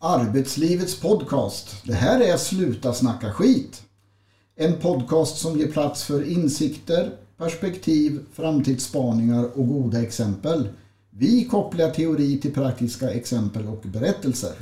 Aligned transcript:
Arbetslivets 0.00 1.00
podcast. 1.00 1.76
Det 1.84 1.92
här 1.92 2.20
är 2.20 2.36
Sluta 2.36 2.92
snacka 2.92 3.32
skit. 3.32 3.82
En 4.56 4.72
podcast 4.72 5.38
som 5.38 5.58
ger 5.58 5.66
plats 5.66 6.04
för 6.04 6.30
insikter, 6.30 7.10
perspektiv, 7.36 8.20
framtidsspaningar 8.32 9.58
och 9.58 9.68
goda 9.68 10.02
exempel. 10.02 10.68
Vi 11.10 11.44
kopplar 11.44 11.90
teori 11.90 12.38
till 12.40 12.54
praktiska 12.54 13.10
exempel 13.10 13.66
och 13.66 13.82
berättelser. 13.82 14.52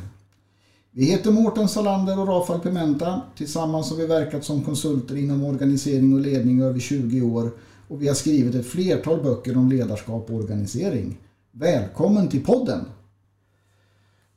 Vi 0.91 1.04
heter 1.04 1.30
Mårten 1.30 1.68
Salander 1.68 2.21
och 2.21 2.28
Rafael 2.28 2.60
Pimenta. 2.60 3.22
Tillsammans 3.37 3.90
har 3.90 3.96
vi 3.96 4.06
verkat 4.06 4.44
som 4.44 4.62
konsulter 4.62 5.16
inom 5.16 5.44
organisering 5.44 6.14
och 6.14 6.21
ledning 6.21 6.60
i 6.60 6.62
över 6.62 6.80
20 6.80 7.22
år 7.22 7.50
och 7.88 8.03
vi 8.03 8.08
har 8.08 8.14
skrivit 8.14 8.54
ett 8.54 8.66
flertal 8.66 9.22
böcker 9.22 9.56
om 9.56 9.68
ledarskap 9.68 10.30
och 10.30 10.37
organisering. 10.37 11.18
Välkommen 11.53 12.28
till 12.28 12.44
podden! 12.44 12.84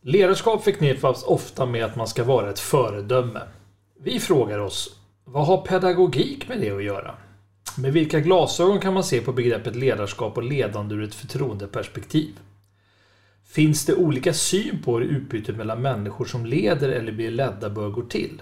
Ledarskap 0.02 0.64
förknippas 0.64 1.24
ofta 1.24 1.66
med 1.66 1.86
att 1.86 1.96
man 1.96 2.08
ska 2.08 2.24
vara 2.24 2.50
ett 2.50 2.60
föredöme. 2.60 3.42
Vi 4.00 4.20
frågar 4.20 4.60
oss, 4.60 5.00
vad 5.26 5.48
har 5.48 5.66
pedagogik 5.66 6.48
med 6.48 6.62
det 6.62 6.72
att 6.72 6.84
göra? 6.84 7.16
Med 7.78 7.94
vilka 7.94 8.20
glasögon 8.20 8.80
kan 8.80 8.94
man 8.94 9.04
se 9.04 9.22
på 9.22 9.32
begreppet 9.34 9.76
ledarskap 9.76 10.38
och 10.38 10.44
ledande 10.44 10.96
ur 10.96 11.04
ett 11.04 11.16
förtroendeperspektiv? 11.16 12.40
Finns 13.48 13.86
det 13.86 13.96
olika 13.96 14.34
syn 14.34 14.82
på 14.84 14.98
hur 14.98 15.06
utbytet 15.06 15.58
mellan 15.58 15.82
människor 15.82 16.26
som 16.26 16.46
leder 16.46 16.90
eller 16.90 17.12
blir 17.12 17.32
ledda 17.32 17.70
bör 17.70 17.90
gå 17.90 18.02
till? 18.02 18.42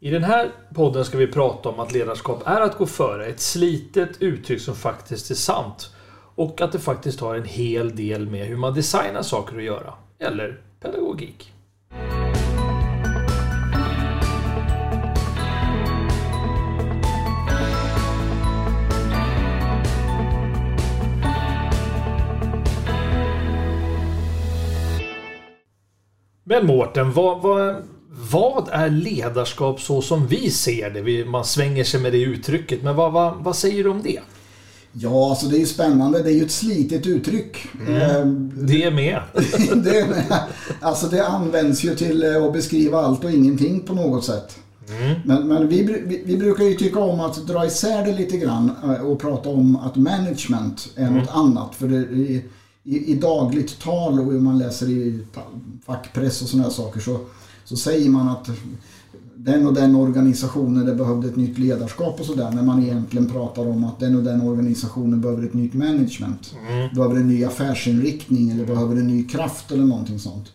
I 0.00 0.10
den 0.10 0.24
här 0.24 0.50
podden 0.74 1.04
ska 1.04 1.18
vi 1.18 1.26
prata 1.26 1.68
om 1.68 1.80
att 1.80 1.92
ledarskap 1.92 2.42
är 2.46 2.60
att 2.60 2.78
gå 2.78 2.86
före, 2.86 3.26
ett 3.26 3.40
slitet 3.40 4.22
uttryck 4.22 4.60
som 4.60 4.74
faktiskt 4.74 5.30
är 5.30 5.34
sant 5.34 5.94
och 6.34 6.60
att 6.60 6.72
det 6.72 6.78
faktiskt 6.78 7.20
har 7.20 7.34
en 7.34 7.44
hel 7.44 7.96
del 7.96 8.30
med 8.30 8.46
hur 8.46 8.56
man 8.56 8.74
designar 8.74 9.22
saker 9.22 9.56
att 9.56 9.62
göra, 9.62 9.94
eller 10.18 10.60
pedagogik. 10.80 11.52
Men 26.44 26.66
Mårten, 26.66 27.12
vad, 27.12 27.42
vad, 27.42 27.82
vad 28.30 28.68
är 28.72 28.90
ledarskap 28.90 29.80
så 29.80 30.02
som 30.02 30.26
vi 30.26 30.50
ser 30.50 30.90
det? 30.90 31.24
Man 31.24 31.44
svänger 31.44 31.84
sig 31.84 32.00
med 32.00 32.12
det 32.12 32.22
uttrycket, 32.22 32.82
men 32.82 32.96
vad, 32.96 33.12
vad, 33.12 33.34
vad 33.44 33.56
säger 33.56 33.84
du 33.84 33.90
om 33.90 34.02
det? 34.02 34.20
Ja, 34.92 35.30
alltså 35.30 35.46
det 35.46 35.56
är 35.56 35.60
ju 35.60 35.66
spännande. 35.66 36.22
Det 36.22 36.30
är 36.30 36.34
ju 36.34 36.44
ett 36.44 36.50
slitet 36.50 37.06
uttryck. 37.06 37.68
Mm. 37.80 37.94
Ehm, 37.94 38.52
det 38.54 38.82
är 38.82 38.90
med. 38.90 39.22
det, 39.84 39.98
är 39.98 40.08
med. 40.08 40.42
Alltså 40.80 41.06
det 41.06 41.26
används 41.26 41.84
ju 41.84 41.94
till 41.94 42.22
eh, 42.22 42.44
att 42.44 42.52
beskriva 42.52 42.98
allt 42.98 43.24
och 43.24 43.30
ingenting 43.30 43.80
på 43.80 43.94
något 43.94 44.24
sätt. 44.24 44.58
Mm. 44.88 45.20
Men, 45.24 45.48
men 45.48 45.68
vi, 45.68 45.82
vi, 45.82 46.22
vi, 46.24 46.36
brukar 46.36 46.64
ju 46.64 46.74
tycka 46.74 47.00
om 47.00 47.20
att 47.20 47.46
dra 47.46 47.66
isär 47.66 48.04
det 48.04 48.12
lite 48.12 48.36
grann 48.36 48.70
eh, 48.84 49.06
och 49.06 49.20
prata 49.20 49.48
om 49.48 49.76
att 49.76 49.96
management 49.96 50.88
är 50.96 51.06
mm. 51.06 51.18
något 51.18 51.30
annat. 51.30 51.74
För 51.74 51.92
i, 52.12 52.44
i, 52.84 53.12
i 53.12 53.14
dagligt 53.14 53.80
tal 53.80 54.20
och 54.20 54.32
hur 54.32 54.40
man 54.40 54.58
läser 54.58 54.88
i 54.88 55.20
fackpress 55.86 56.42
och 56.42 56.48
sådana 56.48 56.70
saker 56.70 57.00
så, 57.00 57.20
så 57.64 57.76
säger 57.76 58.10
man 58.10 58.28
att 58.28 58.48
den 59.52 59.66
och 59.66 59.74
den 59.74 59.94
organisationen 59.94 60.86
det 60.86 60.94
behövde 60.94 61.28
ett 61.28 61.36
nytt 61.36 61.58
ledarskap 61.58 62.20
och 62.20 62.26
sådär. 62.26 62.50
När 62.50 62.62
man 62.62 62.82
egentligen 62.82 63.30
pratar 63.30 63.68
om 63.68 63.84
att 63.84 64.00
den 64.00 64.16
och 64.16 64.22
den 64.22 64.42
organisationen 64.42 65.20
behöver 65.20 65.44
ett 65.44 65.54
nytt 65.54 65.74
management. 65.74 66.54
Mm. 66.70 66.94
Behöver 66.94 67.16
en 67.16 67.28
ny 67.28 67.44
affärsinriktning 67.44 68.50
eller 68.50 68.66
behöver 68.66 68.96
en 68.96 69.06
ny 69.06 69.24
kraft 69.24 69.72
eller 69.72 69.84
någonting 69.84 70.18
sånt. 70.18 70.52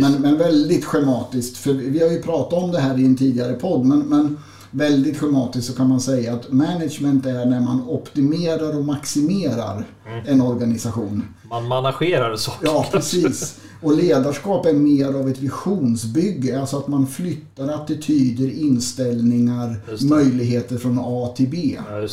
Men, 0.00 0.12
men 0.12 0.38
väldigt 0.38 0.84
schematiskt. 0.84 1.56
För 1.56 1.72
vi 1.72 2.02
har 2.02 2.10
ju 2.10 2.22
pratat 2.22 2.62
om 2.62 2.72
det 2.72 2.80
här 2.80 2.98
i 2.98 3.04
en 3.04 3.16
tidigare 3.16 3.52
podd. 3.52 3.86
Men, 3.86 3.98
men 3.98 4.38
väldigt 4.70 5.18
schematiskt 5.18 5.66
så 5.66 5.76
kan 5.76 5.88
man 5.88 6.00
säga 6.00 6.34
att 6.34 6.52
management 6.52 7.26
är 7.26 7.46
när 7.46 7.60
man 7.60 7.82
optimerar 7.88 8.78
och 8.78 8.84
maximerar 8.84 9.84
mm. 10.06 10.24
en 10.26 10.40
organisation. 10.40 11.22
Man 11.50 11.68
managerar 11.68 12.36
saker. 12.36 12.66
Ja, 12.66 12.86
precis. 12.92 13.58
Och 13.86 13.96
ledarskap 13.96 14.66
är 14.66 14.72
mer 14.72 15.14
av 15.14 15.28
ett 15.28 15.38
visionsbygge. 15.38 16.60
Alltså 16.60 16.78
att 16.78 16.88
man 16.88 17.06
flyttar 17.06 17.68
attityder, 17.68 18.50
inställningar, 18.50 19.76
möjligheter 20.08 20.78
från 20.78 20.98
A 21.02 21.34
till 21.36 21.48
B. 21.48 21.78
Ja. 21.90 22.08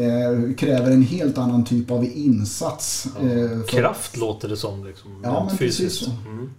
Eh, 0.00 0.54
kräver 0.54 0.90
en 0.90 1.02
helt 1.02 1.38
annan 1.38 1.64
typ 1.64 1.90
av 1.90 2.04
insats. 2.04 3.08
Ja. 3.20 3.28
Eh. 3.28 3.62
Kraft 3.62 4.16
låter 4.16 4.48
det 4.48 4.56
som. 4.56 4.84
Liksom, 4.84 5.10
ja, 5.22 5.46
men 5.48 5.58
fysiskt. 5.58 6.08
Mm. 6.26 6.50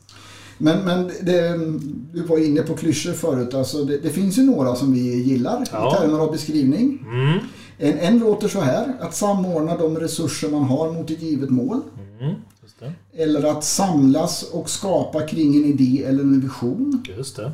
Men, 0.58 0.86
men 0.86 1.12
det, 1.22 1.58
du 2.14 2.24
var 2.28 2.46
inne 2.46 2.62
på 2.62 2.78
klyschor 2.78 3.14
förut. 3.14 3.54
Alltså 3.54 3.84
det, 3.84 3.98
det, 3.98 4.10
finns 4.10 4.38
ju 4.38 4.44
några 4.44 4.76
som 4.76 4.94
vi 4.94 5.24
gillar 5.24 5.68
ja. 5.72 5.96
i 5.96 6.00
termer 6.00 6.20
av 6.20 6.32
beskrivning. 6.32 7.06
Mm. 7.12 7.40
En, 7.78 8.00
en 8.00 8.20
låter 8.20 8.48
så 8.48 8.62
här, 8.62 8.94
att 9.00 9.16
samordna 9.16 9.78
de 9.78 10.00
resurser 10.00 10.50
man 10.50 10.64
har 10.64 10.92
mot 10.92 11.12
ett 11.12 11.22
givet 11.22 11.50
mål. 11.50 11.82
Mm. 11.96 12.09
Eller 13.14 13.44
att 13.44 13.64
samlas 13.64 14.44
och 14.44 14.70
skapa 14.70 15.28
kring 15.28 15.56
en 15.56 15.66
idé 15.66 16.04
eller 16.04 16.24
en 16.24 16.42
vision. 16.42 17.04
Just 17.18 17.36
det. 17.36 17.52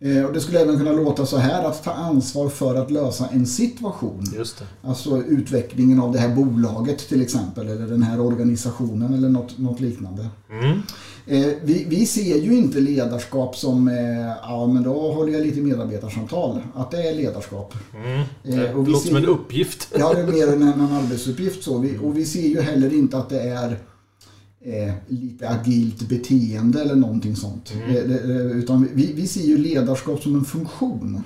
Eh, 0.00 0.24
och 0.24 0.32
det 0.32 0.40
skulle 0.40 0.60
även 0.60 0.78
kunna 0.78 0.92
låta 0.92 1.26
så 1.26 1.36
här, 1.36 1.64
att 1.64 1.84
ta 1.84 1.90
ansvar 1.90 2.48
för 2.48 2.74
att 2.74 2.90
lösa 2.90 3.28
en 3.28 3.46
situation. 3.46 4.24
Just 4.36 4.58
det. 4.58 4.88
Alltså 4.88 5.22
utvecklingen 5.22 6.00
av 6.00 6.12
det 6.12 6.18
här 6.18 6.34
bolaget 6.34 7.08
till 7.08 7.22
exempel, 7.22 7.68
eller 7.68 7.86
den 7.86 8.02
här 8.02 8.20
organisationen 8.20 9.14
eller 9.14 9.28
något, 9.28 9.58
något 9.58 9.80
liknande. 9.80 10.28
Mm. 10.50 10.80
Eh, 11.26 11.52
vi, 11.62 11.84
vi, 11.88 12.06
ser 12.06 12.38
ju 12.38 12.56
inte 12.56 12.80
ledarskap 12.80 13.56
som, 13.56 13.88
eh, 13.88 14.36
ja 14.42 14.66
men 14.66 14.82
då 14.82 15.12
håller 15.12 15.32
jag 15.32 15.42
lite 15.42 15.60
medarbetarsamtal. 15.60 16.62
Att 16.74 16.90
det 16.90 17.08
är 17.08 17.14
ledarskap. 17.14 17.74
Mm. 17.94 18.24
Det 18.42 18.68
eh, 18.68 18.84
låter 18.84 19.06
som 19.08 19.16
en 19.16 19.26
uppgift. 19.26 19.88
Ja, 19.98 20.14
det 20.14 20.20
är 20.20 20.26
mer 20.26 20.52
än 20.52 20.62
en 20.62 20.80
arbetsuppgift. 20.92 21.64
Så. 21.64 21.78
Vi, 21.78 21.98
och 22.02 22.18
vi 22.18 22.24
ser 22.24 22.48
ju 22.48 22.60
heller 22.60 22.94
inte 22.94 23.18
att 23.18 23.28
det 23.28 23.40
är 23.40 23.78
eh, 24.64 24.94
lite 25.08 25.48
agilt 25.48 26.08
beteende 26.08 26.82
eller 26.82 26.94
någonting 26.94 27.36
sånt. 27.36 27.72
Mm. 27.86 28.12
utan 28.58 28.88
vi, 28.92 29.12
vi 29.12 29.26
ser 29.28 29.44
ju 29.44 29.58
ledarskap 29.58 30.22
som 30.22 30.34
en 30.34 30.44
funktion. 30.44 31.22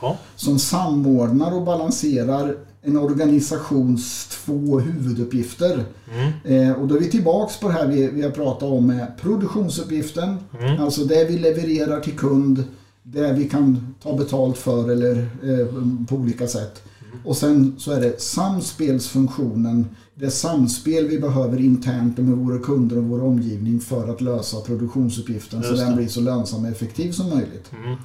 Ja. 0.00 0.16
Som 0.36 0.58
samordnar 0.58 1.54
och 1.54 1.62
balanserar 1.62 2.56
en 2.82 2.96
organisations 2.96 4.26
två 4.26 4.78
huvuduppgifter. 4.78 5.84
Mm. 6.12 6.68
Eh, 6.70 6.80
och 6.80 6.88
då 6.88 6.96
är 6.96 7.00
vi 7.00 7.10
tillbaks 7.10 7.60
på 7.60 7.68
det 7.68 7.74
här 7.74 7.86
vi, 7.86 8.06
vi 8.06 8.22
har 8.22 8.30
pratat 8.30 8.68
om 8.68 8.86
med 8.86 9.06
produktionsuppgiften. 9.20 10.36
Mm. 10.60 10.82
Alltså 10.82 11.04
det 11.04 11.24
vi 11.24 11.38
levererar 11.38 12.00
till 12.00 12.16
kund, 12.18 12.64
det 13.02 13.32
vi 13.32 13.48
kan 13.48 13.94
ta 14.02 14.16
betalt 14.16 14.58
för 14.58 14.90
eller 14.90 15.16
eh, 15.18 16.06
på 16.06 16.16
olika 16.16 16.46
sätt. 16.46 16.82
Mm. 17.12 17.26
Och 17.26 17.36
sen 17.36 17.74
så 17.78 17.92
är 17.92 18.00
det 18.00 18.20
samspelsfunktionen, 18.20 19.86
det 20.14 20.30
samspel 20.30 21.08
vi 21.08 21.18
behöver 21.18 21.60
internt 21.60 22.18
med 22.18 22.36
våra 22.36 22.58
kunder 22.58 22.98
och 22.98 23.04
vår 23.04 23.22
omgivning 23.22 23.80
för 23.80 24.08
att 24.08 24.20
lösa 24.20 24.60
produktionsuppgiften 24.60 25.62
så 25.62 25.74
den 25.74 25.96
blir 25.96 26.08
så 26.08 26.20
lönsam 26.20 26.64
och 26.64 26.70
effektiv 26.70 27.12
som 27.12 27.28
möjligt. 27.28 27.70
Mm. 27.72 27.96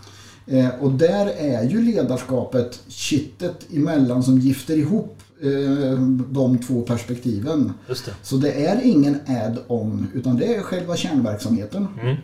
Eh, 0.48 0.70
och 0.80 0.92
där 0.92 1.28
är 1.28 1.64
ju 1.64 1.82
ledarskapet 1.82 2.80
kittet 2.88 3.74
emellan 3.74 4.24
som 4.24 4.40
gifter 4.40 4.78
ihop 4.78 5.18
eh, 5.42 6.00
de 6.30 6.58
två 6.58 6.82
perspektiven. 6.82 7.74
Det. 7.88 8.14
Så 8.24 8.38
det 8.38 8.66
är 8.66 8.82
ingen 8.84 9.20
add-on 9.28 10.08
utan 10.14 10.38
det 10.38 10.56
är 10.56 10.62
själva 10.62 10.96
kärnverksamheten. 10.96 11.88
Mm. 12.02 12.18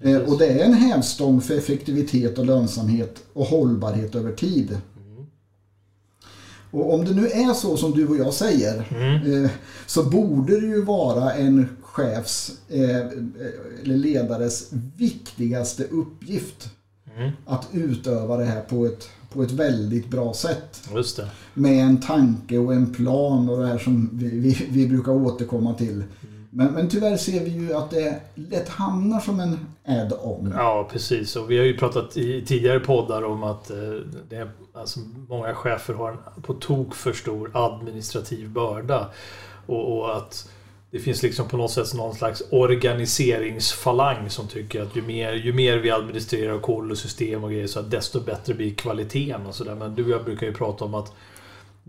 Eh, 0.00 0.30
och 0.30 0.38
det 0.38 0.46
är 0.46 0.64
en 0.64 0.74
hävstång 0.74 1.40
för 1.40 1.54
effektivitet 1.54 2.38
och 2.38 2.46
lönsamhet 2.46 3.16
och 3.32 3.46
hållbarhet 3.46 4.14
över 4.14 4.32
tid. 4.32 4.76
Och 6.70 6.94
om 6.94 7.04
det 7.04 7.14
nu 7.14 7.26
är 7.26 7.54
så 7.54 7.76
som 7.76 7.92
du 7.92 8.08
och 8.08 8.16
jag 8.16 8.34
säger 8.34 8.88
mm. 8.90 9.44
eh, 9.44 9.50
så 9.86 10.02
borde 10.02 10.60
det 10.60 10.66
ju 10.66 10.84
vara 10.84 11.32
en 11.32 11.68
chefs 11.82 12.52
eh, 12.68 13.06
eller 13.82 13.96
ledares 13.96 14.68
viktigaste 14.96 15.84
uppgift 15.84 16.70
Mm. 17.18 17.30
Att 17.46 17.68
utöva 17.72 18.36
det 18.36 18.44
här 18.44 18.60
på 18.60 18.86
ett, 18.86 19.08
på 19.32 19.42
ett 19.42 19.50
väldigt 19.50 20.10
bra 20.10 20.34
sätt. 20.34 20.82
Med 21.54 21.84
en 21.84 22.00
tanke 22.00 22.58
och 22.58 22.74
en 22.74 22.92
plan 22.94 23.48
och 23.48 23.58
det 23.58 23.66
här 23.66 23.78
som 23.78 24.10
vi, 24.12 24.28
vi, 24.28 24.66
vi 24.70 24.88
brukar 24.88 25.12
återkomma 25.12 25.74
till. 25.74 25.92
Mm. 25.92 26.37
Men, 26.58 26.72
men 26.72 26.88
tyvärr 26.88 27.16
ser 27.16 27.44
vi 27.44 27.50
ju 27.50 27.74
att 27.74 27.90
det 27.90 28.20
lätt 28.34 28.68
hamnar 28.68 29.20
som 29.20 29.40
en 29.40 29.58
add-on. 29.84 30.54
Ja, 30.56 30.88
precis. 30.92 31.36
Och 31.36 31.50
vi 31.50 31.58
har 31.58 31.64
ju 31.64 31.76
pratat 31.76 32.16
i 32.16 32.44
tidigare 32.46 32.80
poddar 32.80 33.22
om 33.22 33.42
att 33.42 33.70
eh, 33.70 33.76
det 34.28 34.36
är, 34.36 34.50
alltså, 34.74 35.00
många 35.28 35.54
chefer 35.54 35.94
har 35.94 36.10
en 36.10 36.42
på 36.42 36.54
tok 36.54 36.94
för 36.94 37.12
stor 37.12 37.50
administrativ 37.54 38.50
börda. 38.50 39.10
Och, 39.66 39.98
och 39.98 40.16
att 40.16 40.50
det 40.90 40.98
finns 40.98 41.22
liksom 41.22 41.48
på 41.48 41.56
något 41.56 41.70
sätt 41.70 41.94
någon 41.94 42.14
slags 42.14 42.42
organiseringsfalang 42.50 44.30
som 44.30 44.48
tycker 44.48 44.82
att 44.82 44.96
ju 44.96 45.02
mer, 45.02 45.32
ju 45.32 45.52
mer 45.52 45.78
vi 45.78 45.90
administrerar 45.90 46.58
koll 46.58 46.90
och 46.90 46.98
system 46.98 47.44
och 47.44 47.50
grejer 47.50 47.66
så 47.66 47.80
att 47.80 47.90
desto 47.90 48.20
bättre 48.20 48.54
blir 48.54 48.74
kvaliteten 48.74 49.46
och 49.46 49.54
sådär. 49.54 49.74
Men 49.74 49.94
du 49.94 50.04
och 50.04 50.10
jag 50.10 50.24
brukar 50.24 50.46
ju 50.46 50.54
prata 50.54 50.84
om 50.84 50.94
att 50.94 51.12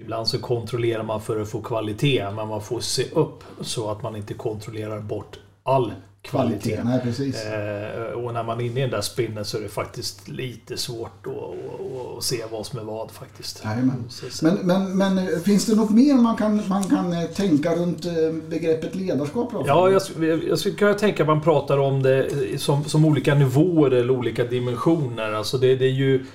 ibland 0.01 0.27
så 0.27 0.39
kontrollerar 0.39 1.03
man 1.03 1.21
för 1.21 1.41
att 1.41 1.49
få 1.49 1.61
kvalitet 1.61 2.31
men 2.35 2.47
man 2.47 2.61
får 2.61 2.79
se 2.79 3.03
upp 3.13 3.43
så 3.61 3.91
att 3.91 4.03
man 4.03 4.15
inte 4.15 4.33
kontrollerar 4.33 4.99
bort 4.99 5.39
all 5.63 5.93
kvalitet. 6.21 6.59
Kvalitet, 6.59 6.83
nej 6.83 7.01
precis. 7.03 7.45
Eh, 7.45 8.11
och 8.11 8.33
när 8.33 8.43
man 8.43 8.59
är 8.59 8.65
inne 8.65 8.79
i 8.79 8.81
den 8.81 8.91
där 8.91 9.01
spinnen 9.01 9.45
så 9.45 9.57
är 9.57 9.61
det 9.61 9.69
faktiskt 9.69 10.27
lite 10.27 10.77
svårt 10.77 11.27
att, 11.27 12.23
se 12.23 12.43
vad 12.51 12.65
som 12.65 12.79
är 12.79 12.83
vad 12.83 13.11
faktiskt. 13.11 13.61
Jajamän. 13.63 14.09
Men, 14.41 14.55
men, 14.55 14.97
men 14.97 15.17
eh, 15.17 15.39
finns 15.39 15.65
det 15.65 15.75
något 15.75 15.89
mer 15.89 16.13
man 16.13 16.35
kan, 16.37 16.61
man 16.67 16.83
kan 16.83 17.13
eh, 17.13 17.23
tänka 17.23 17.75
runt 17.75 18.05
eh, 18.05 18.13
begreppet 18.49 18.95
ledarskap? 18.95 19.51
Då? 19.51 19.63
Ja, 19.67 19.89
jag, 19.89 20.01
jag 20.43 20.59
skulle 20.59 20.75
kunna 20.75 20.93
tänka 20.93 21.23
att 21.23 21.27
man 21.27 21.41
pratar 21.41 21.77
om 21.77 22.03
det 22.03 22.29
som, 22.61 22.83
som 22.83 23.05
olika 23.05 23.35
nivåer 23.35 23.91
eller 23.91 24.11
olika 24.11 24.43
dimensioner. 24.43 25.33
Alltså 25.33 25.57
det, 25.57 25.75
det 25.75 25.85
är 25.85 25.89
ju... 25.89 26.25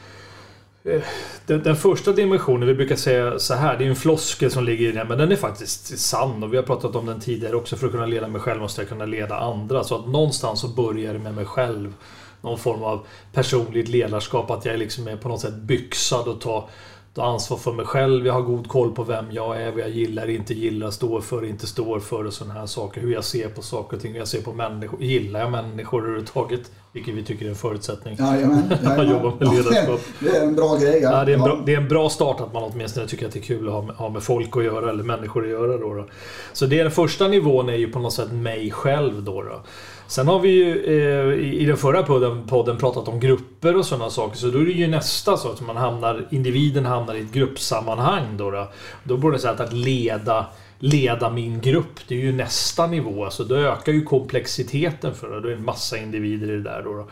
Eh, 0.84 1.02
den, 1.46 1.62
den 1.62 1.76
första 1.76 2.12
dimensionen, 2.12 2.69
vi 2.69 2.75
brukar 2.75 2.96
säga 2.96 3.38
så 3.38 3.54
här, 3.54 3.78
det 3.78 3.84
är 3.84 3.88
en 3.88 3.96
floskel 3.96 4.50
som 4.50 4.64
ligger 4.64 4.88
i 4.88 4.92
det, 4.92 5.04
men 5.04 5.19
den 5.19 5.32
är 5.32 5.36
faktiskt 5.36 5.98
sann. 5.98 6.42
Och 6.42 6.52
vi 6.52 6.56
har 6.56 6.64
pratat 6.64 6.96
om 6.96 7.06
den 7.06 7.20
tidigare 7.20 7.56
också. 7.56 7.76
För 7.76 7.86
att 7.86 7.92
kunna 7.92 8.06
leda 8.06 8.28
mig 8.28 8.40
själv 8.40 8.60
måste 8.60 8.81
jag 8.81 8.88
kunna 8.88 9.06
leda 9.06 9.38
andra. 9.38 9.84
Så 9.84 9.94
att 9.94 10.06
någonstans 10.06 10.60
så 10.60 10.69
börjar 10.69 11.12
det 11.12 11.19
med 11.19 11.34
mig 11.34 11.44
själv. 11.44 11.94
Någon 12.40 12.58
form 12.58 12.82
av 12.82 13.06
personligt 13.32 13.88
ledarskap. 13.88 14.50
Att 14.50 14.64
jag 14.64 14.78
liksom 14.78 15.08
är 15.08 15.16
på 15.16 15.28
något 15.28 15.40
sätt 15.40 15.54
byxad 15.54 16.28
och 16.28 16.40
tar 16.40 16.69
ta 17.14 17.25
ansvar 17.25 17.56
för 17.56 17.72
mig 17.72 17.86
själv. 17.86 18.26
Jag 18.26 18.34
har 18.34 18.42
god 18.42 18.69
koll 18.69 18.92
på 18.92 19.04
vem 19.04 19.32
jag 19.32 19.62
är, 19.62 19.70
vad 19.70 19.81
jag 19.81 19.90
gillar, 19.90 20.31
inte 20.31 20.54
gillar, 20.54 20.90
står 20.90 21.20
för, 21.20 21.44
inte 21.44 21.66
står 21.66 22.00
för 22.00 22.25
och 22.25 22.32
sådana 22.32 22.60
här 22.60 22.66
saker. 22.66 23.00
Hur 23.00 23.12
jag 23.12 23.25
ser 23.25 23.48
på 23.48 23.62
saker 23.62 23.96
och 23.96 24.02
ting, 24.02 24.12
hur 24.12 24.19
jag 24.19 24.28
ser 24.28 24.42
på 24.42 24.52
människor. 24.52 25.02
Gillar 25.02 25.40
jag 25.40 25.50
människor 25.50 26.02
överhuvudtaget? 26.02 26.70
Vilket 26.94 27.14
vi 27.14 27.23
tycker 27.23 27.44
är 27.44 27.49
en 27.49 27.55
förutsättning. 27.55 28.17
Jajamän, 28.19 28.62
jajamän. 28.85 29.11
jobbar 29.11 29.32
med 29.38 29.55
ledarskap. 29.55 30.00
Ja, 30.19 30.31
det 30.31 30.37
är 30.37 30.43
en 30.43 30.55
bra 30.55 30.76
grej. 30.76 31.00
Ja, 31.02 31.25
det, 31.25 31.32
är 31.32 31.37
en 31.37 31.43
bra, 31.43 31.62
det 31.67 31.75
är 31.75 31.76
en 31.76 31.88
bra 31.88 32.08
start 32.08 32.41
att 32.41 32.52
man 32.52 32.62
åtminstone 32.62 33.06
tycker 33.06 33.26
att 33.26 33.32
det 33.32 33.38
är 33.38 33.43
kul 33.43 33.69
att 33.69 33.75
ha 33.75 33.82
med, 33.82 33.96
ha 33.96 34.08
med 34.08 34.23
folk 34.23 34.56
att 34.56 34.64
göra, 34.64 34.91
eller 34.91 35.05
människor 35.05 35.44
att 35.44 35.50
göra. 35.50 35.76
Då, 35.76 35.94
då. 35.94 36.06
Så 36.52 36.67
det 36.67 36.79
är 36.79 36.82
den 36.82 36.93
första 36.93 37.29
nivån 37.29 37.69
är 37.69 37.75
ju 37.75 37.93
på 37.93 37.99
något 37.99 38.12
sätt 38.12 38.32
mig 38.32 38.70
själv. 38.70 39.23
Då, 39.23 39.43
då. 39.43 39.62
Sen 40.06 40.29
har 40.29 40.41
vi 40.41 40.49
ju 40.49 40.85
eh, 40.85 41.62
i, 41.62 41.64
den 41.64 41.76
förra 41.76 42.02
podden, 42.02 42.46
podden 42.46 42.79
pratat 42.79 43.08
om 43.08 43.20
grupper 43.20 43.76
och 43.76 43.87
sådana 43.87 44.11
saker. 44.11 44.37
Så 44.37 44.46
då 44.46 44.58
är 44.58 44.64
det 44.64 44.73
ju 44.73 44.87
nästa 44.87 45.37
så 45.37 45.50
att 45.50 45.61
man 45.61 45.76
hamnar, 45.76 46.29
individen 46.31 46.87
hamnar 46.87 47.14
i 47.14 47.20
ett 47.20 47.32
gruppsammanhang. 47.32 48.37
Då, 48.37 48.50
då. 48.50 48.69
då 49.05 49.17
borde 49.17 49.37
det 49.37 49.41
säga 49.41 49.52
att 49.52 49.73
leda 49.73 50.46
leda 50.79 51.31
min 51.31 51.61
grupp. 51.61 52.00
Det 52.09 52.15
är 52.15 52.19
ju 52.19 52.32
nästa 52.32 52.87
nivå. 52.87 53.25
Alltså 53.25 53.44
då 53.44 53.55
ökar 53.56 53.93
ju 53.93 54.03
komplexiteten 54.03 55.15
för 55.15 55.31
det. 55.31 55.41
Då 55.41 55.49
är 55.49 55.50
det 55.50 55.56
en 55.56 55.65
massa 55.65 55.99
individer 55.99 56.50
i 56.50 56.56
det 56.56 56.62
där. 56.62 56.82
Då. 56.82 57.09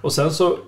Och 0.00 0.12
sen 0.12 0.32
så 0.32 0.58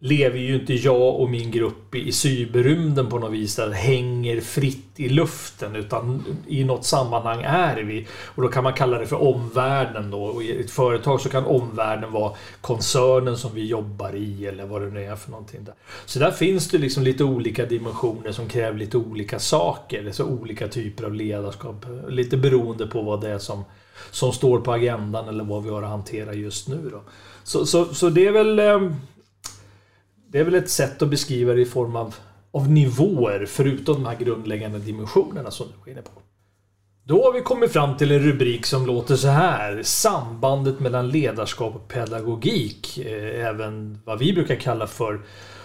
lever 0.00 0.38
ju 0.38 0.54
inte 0.54 0.74
jag 0.74 1.20
och 1.20 1.30
min 1.30 1.50
grupp 1.50 1.94
i 1.94 2.12
cyberrymden 2.12 3.08
på 3.08 3.18
något 3.18 3.32
vis 3.32 3.56
där 3.56 3.70
hänger 3.70 4.40
fritt 4.40 4.84
i 4.96 5.08
luften 5.08 5.76
utan 5.76 6.24
i 6.46 6.64
något 6.64 6.84
sammanhang 6.84 7.42
är 7.42 7.76
vi. 7.76 8.06
Och 8.24 8.42
då 8.42 8.48
kan 8.48 8.64
man 8.64 8.72
kalla 8.72 8.98
det 8.98 9.06
för 9.06 9.22
omvärlden 9.22 10.10
då. 10.10 10.22
Och 10.22 10.42
i 10.42 10.60
ett 10.60 10.70
företag 10.70 11.20
så 11.20 11.28
kan 11.28 11.46
omvärlden 11.46 12.12
vara 12.12 12.32
koncernen 12.60 13.36
som 13.36 13.54
vi 13.54 13.66
jobbar 13.66 14.16
i 14.16 14.46
eller 14.46 14.66
vad 14.66 14.82
det 14.82 14.90
nu 14.90 15.04
är 15.04 15.16
för 15.16 15.30
någonting. 15.30 15.64
Där. 15.64 15.74
Så 16.06 16.18
där 16.18 16.30
finns 16.30 16.68
det 16.68 16.78
liksom 16.78 17.02
lite 17.02 17.24
olika 17.24 17.66
dimensioner 17.66 18.32
som 18.32 18.48
kräver 18.48 18.78
lite 18.78 18.96
olika 18.96 19.38
saker. 19.38 20.06
alltså 20.06 20.24
olika 20.24 20.68
typer 20.68 21.04
av 21.04 21.14
ledarskap. 21.14 21.86
Lite 22.08 22.36
beroende 22.36 22.86
på 22.86 23.02
vad 23.02 23.20
det 23.20 23.30
är 23.30 23.38
som, 23.38 23.64
som 24.10 24.32
står 24.32 24.60
på 24.60 24.72
agendan 24.72 25.28
eller 25.28 25.44
vad 25.44 25.64
vi 25.64 25.70
har 25.70 25.82
att 25.82 25.88
hantera 25.88 26.34
just 26.34 26.68
nu. 26.68 26.88
Då. 26.92 27.02
Så, 27.44 27.66
så, 27.66 27.84
så 27.84 28.10
det 28.10 28.26
är 28.26 28.32
väl... 28.32 28.58
Ehm, 28.58 28.94
det 30.30 30.38
är 30.38 30.44
väl 30.44 30.54
ett 30.54 30.70
sätt 30.70 31.02
att 31.02 31.08
beskriva 31.08 31.52
det 31.52 31.60
i 31.60 31.64
form 31.64 31.96
av, 31.96 32.14
av 32.50 32.70
nivåer 32.70 33.46
förutom 33.46 33.94
de 33.94 34.06
här 34.06 34.16
grundläggande 34.16 34.78
dimensionerna 34.78 35.50
som 35.50 35.66
du 35.66 35.72
var 35.84 35.92
inne 35.92 36.02
på. 36.02 36.10
Då 37.04 37.24
har 37.24 37.32
vi 37.32 37.40
kommit 37.40 37.72
fram 37.72 37.96
till 37.96 38.12
en 38.12 38.18
rubrik 38.18 38.66
som 38.66 38.86
låter 38.86 39.16
så 39.16 39.28
här. 39.28 39.82
Sambandet 39.82 40.80
mellan 40.80 41.08
ledarskap 41.08 41.74
och 41.74 41.88
pedagogik. 41.88 42.98
Eh, 42.98 43.46
även 43.46 43.98
vad 44.04 44.18
vi 44.18 44.32
brukar 44.32 44.56
kalla 44.56 44.86
för, 44.86 45.20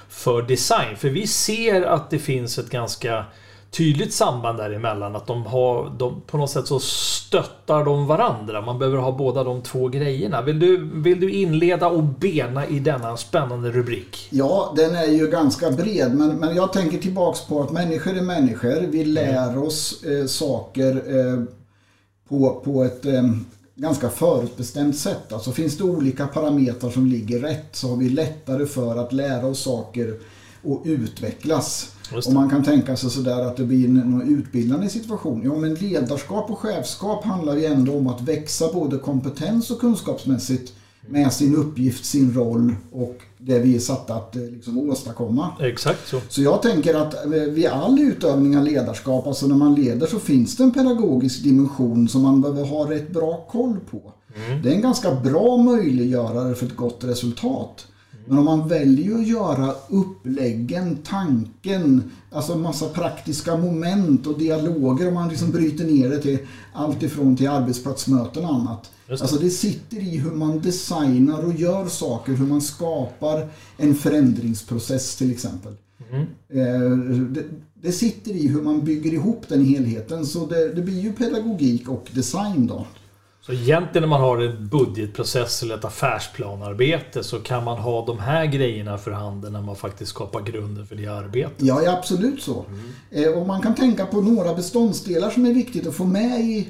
för 0.09 0.41
design. 0.41 0.95
För 0.95 1.09
vi 1.09 1.27
ser 1.27 1.81
att 1.81 2.09
det 2.09 2.19
finns 2.19 2.57
ett 2.57 2.69
ganska 2.69 3.25
tydligt 3.73 4.13
samband 4.13 4.57
däremellan. 4.57 5.15
Att 5.15 5.27
de 5.27 5.45
har, 5.45 5.95
de, 5.99 6.21
på 6.27 6.37
något 6.37 6.49
sätt 6.49 6.67
så 6.67 6.79
stöttar 6.79 7.85
de 7.85 8.07
varandra. 8.07 8.61
Man 8.61 8.79
behöver 8.79 8.97
ha 8.97 9.11
båda 9.11 9.43
de 9.43 9.61
två 9.61 9.87
grejerna. 9.87 10.41
Vill 10.41 10.59
du, 10.59 10.89
vill 10.93 11.19
du 11.19 11.31
inleda 11.31 11.87
och 11.87 12.03
bena 12.03 12.67
i 12.67 12.79
denna 12.79 13.17
spännande 13.17 13.71
rubrik? 13.71 14.27
Ja, 14.29 14.73
den 14.75 14.95
är 14.95 15.07
ju 15.07 15.27
ganska 15.27 15.71
bred 15.71 16.15
men, 16.15 16.29
men 16.29 16.55
jag 16.55 16.73
tänker 16.73 16.97
tillbaks 16.97 17.41
på 17.41 17.61
att 17.61 17.71
människor 17.71 18.17
är 18.17 18.21
människor. 18.21 18.87
Vi 18.87 19.05
lär 19.05 19.63
oss 19.63 20.03
eh, 20.03 20.25
saker 20.25 20.95
eh, 20.95 21.43
på, 22.29 22.61
på 22.65 22.83
ett 22.83 23.05
eh, 23.05 23.23
ganska 23.75 24.09
förutbestämt 24.09 24.97
sätt. 24.97 25.33
Alltså 25.33 25.51
finns 25.51 25.77
det 25.77 25.83
olika 25.83 26.27
parametrar 26.27 26.89
som 26.89 27.07
ligger 27.07 27.39
rätt 27.39 27.69
så 27.71 27.89
har 27.89 27.97
vi 27.97 28.09
lättare 28.09 28.65
för 28.65 28.97
att 28.97 29.13
lära 29.13 29.47
oss 29.47 29.63
saker 29.63 30.19
och 30.63 30.81
utvecklas. 30.85 31.92
Och 32.11 32.33
man 32.33 32.49
kan 32.49 32.63
tänka 32.63 32.95
sig 32.95 33.09
sådär 33.09 33.41
att 33.41 33.57
det 33.57 33.63
blir 33.63 33.85
en 33.85 34.39
utbildande 34.39 34.89
situation. 34.89 35.41
Ja 35.45 35.55
men 35.55 35.75
ledarskap 35.75 36.51
och 36.51 36.59
chefskap 36.59 37.23
handlar 37.23 37.55
ju 37.55 37.65
ändå 37.65 37.97
om 37.97 38.07
att 38.07 38.21
växa 38.21 38.73
både 38.73 38.97
kompetens 38.97 39.71
och 39.71 39.79
kunskapsmässigt 39.79 40.73
med 41.07 41.33
sin 41.33 41.55
uppgift, 41.55 42.05
sin 42.05 42.33
roll 42.33 42.75
och 42.91 43.17
det 43.37 43.59
vi 43.59 43.75
är 43.75 43.79
satta 43.79 44.13
att 44.13 44.35
eh, 44.35 44.41
liksom, 44.41 44.89
åstadkomma. 44.89 45.49
Exakt 45.59 46.07
så. 46.07 46.21
Så 46.29 46.41
jag 46.41 46.61
tänker 46.61 46.95
att 46.95 47.25
eh, 47.25 47.31
vid 47.31 47.65
all 47.65 47.99
utövning 47.99 48.57
av 48.57 48.63
ledarskap, 48.63 49.27
alltså 49.27 49.47
när 49.47 49.55
man 49.55 49.75
leder 49.75 50.07
så 50.07 50.19
finns 50.19 50.57
det 50.57 50.63
en 50.63 50.71
pedagogisk 50.71 51.43
dimension 51.43 52.07
som 52.07 52.21
man 52.21 52.41
behöver 52.41 52.65
ha 52.65 52.91
rätt 52.91 53.11
bra 53.11 53.47
koll 53.51 53.79
på. 53.91 54.13
Det 54.63 54.69
är 54.69 54.75
en 54.75 54.81
ganska 54.81 55.15
bra 55.15 55.57
möjliggörare 55.57 56.55
för 56.55 56.65
ett 56.65 56.75
gott 56.75 57.03
resultat. 57.03 57.87
Men 58.25 58.37
om 58.37 58.45
man 58.45 58.67
väljer 58.67 59.15
att 59.15 59.27
göra 59.27 59.73
uppläggen, 59.89 60.97
tanken, 61.03 62.11
alltså 62.31 62.57
massa 62.57 62.89
praktiska 62.89 63.57
moment 63.57 64.27
och 64.27 64.39
dialoger 64.39 65.07
om 65.07 65.13
man 65.13 65.29
liksom 65.29 65.51
bryter 65.51 65.85
ner 65.85 66.09
det 66.09 66.21
till 66.21 66.37
allt 66.73 67.03
ifrån 67.03 67.37
till 67.37 67.49
arbetsplatsmöten 67.49 68.45
och 68.45 68.55
annat. 68.55 68.91
Det. 69.07 69.21
Alltså 69.21 69.35
det 69.35 69.49
sitter 69.49 69.97
i 69.97 70.17
hur 70.17 70.31
man 70.31 70.61
designar 70.61 71.45
och 71.45 71.53
gör 71.53 71.87
saker, 71.87 72.33
hur 72.33 72.47
man 72.47 72.61
skapar 72.61 73.49
en 73.77 73.95
förändringsprocess 73.95 75.15
till 75.15 75.31
exempel. 75.31 75.73
Eh, 76.53 76.97
Det, 77.29 77.43
det 77.81 77.91
sitter 77.91 78.31
i 78.31 78.47
hur 78.47 78.61
man 78.61 78.85
bygger 78.85 79.13
ihop 79.13 79.45
den 79.47 79.65
helheten. 79.65 80.25
Så 80.25 80.45
det, 80.45 80.73
det 80.73 80.81
blir 80.81 80.99
ju 80.99 81.13
pedagogik 81.13 81.89
och 81.89 82.09
design 82.13 82.67
då. 82.67 82.85
Så 83.45 83.53
egentligen 83.53 84.01
när 84.01 84.07
man 84.07 84.21
har 84.21 84.37
en 84.37 84.67
budgetprocess 84.67 85.63
eller 85.63 85.75
ett 85.75 85.85
affärsplanarbete 85.85 87.23
så 87.23 87.39
kan 87.39 87.63
man 87.63 87.77
ha 87.77 88.05
de 88.05 88.19
här 88.19 88.45
grejerna 88.45 88.97
för 88.97 89.11
handen 89.11 89.53
när 89.53 89.61
man 89.61 89.75
faktiskt 89.75 90.11
skapar 90.11 90.41
grunden 90.41 90.87
för 90.87 90.95
det 90.95 91.07
arbetet. 91.07 91.53
Ja, 91.57 91.97
absolut 91.97 92.41
så. 92.41 92.65
Eh, 93.11 93.31
Och 93.31 93.47
man 93.47 93.61
kan 93.61 93.75
tänka 93.75 94.05
på 94.05 94.21
några 94.21 94.53
beståndsdelar 94.53 95.29
som 95.29 95.45
är 95.45 95.53
viktigt 95.53 95.87
att 95.87 95.95
få 95.95 96.05
med 96.05 96.39
i 96.39 96.69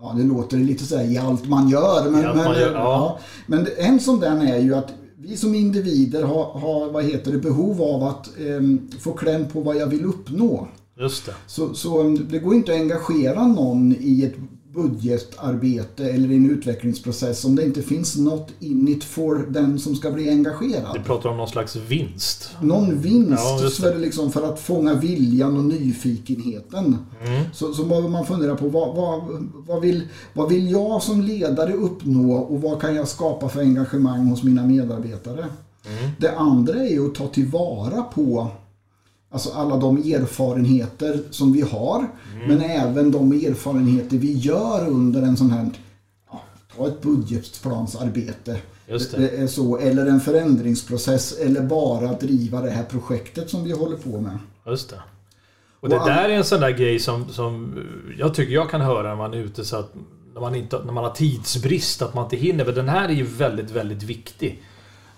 Ja, 0.00 0.14
det 0.16 0.24
låter 0.24 0.56
lite 0.56 0.84
så 0.84 0.96
här 0.96 1.04
i 1.04 1.18
allt 1.18 1.48
man 1.48 1.68
gör. 1.68 2.10
Men, 2.10 2.26
allt 2.26 2.36
man 2.36 2.44
men, 2.44 2.60
gör, 2.60 2.72
ja. 2.72 2.80
ja. 2.82 3.18
men 3.46 3.66
en 3.78 4.00
sån 4.00 4.20
där 4.20 4.54
är 4.54 4.58
ju 4.58 4.74
att 4.74 4.92
vi 5.16 5.36
som 5.36 5.54
individer 5.54 6.22
har, 6.22 6.44
har 6.44 6.92
vad 6.92 7.04
heter 7.04 7.32
det, 7.32 7.38
behov 7.38 7.82
av 7.82 8.04
att 8.04 8.38
em, 8.38 8.90
få 9.00 9.12
kläm 9.12 9.48
på 9.48 9.60
vad 9.60 9.76
jag 9.76 9.86
vill 9.86 10.04
uppnå. 10.04 10.68
Just 11.00 11.26
det. 11.26 11.34
Så, 11.46 11.74
så 11.74 12.00
em, 12.00 12.28
det 12.30 12.38
går 12.38 12.54
inte 12.54 12.72
att 12.72 12.78
engagera 12.78 13.46
någon 13.46 13.96
i 14.00 14.24
ett 14.24 14.34
budgetarbete 14.74 16.10
eller 16.10 16.30
i 16.30 16.36
en 16.36 16.50
utvecklingsprocess 16.50 17.44
om 17.44 17.56
det 17.56 17.64
inte 17.64 17.82
finns 17.82 18.16
något 18.16 18.52
in 18.60 18.88
it 18.88 19.04
for 19.04 19.46
den 19.48 19.78
som 19.78 19.96
ska 19.96 20.10
bli 20.10 20.30
engagerad. 20.30 20.98
Vi 20.98 21.04
pratar 21.04 21.30
om 21.30 21.36
någon 21.36 21.48
slags 21.48 21.76
vinst. 21.76 22.50
Någon 22.60 23.00
vinst 23.00 23.42
Ja, 23.62 23.70
så 23.70 23.86
är 23.86 23.92
det 23.92 23.98
liksom 23.98 24.32
för 24.32 24.52
att 24.52 24.60
fånga 24.60 24.94
viljan 24.94 25.56
och 25.56 25.64
nyfikenheten. 25.64 26.98
Mm. 27.26 27.44
Så, 27.52 27.74
så 27.74 27.84
behöver 27.84 28.08
man 28.08 28.26
fundera 28.26 28.54
på 28.54 28.68
vad, 28.68 28.96
vad, 28.96 29.48
vad, 29.66 29.80
vill, 29.80 30.02
vad 30.32 30.48
vill 30.48 30.70
jag 30.70 31.02
som 31.02 31.20
ledare 31.20 31.72
uppnå 31.72 32.34
och 32.34 32.62
vad 32.62 32.80
kan 32.80 32.94
jag 32.94 33.08
skapa 33.08 33.48
för 33.48 33.60
engagemang 33.60 34.26
hos 34.26 34.42
mina 34.42 34.66
medarbetare. 34.66 35.46
Mm. 35.86 36.10
Det 36.18 36.36
andra 36.36 36.74
är 36.74 36.90
ju 36.90 37.06
att 37.06 37.14
ta 37.14 37.26
tillvara 37.26 38.02
på 38.02 38.50
Alltså 39.34 39.50
alla 39.50 39.76
de 39.76 39.96
erfarenheter 40.14 41.20
som 41.30 41.52
vi 41.52 41.60
har 41.60 42.06
Mm. 42.34 42.48
men 42.48 42.60
även 42.70 43.10
de 43.10 43.32
erfarenheter 43.32 44.16
vi 44.16 44.32
gör 44.32 44.88
under 44.88 45.22
en 45.22 45.36
sån 45.36 45.50
här 45.50 45.70
ja, 46.30 46.40
Ta 46.76 46.86
ett 46.86 47.02
budgetplansarbete. 47.02 48.56
Det 49.16 49.38
är 49.38 49.46
så, 49.46 49.78
eller 49.78 50.06
en 50.06 50.20
förändringsprocess 50.20 51.38
eller 51.38 51.62
bara 51.62 52.12
driva 52.12 52.60
det 52.60 52.70
här 52.70 52.84
projektet 52.84 53.50
som 53.50 53.64
vi 53.64 53.72
håller 53.72 53.96
på 53.96 54.20
med. 54.20 54.38
Just 54.66 54.90
det. 54.90 55.00
Och 55.80 55.88
det 55.88 55.96
där 55.96 56.28
är 56.28 56.36
en 56.36 56.44
sån 56.44 56.60
där 56.60 56.70
grej 56.70 56.98
som, 56.98 57.28
som 57.28 57.74
jag 58.18 58.34
tycker 58.34 58.52
jag 58.54 58.70
kan 58.70 58.80
höra 58.80 59.08
när 59.08 59.16
man 59.16 59.34
är 59.34 59.38
ute 59.38 59.64
så 59.64 59.76
att 59.76 59.94
när 60.34 60.40
man, 60.40 60.54
inte, 60.54 60.84
när 60.84 60.92
man 60.92 61.04
har 61.04 61.10
tidsbrist 61.10 62.02
att 62.02 62.14
man 62.14 62.24
inte 62.24 62.36
hinner. 62.36 62.64
Men 62.64 62.74
den 62.74 62.88
här 62.88 63.08
är 63.08 63.12
ju 63.12 63.22
väldigt, 63.24 63.70
väldigt 63.70 64.02
viktig. 64.02 64.62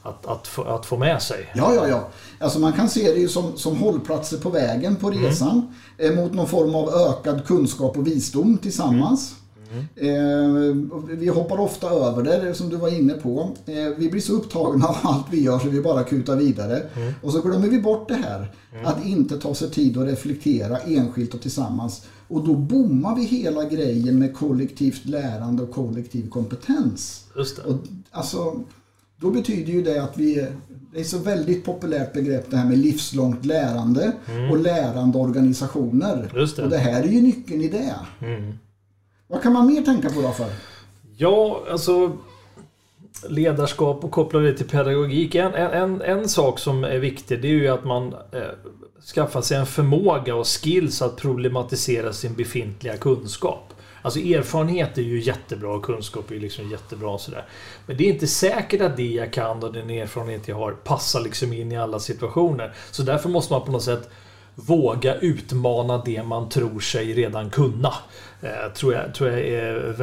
Att, 0.07 0.27
att, 0.27 0.47
få, 0.47 0.63
att 0.63 0.87
få 0.87 0.97
med 0.97 1.23
sig. 1.23 1.53
Ja, 1.55 1.75
ja, 1.75 1.89
ja. 1.89 2.09
Alltså 2.39 2.59
man 2.59 2.73
kan 2.73 2.89
se 2.89 3.13
det 3.13 3.19
ju 3.19 3.29
som, 3.29 3.57
som 3.57 3.77
hållplatser 3.77 4.39
på 4.39 4.51
vägen 4.51 4.97
på 4.97 5.11
resan 5.11 5.75
eh, 5.99 6.15
mot 6.15 6.35
någon 6.35 6.49
form 6.49 6.75
av 6.75 6.89
ökad 6.89 7.47
kunskap 7.47 7.97
och 7.97 8.07
visdom 8.07 8.59
tillsammans. 8.59 9.35
Eh, 9.97 10.07
vi 11.09 11.29
hoppar 11.29 11.61
ofta 11.61 11.91
över 11.91 12.23
det, 12.23 12.55
som 12.55 12.69
du 12.69 12.77
var 12.77 12.89
inne 12.89 13.13
på. 13.13 13.51
Eh, 13.67 13.75
vi 13.97 14.11
blir 14.11 14.21
så 14.21 14.33
upptagna 14.33 14.87
av 14.87 14.97
allt 15.03 15.27
vi 15.31 15.43
gör 15.43 15.59
så 15.59 15.69
vi 15.69 15.81
bara 15.81 16.05
kutar 16.05 16.37
vidare. 16.37 16.83
Och 17.23 17.33
så 17.33 17.41
glömmer 17.41 17.69
vi 17.69 17.81
bort 17.81 18.09
det 18.09 18.15
här. 18.15 18.53
Att 18.85 19.07
inte 19.07 19.39
ta 19.39 19.55
sig 19.55 19.71
tid 19.71 19.99
att 19.99 20.09
reflektera 20.09 20.79
enskilt 20.79 21.35
och 21.35 21.41
tillsammans. 21.41 22.07
Och 22.29 22.45
då 22.45 22.55
bommar 22.55 23.17
vi 23.17 23.25
hela 23.25 23.65
grejen 23.65 24.19
med 24.19 24.37
kollektivt 24.37 25.07
lärande 25.07 25.63
och 25.63 25.71
kollektiv 25.71 26.29
kompetens. 26.29 27.25
Just 27.37 27.57
det. 27.57 27.63
Och, 27.63 27.77
alltså, 28.11 28.61
då 29.21 29.31
betyder 29.31 29.73
ju 29.73 29.83
det 29.83 30.03
att 30.03 30.19
vi... 30.19 30.49
Det 30.93 31.01
är 31.01 31.05
så 31.05 31.19
väldigt 31.19 31.65
populärt 31.65 32.13
begrepp 32.13 32.51
det 32.51 32.57
här 32.57 32.69
med 32.69 32.79
livslångt 32.79 33.45
lärande 33.45 34.13
och 34.51 34.59
lärande 34.59 35.19
organisationer. 35.19 36.31
Det. 36.35 36.63
Och 36.63 36.69
det 36.69 36.79
här 36.79 37.03
är 37.03 37.09
ju 37.09 37.21
nyckeln 37.21 37.61
i 37.61 37.69
det. 37.69 37.95
Vad 39.27 39.43
kan 39.43 39.53
man 39.53 39.67
mer 39.67 39.83
tänka 39.83 40.11
på 40.11 40.23
då 40.23 40.31
för? 40.31 40.47
Ja, 41.17 41.63
alltså 41.71 42.17
ledarskap 43.29 44.05
och 44.05 44.11
koppla 44.11 44.41
det 44.41 44.53
till 44.53 44.69
pedagogik. 44.69 45.35
En, 45.35 45.55
en, 45.55 46.01
en 46.03 46.29
sak 46.29 46.59
som 46.59 46.85
är 46.85 46.99
viktig 46.99 47.43
det 47.43 47.49
är 47.49 47.53
ju 47.53 47.69
att 47.69 47.85
man 47.85 48.13
eh, 48.13 48.41
skaffar 49.15 49.41
sig 49.41 49.57
en 49.57 49.67
förmåga 49.67 50.35
och 50.35 50.47
skills 50.47 51.03
att 51.03 51.17
problematisera 51.17 52.13
sin 52.13 52.35
befintliga 52.35 52.97
kunskap. 52.97 53.73
Alltså 54.07 54.21
erfarenhet 54.21 54.99
är 54.99 55.03
ju 55.03 55.21
jättebra 55.21 55.75
och 55.75 55.85
kunskap 55.85 56.31
är 56.31 56.35
ju 56.35 56.41
liksom 56.41 56.71
jättebra 56.71 57.11
och 57.11 57.21
sådär. 57.21 57.45
Men 57.87 57.97
det 57.97 58.05
är 58.05 58.13
inte 58.13 58.27
säkert 58.27 58.81
att 58.81 58.97
det 58.97 59.07
jag 59.07 59.33
kan 59.33 59.63
och 59.63 59.73
den 59.73 59.91
erfarenhet 59.91 60.49
jag 60.49 60.57
har 60.57 60.73
passar 60.73 61.21
liksom 61.21 61.53
in 61.53 61.73
i 61.73 61.77
alla 61.77 62.01
situationer. 62.01 62.75
Så 62.91 63.03
därför 63.03 63.29
måste 63.29 63.53
man 63.53 63.65
på 63.65 63.73
något 63.73 63.83
sätt 63.83 64.11
våga 64.55 65.15
utmana 65.15 66.03
det 66.05 66.23
man 66.23 66.49
tror 66.49 66.81
sig 66.81 67.15
redan 67.15 67.51
kunna. 67.51 67.95
Eh, 68.43 68.73
tror, 68.75 68.95
jag, 68.95 69.15
tror 69.15 69.31
jag 69.31 69.41
är 69.41 69.95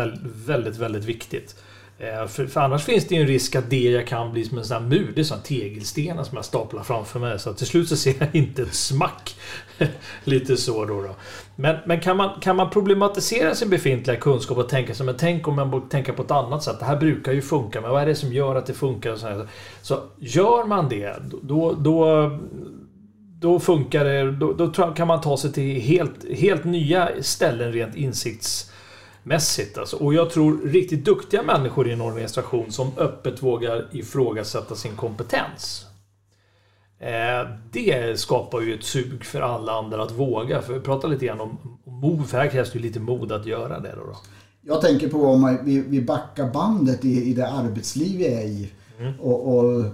väldigt, 0.46 0.78
väldigt, 0.78 1.04
viktigt. 1.04 1.56
Eh, 2.00 2.28
för, 2.28 2.48
för 2.48 2.62
annars 2.62 2.84
finns 2.84 3.08
det 3.08 3.16
ju 3.16 3.22
en 3.22 3.28
risk 3.28 3.56
att 3.56 3.70
det 3.70 3.92
jag 3.92 4.08
kan 4.08 4.32
bli 4.32 4.46
som 4.46 4.58
en 4.58 4.66
sån 4.66 4.82
här 4.82 4.90
mur. 4.90 5.12
Det 5.16 5.22
är 5.22 5.26
sån 5.26 5.42
tegelstenar 5.42 6.24
som 6.24 6.36
jag 6.36 6.46
staplar 6.46 6.84
framför 6.84 7.20
mig. 7.20 7.40
Så 7.40 7.54
till 7.54 7.68
slut 7.68 7.90
så 7.90 7.98
ser 7.98 8.16
jag 8.20 8.36
inte 8.36 8.62
ett 8.62 8.74
smack. 8.74 9.36
Lite 10.24 10.58
så 10.58 10.86
då. 10.86 11.02
då. 11.02 11.16
Men, 11.56 11.76
men 11.86 12.00
kan, 12.00 12.18
man, 12.18 12.40
kan 12.40 12.56
man 12.56 12.70
problematisera 12.70 13.56
sin 13.56 13.70
befintliga 13.70 14.18
kunskap 14.18 14.58
och 14.58 14.70
tänka 14.70 14.94
sig, 14.94 15.06
men 15.06 15.18
tänk 15.18 15.48
om 15.48 15.56
man 15.56 15.72
borde 15.72 15.90
tänka 15.90 16.14
på 16.14 16.24
ett 16.24 16.32
annat 16.32 16.64
sätt. 16.64 16.80
Det 16.80 16.86
här 16.86 16.98
brukar 16.98 17.32
ju 17.32 17.42
funka, 17.42 17.82
men 17.82 17.92
vad 17.92 18.02
är 18.02 18.06
det 18.06 18.16
som 18.16 18.34
gör 18.34 18.56
att 18.56 18.66
det 18.66 18.74
funkar? 18.74 19.12
Och 19.12 19.20
så, 19.20 19.28
här. 19.28 19.48
så 19.82 20.00
gör 20.20 20.66
man 20.66 20.90
det, 20.90 21.16
då, 21.42 21.74
då, 21.74 22.30
då 23.40 23.60
funkar 23.60 24.06
det. 24.06 24.32
Då, 24.32 24.54
då 24.54 24.72
kan 24.72 25.08
man 25.08 25.22
ta 25.22 25.38
sig 25.38 25.52
till 25.54 25.82
helt, 25.82 26.30
helt 26.38 26.64
nya 26.64 27.10
ställen 27.22 27.72
rent 27.72 27.96
insiktsmässigt. 27.96 29.78
Alltså. 29.78 29.96
Och 29.96 30.14
jag 30.14 30.30
tror 30.30 30.62
riktigt 30.66 31.06
duktiga 31.06 31.44
människor 31.44 31.88
i 31.88 31.94
en 31.94 32.02
organisation 32.02 32.72
som 32.72 32.92
öppet 32.98 33.44
vågar 33.44 33.88
ifrågasätta 33.92 34.76
sin 34.76 34.96
kompetens. 34.96 35.86
Eh, 37.04 37.48
det 37.72 38.20
skapar 38.20 38.62
ju 38.62 38.74
ett 38.74 38.84
sug 38.84 39.26
för 39.26 39.42
alla 39.42 39.72
andra 39.72 40.04
att 40.04 40.12
våga. 40.12 40.62
För 40.62 40.74
vi 40.74 40.80
pratar 40.80 41.08
lite 41.08 41.26
grann 41.26 41.42
om 41.42 41.58
mod, 41.86 42.28
för 42.28 42.38
här 42.38 42.48
krävs 42.48 42.72
det 42.72 42.80
lite 42.80 43.00
mod 43.00 43.32
att 43.32 43.46
göra 43.46 43.80
det. 43.80 43.96
Då. 43.96 44.18
Jag 44.62 44.82
tänker 44.82 45.10
på 45.10 45.26
om 45.26 45.58
vi, 45.64 46.02
backar 46.02 46.52
bandet 46.52 47.06
i, 47.06 47.24
i 47.24 47.34
det 47.34 47.48
arbetsliv 47.48 48.18
vi 48.18 48.28
är 48.28 48.46
i. 48.46 48.72
Och, 49.20 49.56
och 49.58 49.86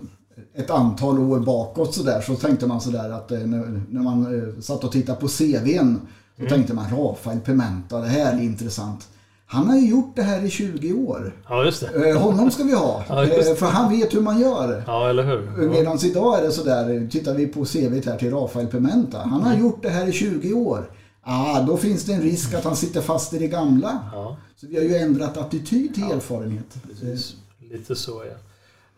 ett 0.55 0.69
antal 0.69 1.19
år 1.19 1.39
bakåt 1.39 1.93
så 1.93 2.03
där 2.03 2.21
så 2.21 2.35
tänkte 2.35 2.67
man 2.67 2.81
sådär 2.81 3.09
att 3.09 3.31
eh, 3.31 3.39
när, 3.39 3.81
när 3.89 4.01
man 4.01 4.39
eh, 4.39 4.61
satt 4.61 4.83
och 4.83 4.91
tittade 4.91 5.19
på 5.19 5.27
CVn 5.27 6.01
så 6.39 6.45
tänkte 6.45 6.73
man 6.73 6.85
Rafael 6.97 7.39
Pimenta, 7.39 7.99
det 7.99 8.07
här 8.07 8.33
är 8.33 8.41
intressant. 8.41 9.07
Han 9.51 9.67
har 9.67 9.77
ju 9.77 9.89
gjort 9.89 10.15
det 10.15 10.21
här 10.21 10.45
i 10.45 10.49
20 10.49 10.93
år. 10.93 11.33
Ja, 11.47 11.65
just 11.65 11.81
det. 11.81 12.09
Eh, 12.09 12.17
honom 12.21 12.51
ska 12.51 12.63
vi 12.63 12.73
ha. 12.73 13.03
Ja. 13.09 13.23
Eh, 13.23 13.55
för 13.55 13.65
han 13.65 13.91
vet 13.91 14.15
hur 14.15 14.21
man 14.21 14.39
gör. 14.41 14.83
Ja, 14.87 15.09
eller 15.09 15.23
hur? 15.23 15.51
Ja. 15.57 15.69
Medan 15.71 15.97
idag 16.05 16.39
är 16.39 16.43
det 16.43 16.51
sådär, 16.51 17.07
tittar 17.11 17.33
vi 17.33 17.47
på 17.47 17.65
CVt 17.65 18.05
här 18.05 18.17
till 18.17 18.31
Rafael 18.31 18.67
Pimenta. 18.67 19.17
Han 19.17 19.41
har 19.41 19.55
gjort 19.55 19.83
det 19.83 19.89
här 19.89 20.07
i 20.07 20.11
20 20.11 20.53
år. 20.53 20.91
Ah, 21.23 21.61
då 21.61 21.77
finns 21.77 22.03
det 22.03 22.13
en 22.13 22.21
risk 22.21 22.53
att 22.53 22.63
han 22.63 22.75
sitter 22.75 23.01
fast 23.01 23.33
i 23.33 23.39
det 23.39 23.47
gamla. 23.47 23.99
Ja. 24.13 24.37
Så 24.55 24.67
vi 24.67 24.75
har 24.75 24.83
ju 24.83 24.95
ändrat 24.95 25.37
attityd 25.37 25.93
till 25.93 26.03
erfarenhet. 26.03 26.75
Precis. 26.87 27.35
Lite 27.71 27.95
så 27.95 28.23
ja. 28.29 28.37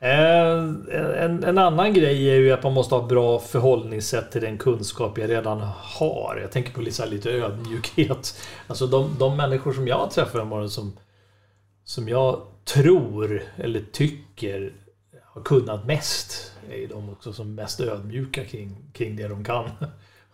Eh, 0.03 0.57
en, 1.23 1.43
en 1.43 1.57
annan 1.57 1.93
grej 1.93 2.29
är 2.29 2.35
ju 2.35 2.51
att 2.51 2.63
man 2.63 2.73
måste 2.73 2.95
ha 2.95 3.07
bra 3.07 3.39
förhållningssätt 3.39 4.31
till 4.31 4.41
den 4.41 4.57
kunskap 4.57 5.17
jag 5.17 5.29
redan 5.29 5.61
har. 5.77 6.39
Jag 6.41 6.51
tänker 6.51 6.73
på 6.73 6.81
lite, 6.81 7.05
lite 7.05 7.31
ödmjukhet. 7.31 8.41
Alltså 8.67 8.87
de, 8.87 9.15
de 9.19 9.37
människor 9.37 9.73
som 9.73 9.87
jag 9.87 10.11
träffar 10.11 10.39
om 10.39 10.47
morgon 10.47 10.69
som, 10.69 10.97
som 11.83 12.09
jag 12.09 12.41
tror 12.65 13.41
eller 13.55 13.81
tycker 13.91 14.73
har 15.23 15.41
kunnat 15.41 15.85
mest 15.85 16.51
är 16.69 16.77
ju 16.77 16.87
de 16.87 17.09
också 17.09 17.33
som 17.33 17.47
är 17.47 17.61
mest 17.61 17.79
ödmjuka 17.79 18.45
kring, 18.45 18.75
kring 18.93 19.15
det 19.15 19.27
de 19.27 19.43
kan. 19.43 19.69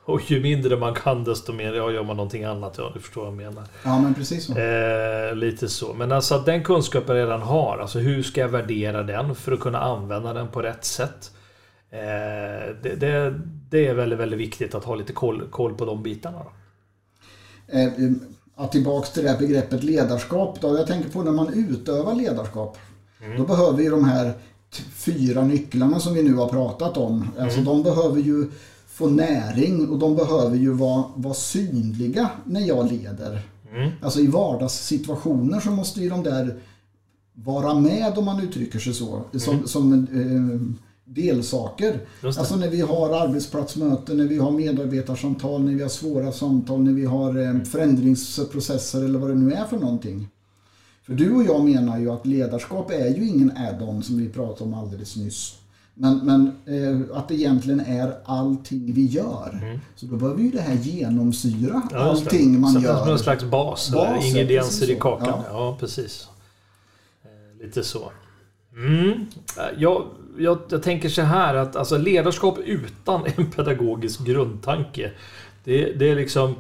Och 0.08 0.32
ju 0.32 0.42
mindre 0.42 0.78
man 0.78 0.94
kan 0.94 1.24
desto 1.24 1.54
mer 1.54 1.74
ja, 1.74 1.92
gör 1.92 2.04
man 2.04 2.18
någonting 2.18 2.44
annat. 2.44 2.76
Ja, 2.78 2.92
du 2.94 3.00
förstår 3.00 3.22
vad 3.22 3.30
jag 3.30 3.38
menar. 3.38 3.64
Ja, 3.84 4.00
men 4.00 4.14
precis 4.14 4.46
så. 4.46 4.58
Eh, 4.58 5.36
lite 5.36 5.70
så. 5.70 5.94
Men 5.94 6.12
alltså 6.12 6.36
att 6.36 6.46
den 6.46 6.64
kunskap 6.64 7.04
jag 7.08 7.16
redan 7.16 7.42
har, 7.42 7.78
alltså 7.78 8.00
hur 8.00 8.24
ska 8.24 8.42
jag 8.42 8.50
värdera 8.50 9.04
den 9.04 9.36
för 9.36 9.52
att 9.52 9.60
kunna 9.60 9.80
använda 9.80 10.34
den 10.34 10.48
på 10.48 10.62
rätt 10.62 10.86
sätt? 10.86 11.32
Eh, 11.90 12.00
det, 12.84 12.96
det, 13.00 13.40
det 13.70 13.88
är 13.88 13.94
väldigt, 13.94 14.20
väldigt 14.20 14.40
viktigt 14.40 14.76
att 14.76 14.84
ha 14.84 14.96
lite 14.96 15.14
koll, 15.14 15.48
koll 15.52 15.74
på 15.74 15.86
de 15.86 16.04
bitarna. 16.04 16.38
Då. 16.38 16.52
Eh, 17.78 17.92
att 18.56 18.72
tillbaks 18.72 19.12
till 19.12 19.24
det 19.24 19.30
här 19.30 19.40
begreppet 19.40 19.84
ledarskap. 19.84 20.62
Då. 20.62 20.78
Jag 20.78 20.88
tänker 20.88 21.10
på 21.10 21.24
när 21.24 21.32
man 21.32 21.54
utövar 21.54 22.16
ledarskap. 22.16 22.78
Då 23.38 23.44
behöver 23.44 23.84
ju 23.84 23.90
de 23.90 24.06
här 24.06 24.34
fyra 24.94 25.44
nycklarna 25.44 26.00
som 26.00 26.14
vi 26.14 26.24
nu 26.24 26.34
har 26.34 26.50
pratat 26.50 26.98
om. 26.98 27.32
Alltså 27.40 27.62
de 27.62 27.84
behöver 27.84 28.22
ju 28.22 28.48
få 28.98 29.10
näring 29.10 29.90
och 29.90 30.00
de 30.00 30.16
behöver 30.16 30.58
ju 30.58 30.72
vara, 30.72 31.04
vara 31.16 31.34
synliga 31.34 32.30
när 32.46 32.62
jag 32.62 32.92
leder. 32.92 33.42
Alltså 34.02 34.20
i 34.20 34.28
vardagssituationer 34.28 35.60
så 35.60 35.72
måste 35.72 36.02
ju 36.02 36.10
de 36.10 36.24
där 36.24 36.60
vara 37.34 37.74
med 37.74 38.18
om 38.18 38.26
man 38.26 38.44
uttrycker 38.44 38.80
sig 38.80 38.94
så. 38.94 39.22
Som, 39.34 39.68
som 39.68 39.94
eh, 39.94 40.78
delsaker. 41.06 42.00
Alltså 42.24 42.56
när 42.56 42.70
vi 42.70 42.82
har 42.82 43.24
arbetsplatsmöten, 43.24 44.18
när 44.18 44.28
vi 44.28 44.38
har 44.38 44.52
medarbetarsamtal, 44.52 45.64
när 45.64 45.74
vi 45.74 45.82
har 45.82 45.90
svåra 45.90 46.32
samtal, 46.32 46.84
när 46.84 46.94
vi 46.94 47.06
har 47.06 47.38
eh, 47.38 47.64
förändringsprocesser 47.64 49.04
eller 49.04 49.20
vad 49.20 49.30
det 49.30 49.36
nu 49.36 49.54
är 49.54 49.66
för 49.66 49.78
någonting. 49.78 50.28
För 51.04 51.14
du 51.14 51.36
och 51.36 51.44
jag 51.44 51.66
menar 51.66 52.00
ju 52.00 52.12
att 52.12 52.26
ledarskap 52.26 52.92
är 52.92 53.16
ju 53.16 53.28
ingen 53.28 53.52
add-on 53.58 54.04
som 54.04 54.18
vi 54.18 54.30
pratade 54.30 54.64
om 54.64 54.74
alldeles 54.74 55.16
nyss. 55.16 55.56
Men, 56.00 56.18
men 56.18 56.48
eh, 56.66 57.18
att 57.18 57.28
det 57.28 57.34
egentligen 57.36 57.80
är 57.80 58.14
allting 58.26 58.94
vi 58.94 59.06
gör. 59.06 59.80
Så 59.96 60.06
då 60.06 60.16
behöver 60.16 60.42
ju 60.42 60.52
det 60.52 60.62
här 60.62 60.76
genomsyra 60.76 61.70
Mm. 61.74 61.82
Ja, 61.92 61.98
det. 61.98 62.04
allting 62.10 62.60
man 62.62 62.72
Sätta 62.74 62.86
gör. 62.86 63.00
Som 63.04 63.12
en 63.12 63.20
slags 63.20 63.44
bas, 63.44 63.92
Bas, 63.92 64.26
ingredienser 64.26 64.90
i 64.90 64.94
så. 64.96 65.00
kakan. 65.02 65.28
Ja. 65.28 65.44
Ja, 65.52 65.78
precis. 65.80 66.28
Eh, 67.24 67.66
Lite 67.66 67.84
så. 67.84 68.12
Mm. 68.76 69.10
Eh, 69.12 69.64
Jag, 69.78 70.06
jag, 70.38 70.60
jag 70.70 70.84
tänker 70.84 71.10
så 71.10 71.22
här 71.22 71.56
att 71.56 71.76
alltså, 71.76 71.98
ledarskap 71.98 72.58
utan 72.66 73.22
en 73.38 73.46
pedagogisk 73.52 74.26
grundtanke. 74.26 75.12
Det, 75.64 75.94
det 75.94 76.10
är 76.10 76.16
liksom 76.16 76.56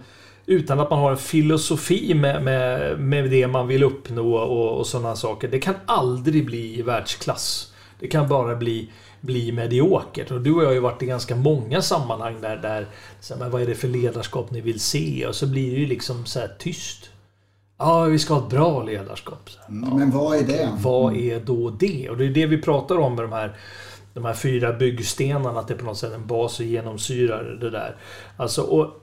utan 0.46 0.80
att 0.80 0.90
man 0.90 1.00
har 1.00 1.12
en 1.12 1.18
filosofi 1.18 2.14
med, 2.14 2.44
med, 2.44 3.00
med 3.00 3.30
det 3.30 3.48
man 3.48 3.68
vill 3.68 3.84
uppnå 3.84 4.34
och, 4.36 4.80
och 4.80 4.88
sådana 4.88 5.16
saker. 5.16 5.48
Det 5.48 5.60
kan 5.60 5.76
aldrig 5.86 6.46
bli 6.46 6.82
världsklass. 6.82 7.74
Det 8.00 8.08
kan 8.08 8.28
bara 8.28 8.56
bli, 8.56 8.90
bli 9.22 9.52
mediokert. 9.52 10.32
Och 10.32 10.42
du 10.42 10.54
och 10.54 10.62
jag 10.62 10.68
har 10.68 10.74
ju 10.74 10.80
varit 10.80 11.04
i 11.04 11.06
ganska 11.06 11.36
många 11.36 11.82
sammanhang 11.82 12.42
där, 12.42 12.58
där 12.58 12.88
så 13.20 13.34
här, 13.34 13.42
men 13.42 13.52
vad 13.52 13.62
är 13.62 13.66
det 13.66 13.76
för 13.76 13.88
ledarskap 13.88 14.52
ni 14.52 14.62
vill 14.62 14.80
se? 14.80 15.26
Och 15.28 15.36
så 15.36 15.48
blir 15.48 15.72
det 15.72 15.80
ju 15.80 15.86
liksom 15.86 16.26
så 16.26 16.40
här 16.40 16.56
tyst. 16.60 17.10
Ja, 17.80 18.04
vi 18.04 18.20
ska 18.20 18.34
ha 18.34 18.44
ett 18.44 18.50
bra 18.50 18.84
ledarskap. 18.84 19.50
Här. 19.60 19.70
Mm, 19.70 19.98
Men 19.98 20.12
vad 20.12 20.38
är 20.38 20.44
det? 20.44 20.70
Vad 20.82 21.16
är 21.16 21.40
då 21.40 21.70
det? 21.70 22.10
Och 22.10 22.18
det 22.18 22.26
är 22.26 22.30
det 22.30 22.46
vi 22.46 22.62
pratar 22.62 22.98
om 22.98 23.16
med 23.16 23.24
de 23.24 23.32
här, 23.32 23.58
de 24.14 24.26
här 24.26 24.34
fyra 24.34 24.74
byggstenarna. 24.74 25.60
Att 25.60 25.68
det 25.68 25.74
på 25.74 25.86
något 25.86 25.98
sätt 25.98 26.14
en 26.14 26.28
bas 26.28 26.60
och 26.60 26.66
genomsyrar 26.66 27.44
det 27.62 27.70
där. 27.70 27.96
Alltså, 28.38 28.62
och, 28.62 28.94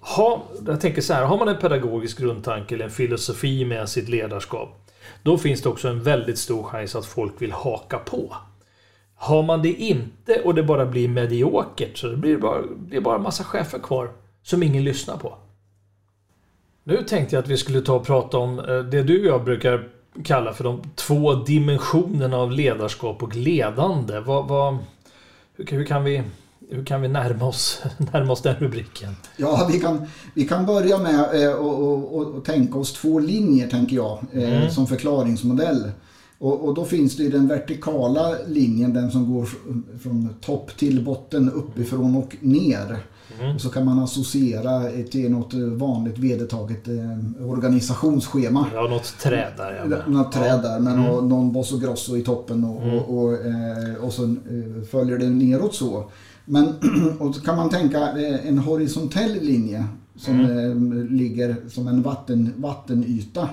ha, 0.00 0.42
jag 0.66 0.80
tänker 0.80 1.02
så 1.02 1.14
här, 1.14 1.24
har 1.24 1.38
man 1.38 1.48
en 1.48 1.58
pedagogisk 1.58 2.18
grundtanke 2.18 2.74
eller 2.74 2.84
en 2.84 2.90
filosofi 2.90 3.64
med 3.64 3.88
sitt 3.88 4.08
ledarskap. 4.08 4.68
Då 5.22 5.38
finns 5.38 5.62
det 5.62 5.68
också 5.68 5.88
en 5.88 6.02
väldigt 6.02 6.38
stor 6.38 6.62
chans 6.62 6.96
att 6.96 7.06
folk 7.06 7.32
vill 7.38 7.52
haka 7.52 7.98
på. 7.98 8.34
Har 9.24 9.42
man 9.42 9.62
det 9.62 9.72
inte 9.74 10.40
och 10.44 10.54
det 10.54 10.62
bara 10.62 10.86
blir 10.86 11.08
mediokert 11.08 11.98
så 11.98 12.06
det 12.08 12.16
blir 12.16 12.36
bara, 12.38 12.62
det 12.90 12.96
är 12.96 13.00
bara 13.00 13.16
en 13.16 13.22
massa 13.22 13.44
chefer 13.44 13.78
kvar 13.78 14.10
som 14.42 14.62
ingen 14.62 14.84
lyssnar 14.84 15.16
på. 15.16 15.34
Nu 16.84 17.02
tänkte 17.02 17.36
jag 17.36 17.42
att 17.42 17.48
vi 17.48 17.56
skulle 17.56 17.80
ta 17.80 17.94
och 17.94 18.06
prata 18.06 18.38
om 18.38 18.58
eh, 18.58 18.78
det 18.78 19.02
du 19.02 19.20
och 19.20 19.26
jag 19.26 19.44
brukar 19.44 19.88
kalla 20.24 20.52
för 20.52 20.64
de 20.64 20.82
två 20.94 21.34
dimensionerna 21.34 22.36
av 22.36 22.52
ledarskap 22.52 23.22
och 23.22 23.36
ledande. 23.36 24.20
Vad, 24.20 24.48
vad, 24.48 24.78
hur, 25.56 25.64
kan- 25.64 25.78
hur 25.78 25.84
kan 25.84 26.04
vi 26.04 26.22
hur 26.70 26.84
kan 26.84 27.02
vi 27.02 27.08
närma 27.08 27.44
oss, 27.46 27.82
närma 28.12 28.32
oss 28.32 28.42
den 28.42 28.54
rubriken? 28.56 29.16
Ja, 29.36 29.68
vi 29.72 29.80
kan, 29.80 30.06
vi 30.34 30.44
kan 30.48 30.66
börja 30.66 30.98
med 30.98 31.20
att 31.20 31.34
eh, 31.34 32.42
tänka 32.44 32.78
oss 32.78 32.92
två 32.92 33.18
linjer, 33.18 33.68
tänker 33.68 33.96
jag, 33.96 34.18
eh, 34.32 34.56
Mm. 34.56 34.70
som 34.70 34.86
förklaringsmodell. 34.86 35.90
Och, 36.44 36.64
och 36.68 36.74
då 36.74 36.84
finns 36.84 37.16
det 37.16 37.22
ju 37.22 37.30
den 37.30 37.48
vertikala 37.48 38.34
linjen, 38.48 38.92
den 38.94 39.10
som 39.10 39.32
går 39.34 39.48
från 39.98 40.28
topp 40.40 40.76
till 40.78 41.04
botten, 41.04 41.50
uppifrån 41.50 42.16
och 42.16 42.36
ner. 42.40 42.98
Mm. 43.40 43.54
Och 43.54 43.60
så 43.60 43.68
kan 43.68 43.84
man 43.84 43.98
associera 43.98 44.82
till 45.10 45.30
något 45.30 45.54
vanligt 45.54 46.18
vedertaget 46.18 46.88
eh, 46.88 47.48
organisationsschema. 47.50 48.66
Ja, 48.74 48.88
något 48.88 49.14
träd 49.22 49.52
där. 49.56 49.74
Ja, 49.76 49.84
men- 50.06 50.12
Något 50.14 50.32
träd 50.32 50.62
där 50.62 50.80
med 50.80 50.92
Mm. 50.92 51.04
någon, 51.06 51.28
någon 51.28 51.52
boss 51.52 51.72
och 51.72 51.80
grosso 51.80 52.16
i 52.16 52.22
toppen 52.22 52.64
och, 52.64 52.82
Mm. 52.82 52.98
och, 52.98 53.18
och, 53.24 53.32
eh, 53.32 53.94
och 54.04 54.12
så 54.12 54.24
eh, 54.24 54.84
följer 54.90 55.18
det 55.18 55.30
neråt 55.30 55.74
så. 55.74 56.04
Men 56.44 56.64
och 57.18 57.34
så 57.34 57.40
kan 57.40 57.56
man 57.56 57.70
tänka 57.70 57.98
eh, 57.98 58.48
en 58.48 58.58
horisontell 58.58 59.38
linje 59.40 59.84
som 60.16 60.40
eh, 60.40 60.74
ligger 61.16 61.56
som 61.68 61.88
en 61.88 62.02
vatten, 62.02 62.52
vattenyta. 62.56 63.48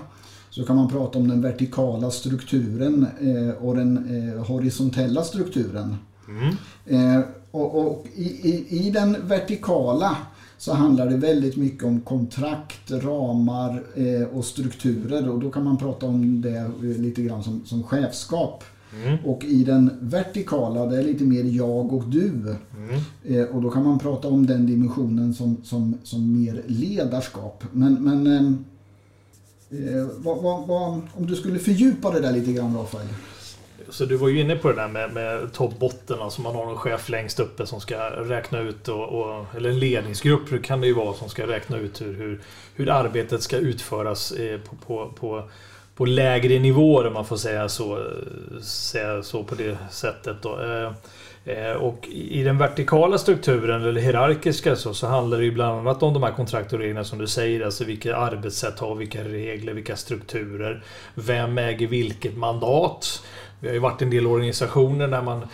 Så 0.51 0.63
kan 0.63 0.75
man 0.75 0.89
prata 0.89 1.20
om 1.20 1.27
den 1.27 1.41
vertikala 1.41 2.12
strukturen 2.12 3.08
eh, 3.22 3.63
och 3.63 3.75
den 3.75 3.98
eh, 3.98 4.46
horisontella 4.46 5.24
strukturen. 5.24 5.96
Mm. 6.27 6.55
Eh, 6.86 7.25
och 7.51 7.75
och 7.75 8.05
i, 8.15 8.24
i, 8.24 8.88
I 8.88 8.91
den 8.91 9.27
vertikala 9.27 10.17
så 10.58 10.74
handlar 10.74 11.10
det 11.10 11.17
väldigt 11.17 11.58
mycket 11.58 11.84
om 11.84 12.01
kontrakt, 12.01 12.91
ramar 12.91 13.84
och 14.34 14.46
strukturer 14.46 15.29
och 15.29 15.39
då 15.39 15.51
kan 15.51 15.63
man 15.63 15.77
prata 15.77 16.05
om 16.05 16.41
det 16.41 16.72
lite 16.81 17.22
grann 17.22 17.43
som, 17.43 17.62
som 17.65 17.84
chefskap. 17.84 18.63
Mm. 19.03 19.17
Och 19.25 19.43
i 19.43 19.63
den 19.63 19.91
vertikala, 20.01 20.86
det 20.86 20.98
är 20.98 21.03
lite 21.03 21.24
mer 21.24 21.43
jag 21.43 21.93
och 21.93 22.03
du. 22.03 22.29
Mm. 22.29 23.01
Eh, 23.24 23.55
och 23.55 23.62
då 23.62 23.70
kan 23.70 23.84
man 23.84 24.00
prata 24.00 24.27
om 24.27 24.46
den 24.46 24.65
dimensionen 24.65 25.34
som, 25.34 25.58
som, 25.63 25.98
som 26.03 26.41
mer 26.41 26.63
ledarskap. 26.67 27.63
Men, 27.72 27.93
men 27.93 28.27
ehm, 28.27 28.65
eh, 29.72 30.08
vad, 30.18 30.38
vad, 30.38 30.68
vad, 30.68 31.01
om 31.13 31.28
du 31.28 31.36
skulle 31.36 31.60
fördjupa 31.60 32.12
det 32.12 32.20
där 32.20 32.32
lite 32.32 32.51
grann 32.51 32.78
Rafael? 32.78 33.08
Så 33.90 34.06
du 34.06 34.16
var 34.16 34.28
ju 34.28 34.40
inne 34.40 34.56
på 34.56 34.70
det 34.70 34.75
där 34.75 34.88
med, 34.88 35.13
med 35.13 35.54
topp-botten, 35.54 36.22
alltså 36.22 36.42
man 36.42 36.56
har 36.56 36.66
någon 36.66 36.78
chef 36.78 37.10
längst 37.10 37.40
uppe 37.40 37.66
som 37.66 37.82
ska 37.82 38.10
räkna 38.10 38.60
ut, 38.60 38.88
och, 38.88 39.04
och, 39.04 39.46
eller 39.56 39.70
en 39.70 39.80
ledningsgrupp 39.80 40.63
kan 40.63 40.82
det 40.82 40.88
ju 40.88 40.94
vara, 40.94 41.13
som 41.13 41.30
ska 41.30 41.48
räkna 41.48 41.78
ut 41.78 42.01
hur, 42.01 42.13
hur, 42.13 42.42
hur 42.75 42.90
arbetet 42.90 43.44
ska 43.44 43.58
utföras 43.58 44.32
eh, 44.32 44.60
på, 44.60 44.75
på, 44.75 45.12
på, 45.20 45.50
på 45.96 46.06
lägre 46.06 46.60
nivåer 46.60 47.08
om 47.08 47.13
man 47.13 47.25
får 47.25 47.38
säga 47.38 47.70
så, 47.70 47.98
eh, 47.98 48.62
säga 48.62 49.24
så 49.24 49.44
på 49.44 49.56
det 49.56 49.78
sättet. 49.92 50.38
Då. 50.42 50.62
Eh, 50.62 50.92
Eh, 51.46 51.72
och 51.72 52.08
i 52.08 52.44
den 52.44 52.58
vertikala 52.58 53.18
strukturen, 53.18 53.82
eller 53.82 54.02
hierarkiska, 54.02 54.76
så, 54.76 54.94
så 54.94 55.08
handlar 55.08 55.38
det 55.38 55.44
ju 55.44 55.52
bland 55.52 55.80
annat 55.80 56.04
om 56.04 56.14
de 56.14 56.24
här 56.24 56.32
kontrakt 56.32 56.74
och 56.74 56.80
reglerna 56.80 57.04
som 57.04 57.20
du 57.20 57.28
säger. 57.28 57.66
Alltså 57.66 57.84
vilka 57.84 58.16
arbetssätt 58.16 58.80
har 58.80 58.96
vilka 58.96 59.24
regler, 59.24 59.74
vilka 59.74 59.96
strukturer. 59.96 60.84
Vem 61.16 61.58
äger 61.58 61.88
vilket 61.88 62.38
mandat? 62.38 63.24
Vi 63.60 63.68
har 63.68 63.74
ju 63.74 63.80
varit 63.80 64.02
i 64.02 64.06
en 64.06 64.12
del 64.12 64.28
organisationer 64.28 65.08
där 65.08 65.22
man 65.22 65.48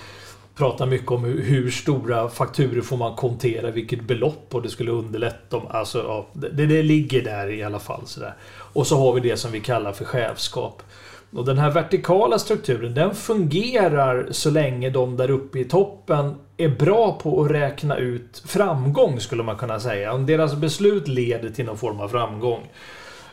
pratar 0.56 0.86
mycket 0.86 1.12
om 1.12 1.24
hur, 1.24 1.72
stora 1.72 2.29
fakturer 2.29 2.82
får 2.82 2.98
man 2.98 3.15
kontera, 3.15 3.72
vilket 3.72 4.01
belopp 4.01 4.56
och 4.56 4.62
det 4.62 4.70
skulle 4.70 4.91
underlätta 4.91 5.58
om... 5.58 5.67
Alltså, 5.70 5.98
ja, 5.98 6.27
det, 6.34 6.65
det 6.65 6.84
ligger 6.84 7.24
där 7.24 7.50
i 7.50 7.63
alla 7.63 7.79
fall. 7.79 8.01
Sådär. 8.06 8.34
Och 8.50 8.88
så 8.88 8.98
har 8.98 9.13
vi 9.13 9.20
det 9.29 9.38
som 9.38 9.51
vi 9.51 9.60
kallar 9.60 9.91
för 9.91 10.06
chefskap. 10.06 10.84
Och 11.31 11.46
den 11.46 11.57
här 11.57 11.72
vertikala 11.72 12.39
strukturen 12.39 12.93
den 12.93 13.15
fungerar 13.15 14.27
så 14.31 14.50
länge 14.50 14.89
de 14.89 15.17
där 15.17 15.31
uppe 15.31 15.60
i 15.60 15.63
toppen 15.63 16.36
är 16.57 16.69
bra 16.69 17.19
på 17.24 17.43
att 17.43 17.51
räkna 17.51 17.98
ut 17.98 18.43
framgång 18.46 19.19
skulle 19.19 19.43
man 19.43 19.57
kunna 19.57 19.79
säga. 19.79 20.13
Om 20.13 20.25
deras 20.25 20.55
beslut 20.55 21.07
leder 21.07 21.50
till 21.50 21.65
någon 21.65 21.77
form 21.77 22.00
av 22.00 22.07
framgång. 22.07 22.67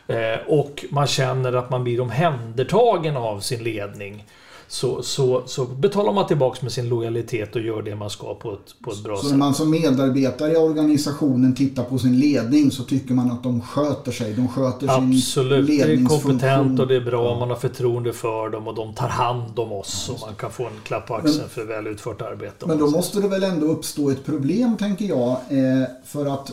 Eh, 0.07 0.39
och 0.47 0.85
man 0.89 1.07
känner 1.07 1.53
att 1.53 1.69
man 1.69 1.83
blir 1.83 2.01
omhändertagen 2.01 3.17
av 3.17 3.39
sin 3.39 3.63
ledning. 3.63 4.25
Så, 4.67 5.03
så, 5.03 5.43
så 5.45 5.65
betalar 5.65 6.13
man 6.13 6.27
tillbaks 6.27 6.61
med 6.61 6.71
sin 6.71 6.89
lojalitet 6.89 7.55
och 7.55 7.61
gör 7.61 7.81
det 7.81 7.95
man 7.95 8.09
ska 8.09 8.35
på 8.35 8.51
ett, 8.53 8.75
på 8.83 8.91
ett 8.91 9.03
bra 9.03 9.15
Så 9.15 9.21
sätt. 9.21 9.31
när 9.31 9.37
man 9.37 9.53
som 9.53 9.69
medarbetare 9.71 10.51
i 10.53 10.55
organisationen 10.57 11.55
tittar 11.55 11.83
på 11.83 11.97
sin 11.97 12.19
ledning 12.19 12.71
så 12.71 12.83
tycker 12.83 13.13
man 13.13 13.31
att 13.31 13.43
de 13.43 13.61
sköter 13.61 14.11
sig. 14.11 14.33
De 14.33 14.47
sköter 14.47 14.87
Absolut, 14.89 15.23
sin 15.23 15.49
det 15.49 15.55
är 15.55 15.61
ledningsfunktion. 15.87 16.31
kompetent 16.31 16.79
och 16.79 16.87
det 16.87 16.95
är 16.95 17.01
bra. 17.01 17.39
Man 17.39 17.49
har 17.49 17.55
förtroende 17.57 18.13
för 18.13 18.49
dem 18.49 18.67
och 18.67 18.75
de 18.75 18.93
tar 18.93 19.07
hand 19.07 19.59
om 19.59 19.71
oss. 19.71 20.09
Och 20.13 20.19
man 20.21 20.35
kan 20.35 20.51
få 20.51 20.63
en 20.63 20.71
klapp 20.83 21.07
på 21.07 21.15
axeln 21.15 21.49
för 21.49 21.65
väl 21.65 21.87
utfört 21.87 22.21
arbete. 22.21 22.65
Men 22.67 22.77
då 22.77 22.87
måste 22.89 23.19
det 23.19 23.27
väl 23.27 23.43
ändå 23.43 23.67
uppstå 23.67 24.09
ett 24.09 24.25
problem 24.25 24.77
tänker 24.77 25.05
jag. 25.05 25.29
Eh, 25.31 25.87
för 26.05 26.25
att 26.25 26.51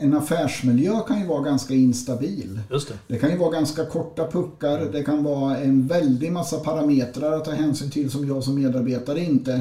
en 0.00 0.14
affärsmiljö 0.14 1.00
kan 1.00 1.20
ju 1.20 1.26
vara 1.26 1.42
ganska 1.42 1.74
instabil. 1.74 2.60
Just 2.70 2.88
det. 2.88 2.94
Det 3.06 3.18
kan 3.18 3.30
ju 3.30 3.36
vara 3.36 3.50
ganska 3.50 3.84
korta 3.84 4.26
puckar. 4.26 4.92
Det 4.92 5.02
kan 5.02 5.24
vara 5.24 5.56
en 5.56 5.86
väldig 5.86 6.32
massa 6.32 6.58
parametrar 6.58 7.32
att 7.32 7.44
ta 7.44 7.50
hänsyn 7.50 7.90
till 7.90 8.10
som 8.10 8.28
jag 8.28 8.44
som 8.44 8.54
medarbetare 8.54 9.20
inte 9.20 9.60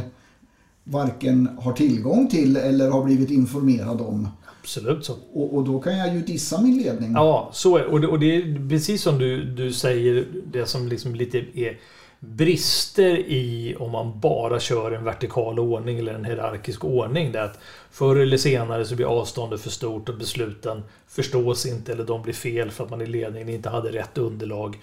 varken 0.84 1.50
har 1.60 1.74
tillgång 1.74 2.28
till 2.28 2.58
eller 2.58 2.90
har 2.90 3.04
blivit 3.04 3.32
informerad 3.32 4.02
om. 4.02 4.30
Absolut 4.62 5.06
så. 5.06 5.14
Och, 5.34 5.56
och 5.56 5.64
då 5.64 5.80
kan 5.80 5.98
jag 5.98 6.14
ju 6.14 6.22
dissa 6.22 6.62
min 6.62 6.78
ledning. 6.78 7.12
Ja, 7.14 7.50
så 7.54 7.78
är 7.78 7.86
och 7.86 8.02
det. 8.02 8.08
Och 8.08 8.20
det 8.20 8.36
är 8.36 8.70
precis 8.70 9.02
som 9.02 9.18
du, 9.18 9.44
du 9.44 9.74
säger, 9.74 10.28
det 10.52 10.66
som 10.66 10.88
liksom 10.88 11.16
lite 11.16 11.38
är 11.38 11.78
brister 12.20 13.18
i 13.18 13.76
om 13.80 13.92
man 13.92 14.20
bara 14.20 14.60
kör 14.60 14.92
en 14.92 15.04
vertikal 15.04 15.60
ordning 15.60 16.00
eller 16.00 16.14
en 16.14 16.26
hierarkisk 16.26 16.86
ordning. 16.86 17.32
Det 17.32 17.40
är 17.40 17.44
att 17.44 17.60
förr 17.92 18.16
eller 18.16 18.38
senare 18.38 18.86
så 18.86 18.96
blir 18.96 19.06
avståndet 19.06 19.62
för 19.62 19.70
stort 19.70 20.10
och 20.10 20.18
besluten 20.18 20.84
förstås 21.08 21.66
inte 21.66 21.92
eller 21.92 22.04
de 22.04 22.22
blir 22.22 22.34
fel 22.34 22.72
för 22.72 22.84
att 22.84 22.90
man 22.90 23.02
i 23.02 23.06
ledningen 23.06 23.50
inte 23.50 23.70
hade 23.70 23.92
rätt 23.92 24.18
underlag. 24.18 24.80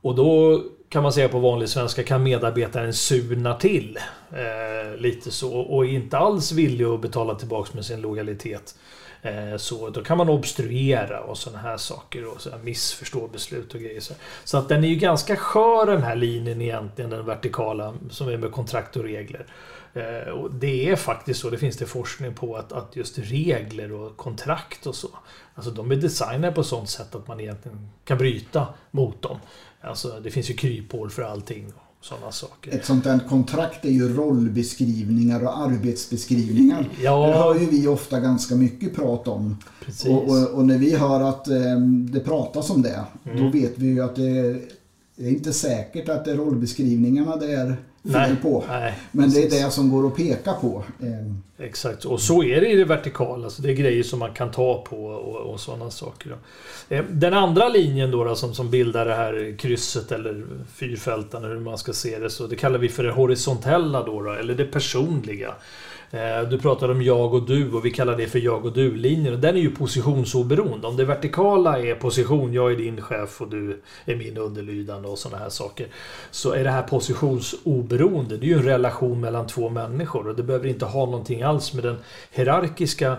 Och 0.00 0.14
då 0.14 0.62
kan 0.88 1.02
man 1.02 1.12
säga 1.12 1.28
på 1.28 1.38
vanlig 1.38 1.68
svenska 1.68 2.02
kan 2.02 2.22
medarbetaren 2.22 2.94
surna 2.94 3.54
till. 3.54 3.98
Eh, 4.32 5.00
lite 5.00 5.30
så. 5.30 5.52
Och 5.52 5.86
inte 5.86 6.18
alls 6.18 6.52
villig 6.52 6.84
att 6.84 7.00
betala 7.00 7.34
tillbaks 7.34 7.74
med 7.74 7.84
sin 7.84 8.00
lojalitet. 8.00 8.74
Eh, 9.24 9.56
så 9.56 9.90
då 9.90 10.02
kan 10.02 10.18
man 10.18 10.28
obstruera 10.28 11.20
och 11.20 11.38
sådana 11.38 11.62
här 11.62 11.76
saker 11.76 12.26
och 12.26 12.40
så 12.40 12.50
här 12.50 12.58
missförstå 12.58 13.28
beslut 13.28 13.74
och 13.74 13.80
grejer. 13.80 14.02
Så, 14.44 14.58
att 14.58 14.68
den 14.68 14.84
är 14.84 14.88
ju 14.88 14.94
ganska 14.94 15.36
skör 15.36 15.86
den 15.86 16.02
här 16.02 16.16
linjen 16.16 16.62
egentligen, 16.62 17.10
den 17.10 17.26
vertikala 17.26 17.94
som 18.10 18.28
är 18.28 18.36
med 18.36 18.52
kontrakt 18.52 18.96
och 18.96 19.04
regler. 19.04 19.46
Eh, 19.94 20.32
och 20.32 20.54
det 20.54 20.90
är 20.90 20.96
faktiskt 20.96 21.40
så, 21.40 21.50
det 21.50 21.58
finns 21.58 21.76
det 21.76 21.86
forskning 21.86 22.34
på, 22.34 22.56
att, 22.56 22.72
att 22.72 22.96
just 22.96 23.18
regler 23.18 23.92
och 23.92 24.16
kontrakt 24.16 24.86
och 24.86 24.94
så. 24.94 25.08
Alltså 25.54 25.70
de 25.70 25.90
är 25.90 25.96
designade 25.96 26.52
på 26.52 26.64
sånt 26.64 26.88
sätt 26.88 27.14
att 27.14 27.28
man 27.28 27.40
egentligen 27.40 27.90
kan 28.04 28.18
bryta 28.18 28.66
mot 28.90 29.22
dem. 29.22 29.38
Alltså 29.80 30.20
det 30.20 30.30
finns 30.30 30.50
ju 30.50 30.54
kryphål 30.54 31.10
för 31.10 31.22
allting 31.22 31.72
och 31.76 31.83
sådana 32.04 32.32
saker. 32.32 32.74
Ett 32.74 32.84
sånt 32.84 33.04
där 33.04 33.20
kontrakt 33.28 33.84
är 33.84 33.90
ju 33.90 34.16
rollbeskrivningar 34.16 35.44
och 35.44 35.58
arbetsbeskrivningar. 35.58 36.88
Ja. 37.02 37.26
Det 37.26 37.32
hör 37.32 37.54
ju 37.60 37.66
vi 37.66 37.86
ofta 37.86 38.20
ganska 38.20 38.54
mycket 38.54 38.94
prat 38.94 39.28
om. 39.28 39.56
Och, 40.08 40.28
och, 40.28 40.48
och 40.54 40.64
när 40.66 40.78
vi 40.78 40.96
hör 40.96 41.20
att 41.20 41.48
eh, 41.48 41.80
det 42.12 42.20
pratas 42.20 42.70
om 42.70 42.82
det, 42.82 43.00
Mm. 43.26 43.44
då 43.44 43.50
vet 43.58 43.78
vi 43.78 43.86
ju 43.86 44.00
att 44.02 44.16
det 44.16 44.28
är, 44.28 44.60
det 45.16 45.24
är 45.26 45.28
inte 45.30 45.52
säkert 45.52 46.08
att 46.08 46.24
det 46.24 46.30
är 46.30 46.36
rollbeskrivningarna 46.36 47.36
det 47.36 47.52
är 47.52 47.76
fel 48.12 48.36
på. 48.36 48.64
nej, 48.68 48.94
Men 49.12 49.30
det 49.30 49.38
är 49.38 49.42
precis. 49.42 49.64
det 49.64 49.70
som 49.70 49.90
går 49.90 50.06
att 50.06 50.16
peka 50.16 50.52
på. 50.52 50.84
Exakt, 51.58 52.04
och 52.04 52.20
så 52.20 52.42
är 52.44 52.60
det 52.60 52.68
i 52.68 52.76
det 52.76 52.84
vertikala. 52.84 53.50
Så 53.50 53.62
det 53.62 53.70
är 53.70 53.74
grejer 53.74 54.02
som 54.02 54.18
man 54.18 54.32
kan 54.32 54.50
ta 54.50 54.84
på 54.88 55.04
och, 55.06 55.52
och 55.52 55.60
sådana 55.60 55.90
saker. 55.90 56.30
Då. 56.30 56.36
Eh, 56.96 57.04
Den 57.10 57.34
andra 57.34 57.68
linjen 57.68 58.10
då, 58.10 58.24
då 58.24 58.34
som, 58.36 58.54
som 58.54 58.70
bildar 58.70 59.04
det 59.06 59.14
här 59.14 59.54
krysset 59.58 60.12
eller 60.12 60.46
fyrfälten, 60.74 61.44
hur 61.44 61.60
man 61.60 61.78
ska 61.78 61.92
se 61.92 62.18
det, 62.18 62.30
så 62.30 62.46
det 62.46 62.56
kallar 62.56 62.78
vi 62.78 62.88
för 62.88 63.04
det 63.04 63.12
horisontella 63.12 64.02
då, 64.02 64.22
då 64.22 64.32
eller 64.32 64.54
det 64.54 64.64
personliga. 64.64 65.54
Eh, 66.14 66.48
du 66.48 66.58
pratade 66.58 66.92
om 66.92 67.02
jag 67.02 67.34
och 67.34 67.46
du 67.46 67.72
och 67.72 67.84
vi 67.84 67.90
kallar 67.90 68.16
det 68.16 68.26
för 68.26 68.38
jag 68.38 68.64
och 68.64 68.72
du-linjen. 68.72 69.34
Och 69.34 69.40
Den 69.40 69.56
är 69.56 69.60
ju 69.60 69.70
positionsoberoende. 69.70 70.86
Om 70.86 70.96
det 70.96 71.04
vertikala 71.04 71.78
är 71.78 71.94
position, 71.94 72.52
jag 72.52 72.72
är 72.72 72.76
din 72.76 73.00
chef 73.00 73.40
och 73.40 73.48
du 73.48 73.82
är 74.04 74.16
min 74.16 74.36
underlydande 74.36 75.08
och 75.08 75.18
sådana 75.18 75.42
här 75.42 75.50
saker. 75.50 75.86
Så 76.30 76.52
är 76.52 76.64
det 76.64 76.70
här 76.70 76.82
positionsoberoende. 76.82 78.36
Det 78.36 78.46
är 78.46 78.48
ju 78.48 78.58
en 78.58 78.62
relation 78.62 79.20
mellan 79.20 79.46
två 79.46 79.68
människor 79.68 80.28
och 80.28 80.36
det 80.36 80.42
behöver 80.42 80.68
inte 80.68 80.84
ha 80.84 81.04
någonting 81.04 81.42
alls 81.42 81.74
med 81.74 81.84
den 81.84 81.96
hierarkiska 82.30 83.16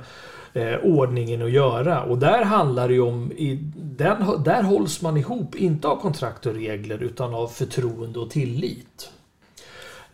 eh, 0.54 0.76
ordningen 0.84 1.42
att 1.42 1.52
göra. 1.52 2.04
Och 2.04 2.18
där 2.18 2.44
handlar 2.44 2.88
det 2.88 2.94
ju 2.94 3.02
om, 3.02 3.32
i, 3.32 3.60
den, 3.76 4.44
där 4.44 4.64
hålls 4.64 5.02
man 5.02 5.18
ihop, 5.18 5.56
inte 5.56 5.88
av 5.88 6.02
kontrakt 6.02 6.46
och 6.46 6.54
regler 6.54 7.04
utan 7.04 7.34
av 7.34 7.48
förtroende 7.48 8.20
och 8.20 8.30
tillit. 8.30 9.10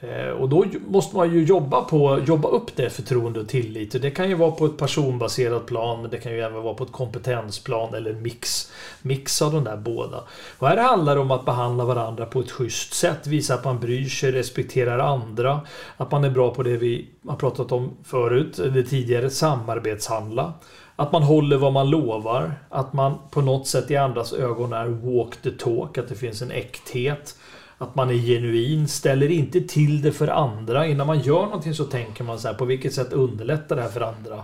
Eh, 0.01 0.29
och 0.29 0.49
då 0.49 0.65
måste 0.87 1.15
man 1.15 1.33
ju 1.33 1.43
jobba, 1.43 1.81
på, 1.81 2.19
jobba 2.27 2.49
upp 2.49 2.75
det 2.75 2.89
förtroende 2.89 3.39
och 3.39 3.47
tillit. 3.47 4.01
Det 4.01 4.11
kan 4.11 4.29
ju 4.29 4.35
vara 4.35 4.51
på 4.51 4.65
ett 4.65 4.77
personbaserat 4.77 5.65
plan, 5.65 6.01
men 6.01 6.11
det 6.11 6.17
kan 6.17 6.31
ju 6.31 6.41
även 6.41 6.63
vara 6.63 6.73
på 6.73 6.83
ett 6.83 6.91
kompetensplan 6.91 7.93
eller 7.93 8.13
mix. 8.13 8.71
Mix 9.01 9.41
av 9.41 9.51
de 9.51 9.63
där 9.63 9.77
båda. 9.77 10.23
Och 10.59 10.67
här 10.67 10.77
handlar 10.77 11.15
det 11.15 11.21
om 11.21 11.31
att 11.31 11.45
behandla 11.45 11.85
varandra 11.85 12.25
på 12.25 12.39
ett 12.39 12.51
schysst 12.51 12.93
sätt. 12.93 13.27
Visa 13.27 13.53
att 13.53 13.65
man 13.65 13.79
bryr 13.79 14.09
sig, 14.09 14.31
respekterar 14.31 14.99
andra. 14.99 15.61
Att 15.97 16.11
man 16.11 16.23
är 16.23 16.29
bra 16.29 16.53
på 16.53 16.63
det 16.63 16.77
vi 16.77 17.09
har 17.27 17.35
pratat 17.35 17.71
om 17.71 17.91
förut, 18.03 18.57
det 18.73 18.83
tidigare, 18.83 19.29
samarbetshandla. 19.29 20.53
Att 20.95 21.11
man 21.11 21.23
håller 21.23 21.57
vad 21.57 21.73
man 21.73 21.89
lovar. 21.89 22.53
Att 22.69 22.93
man 22.93 23.17
på 23.31 23.41
något 23.41 23.67
sätt 23.67 23.91
i 23.91 23.97
andras 23.97 24.33
ögon 24.33 24.73
är 24.73 24.85
walk 24.85 25.41
the 25.41 25.51
talk. 25.51 25.97
Att 25.97 26.09
det 26.09 26.15
finns 26.15 26.41
en 26.41 26.51
äkthet. 26.51 27.35
Att 27.81 27.95
man 27.95 28.09
är 28.09 28.13
genuin, 28.13 28.87
ställer 28.87 29.31
inte 29.31 29.61
till 29.61 30.01
det 30.01 30.11
för 30.11 30.27
andra. 30.27 30.87
Innan 30.87 31.07
man 31.07 31.19
gör 31.19 31.45
någonting 31.45 31.73
så 31.73 31.85
tänker 31.85 32.23
man 32.23 32.39
så 32.39 32.47
här, 32.47 32.55
på 32.55 32.65
vilket 32.65 32.93
sätt 32.93 33.13
underlättar 33.13 33.75
det 33.75 33.81
här 33.81 33.89
för 33.89 34.01
andra? 34.01 34.43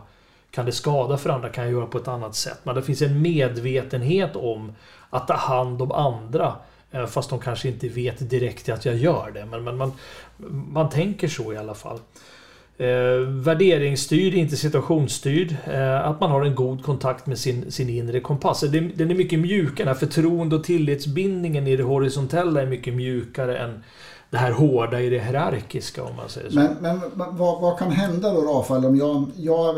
Kan 0.52 0.66
det 0.66 0.72
skada 0.72 1.18
för 1.18 1.30
andra? 1.30 1.50
Kan 1.50 1.64
jag 1.64 1.74
göra 1.74 1.86
på 1.86 1.98
ett 1.98 2.08
annat 2.08 2.36
sätt? 2.36 2.60
Men 2.64 2.76
det 2.76 2.82
finns 2.82 3.02
en 3.02 3.22
medvetenhet 3.22 4.36
om 4.36 4.72
att 5.10 5.28
ta 5.28 5.34
hand 5.34 5.82
om 5.82 5.92
andra. 5.92 6.56
Eh, 6.92 7.06
fast 7.06 7.30
de 7.30 7.40
kanske 7.40 7.68
inte 7.68 7.90
vet 7.90 8.30
direkt 8.30 8.70
att 8.70 8.86
jag 8.86 8.96
gör 8.96 9.32
det. 9.34 9.46
Men, 9.46 9.64
men 9.64 9.78
man, 9.78 9.92
man 10.72 10.90
tänker 10.90 11.28
så 11.28 11.54
i 11.54 11.58
alla 11.58 11.74
fall. 11.74 12.00
Eh, 12.80 13.20
värderingsstyrd, 13.30 14.34
inte 14.34 14.58
situationsstyrd. 14.58 15.56
Eh, 15.66 16.08
att 16.08 16.20
man 16.20 16.32
har 16.32 16.46
en 16.46 16.56
god 16.56 16.84
kontakt 16.84 17.28
med 17.28 17.38
sin, 17.38 17.72
sin 17.72 17.90
inre 17.90 18.20
kompass. 18.20 18.62
Den, 18.62 18.92
den 18.96 19.12
är 19.12 19.16
mycket 19.16 19.40
mjukare. 19.40 19.96
Förtroende 19.96 20.56
och 20.56 20.64
tillitsbindningen 20.64 21.68
i 21.68 21.76
det 21.76 21.84
horisontella 21.84 22.62
är 22.62 22.66
mycket 22.66 22.94
mjukare 22.94 23.58
än 23.58 23.84
det 24.30 24.38
här 24.38 24.52
hårda 24.52 25.02
i 25.02 25.10
det 25.10 25.20
hierarkiska 25.20 26.04
om 26.04 26.16
man 26.16 26.30
säger 26.30 26.50
så. 26.50 26.56
Men, 26.56 26.76
men 26.82 27.02
vad, 27.14 27.62
vad, 27.62 27.80
kan 27.80 27.92
hända 27.92 28.34
då 28.34 28.42
Rafael 28.42 28.86
om 28.86 28.98
jag, 28.98 29.26
jag 29.36 29.76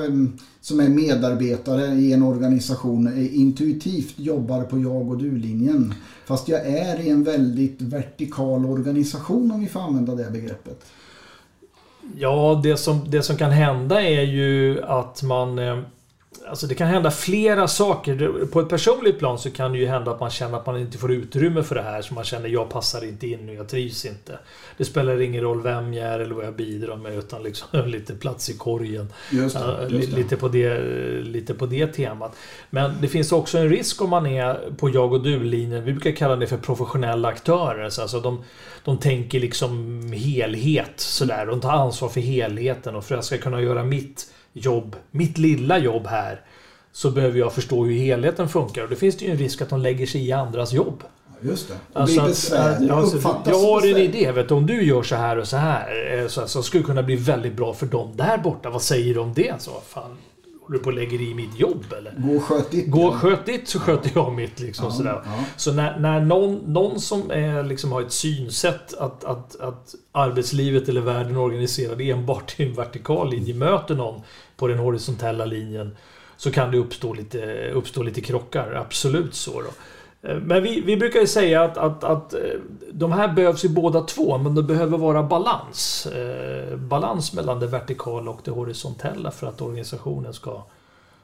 som 0.62 0.80
är 0.80 0.90
medarbetare 0.90 1.86
i 1.86 2.14
en 2.14 2.24
organisation 2.24 3.30
intuitivt 3.32 4.14
jobbar 4.20 4.62
på 4.62 4.80
jag 4.80 5.10
och 5.10 5.18
du-linjen. 5.18 5.94
Fast 6.26 6.48
jag 6.48 6.68
är 6.68 7.00
i 7.00 7.10
en 7.10 7.24
väldigt 7.24 7.82
vertikal 7.82 8.66
organisation 8.66 9.52
om 9.52 9.60
vi 9.60 9.68
får 9.68 9.80
använda 9.80 10.16
det 10.16 10.32
begreppet. 10.32 10.86
Ja, 12.18 12.60
det 12.64 12.78
som, 12.78 13.10
det 13.10 13.24
som 13.24 13.38
kan 13.38 13.52
hända 13.52 14.02
är 14.02 14.22
ju 14.22 14.84
att 14.84 15.24
man 15.24 15.60
eh, 15.60 15.80
Alltså 16.50 16.68
det 16.68 16.76
kan 16.76 16.88
hända 16.88 17.12
flera 17.12 17.68
saker. 17.68 18.46
På 18.52 18.60
ett 18.60 18.70
personligt 18.70 19.20
plan 19.20 19.40
så 19.40 19.52
kan 19.52 19.72
det 19.72 19.78
ju 19.78 19.88
hända 19.88 20.12
att 20.12 20.20
man 20.20 20.30
känner 20.30 20.58
att 20.58 20.66
man 20.66 20.78
inte 20.78 20.98
får 20.98 21.12
utrymme 21.12 21.64
för 21.64 21.76
det 21.76 21.82
här. 21.82 22.02
Så 22.02 22.14
man 22.14 22.24
känner 22.24 22.50
jag 22.50 22.70
passar 22.70 23.06
inte 23.06 23.28
in 23.28 23.50
och 23.50 23.56
jag 23.56 23.70
trivs 23.70 24.06
inte. 24.06 24.40
Det 24.78 24.86
spelar 24.86 25.22
ingen 25.22 25.42
roll 25.42 25.62
vem 25.62 25.94
jag 25.94 26.08
är 26.08 26.20
eller 26.20 26.36
vad 26.36 26.46
jag 26.46 26.56
bidrar 26.56 26.96
med 26.96 27.18
utan 27.18 27.44
liksom 27.44 27.86
lite 27.86 28.16
plats 28.16 28.50
i 28.50 28.58
korgen. 28.58 29.08
Just 29.32 29.56
det, 29.56 29.88
just 29.90 30.12
det. 30.12 30.18
Lite, 30.18 30.38
på 30.38 30.48
det, 30.48 30.80
lite 31.22 31.54
på 31.54 31.66
det 31.66 31.88
temat. 31.88 32.36
Men 32.70 32.92
det 33.02 33.08
finns 33.08 33.32
också 33.32 33.58
en 33.58 33.70
risk 33.70 34.02
om 34.02 34.10
man 34.10 34.26
är 34.26 34.72
på 34.78 34.90
jag 34.90 35.14
och 35.14 35.24
du-linjen. 35.24 35.84
Vi 35.84 35.92
brukar 35.92 36.12
kalla 36.12 36.36
det 36.36 36.48
för 36.48 36.58
professionella 36.58 37.28
aktörer. 37.28 37.84
alltså 37.84 38.20
de, 38.20 38.44
de 38.84 38.98
tänker 38.98 39.40
liksom 39.40 40.02
helhet 40.14 40.94
sådär. 40.96 41.46
De 41.46 41.62
tar 41.62 41.72
ansvar 41.72 42.10
för 42.10 42.22
helheten 42.22 42.96
och 42.96 43.04
för 43.04 43.16
att 43.16 43.18
jag 43.18 43.26
ska 43.26 43.38
kunna 43.38 43.62
göra 43.62 43.84
mitt 43.84 44.34
jobb, 44.54 44.96
mitt 45.12 45.38
lilla 45.38 45.78
jobb 45.78 46.08
här, 46.08 46.42
så 46.92 47.12
behöver 47.12 47.40
jag 47.40 47.54
förstå 47.54 47.86
hur 47.86 47.98
helheten 47.98 48.50
funkar. 48.50 48.84
Och 48.84 48.90
då 48.90 48.96
finns 48.96 49.18
det 49.18 49.26
ju 49.26 49.32
en 49.32 49.38
risk 49.38 49.62
att 49.62 49.70
de 49.70 49.82
lägger 49.82 50.06
sig 50.06 50.28
i 50.28 50.32
andras 50.32 50.74
jobb. 50.74 51.04
Just 51.42 51.68
det. 51.68 51.74
Och 51.94 52.02
alltså, 52.02 52.22
blir 52.22 52.30
besvärligt. 52.30 52.92
Alltså, 52.92 53.36
jag 53.46 53.60
har 53.60 53.88
en 53.88 53.98
idé. 53.98 54.32
Vet 54.32 54.50
du, 54.50 54.54
om 54.54 54.66
du 54.66 54.84
gör 54.84 55.04
så 55.04 55.16
här 55.16 55.38
och 55.38 55.48
så 55.48 55.58
här 55.58 56.18
eh, 56.20 56.28
så, 56.28 56.48
så 56.48 56.64
skulle 56.64 56.84
det 56.84 56.86
kunna 56.86 57.04
bli 57.04 57.16
väldigt 57.16 57.54
bra 57.54 57.74
för 57.74 57.86
dem 57.86 58.12
där 58.16 58.38
borta. 58.38 58.70
Vad 58.70 58.82
säger 58.82 59.14
du 59.14 59.20
om 59.20 59.34
det? 59.34 59.54
Så, 59.60 59.72
fan, 59.88 60.18
håller 60.70 60.80
du 60.80 60.84
på 60.84 60.90
och 60.90 60.96
lägger 60.96 61.22
i 61.22 61.34
mitt 61.34 61.60
jobb 61.60 61.86
eller? 61.98 62.14
Gå 62.18 62.36
och 62.36 62.44
sköt 62.44 62.72
ditt. 62.72 62.92
Gå 62.92 63.08
och 63.08 63.16
sköt 63.16 63.46
ditt 63.46 63.68
så 63.68 63.80
sköter 63.80 64.12
jag 64.16 64.34
mitt. 64.34 64.60
Liksom, 64.60 64.86
ja, 64.86 64.92
sådär. 64.92 65.22
Ja. 65.26 65.44
Så 65.58 65.74
när, 65.74 66.00
när 66.00 66.22
någon, 66.22 66.74
någon 66.74 67.00
som 67.00 67.32
är, 67.32 67.64
liksom, 67.64 67.92
har 67.92 68.02
ett 68.02 68.12
synsätt 68.12 68.94
att, 68.94 69.24
att, 69.24 69.60
att 69.60 69.96
arbetslivet 70.12 70.90
eller 70.90 71.02
världen 71.02 71.36
är 71.36 71.40
organiserad 71.40 72.02
enbart 72.02 72.60
i 72.60 72.64
en 72.64 72.74
vertikal 72.74 73.30
linje 73.30 73.54
möter 73.54 73.96
någon 73.96 74.22
på 74.58 74.68
den 74.68 74.78
horisontella 74.78 75.46
linjen 75.46 75.98
så 76.38 76.52
kan 76.52 76.72
det 76.72 76.78
uppstå 76.78 77.14
lite, 77.14 77.72
uppstå 77.74 78.04
lite 78.04 78.22
krockar. 78.22 78.74
Absolut 78.74 79.36
så. 79.36 79.62
Då. 79.62 79.70
Eh, 80.22 80.38
men 80.38 80.64
vi, 80.64 80.82
vi 80.82 80.98
brukar 80.98 81.20
ju 81.20 81.28
säga 81.28 81.64
att, 81.64 81.78
att, 81.78 82.04
att 82.04 82.34
eh, 82.34 82.40
de 82.92 83.12
här 83.12 83.34
behövs 83.34 83.66
ju 83.66 83.70
båda 83.70 84.02
två, 84.02 84.38
men 84.38 84.56
det 84.56 84.64
behöver 84.64 84.98
vara 84.98 85.24
balans. 85.24 86.06
Eh, 86.06 86.78
balans 86.78 87.34
mellan 87.34 87.60
det 87.60 87.68
vertikala 87.68 88.32
och 88.32 88.40
det 88.44 88.52
horisontella 88.52 89.32
för 89.32 89.48
att 89.48 89.62
organisationen 89.62 90.34
ska 90.34 90.64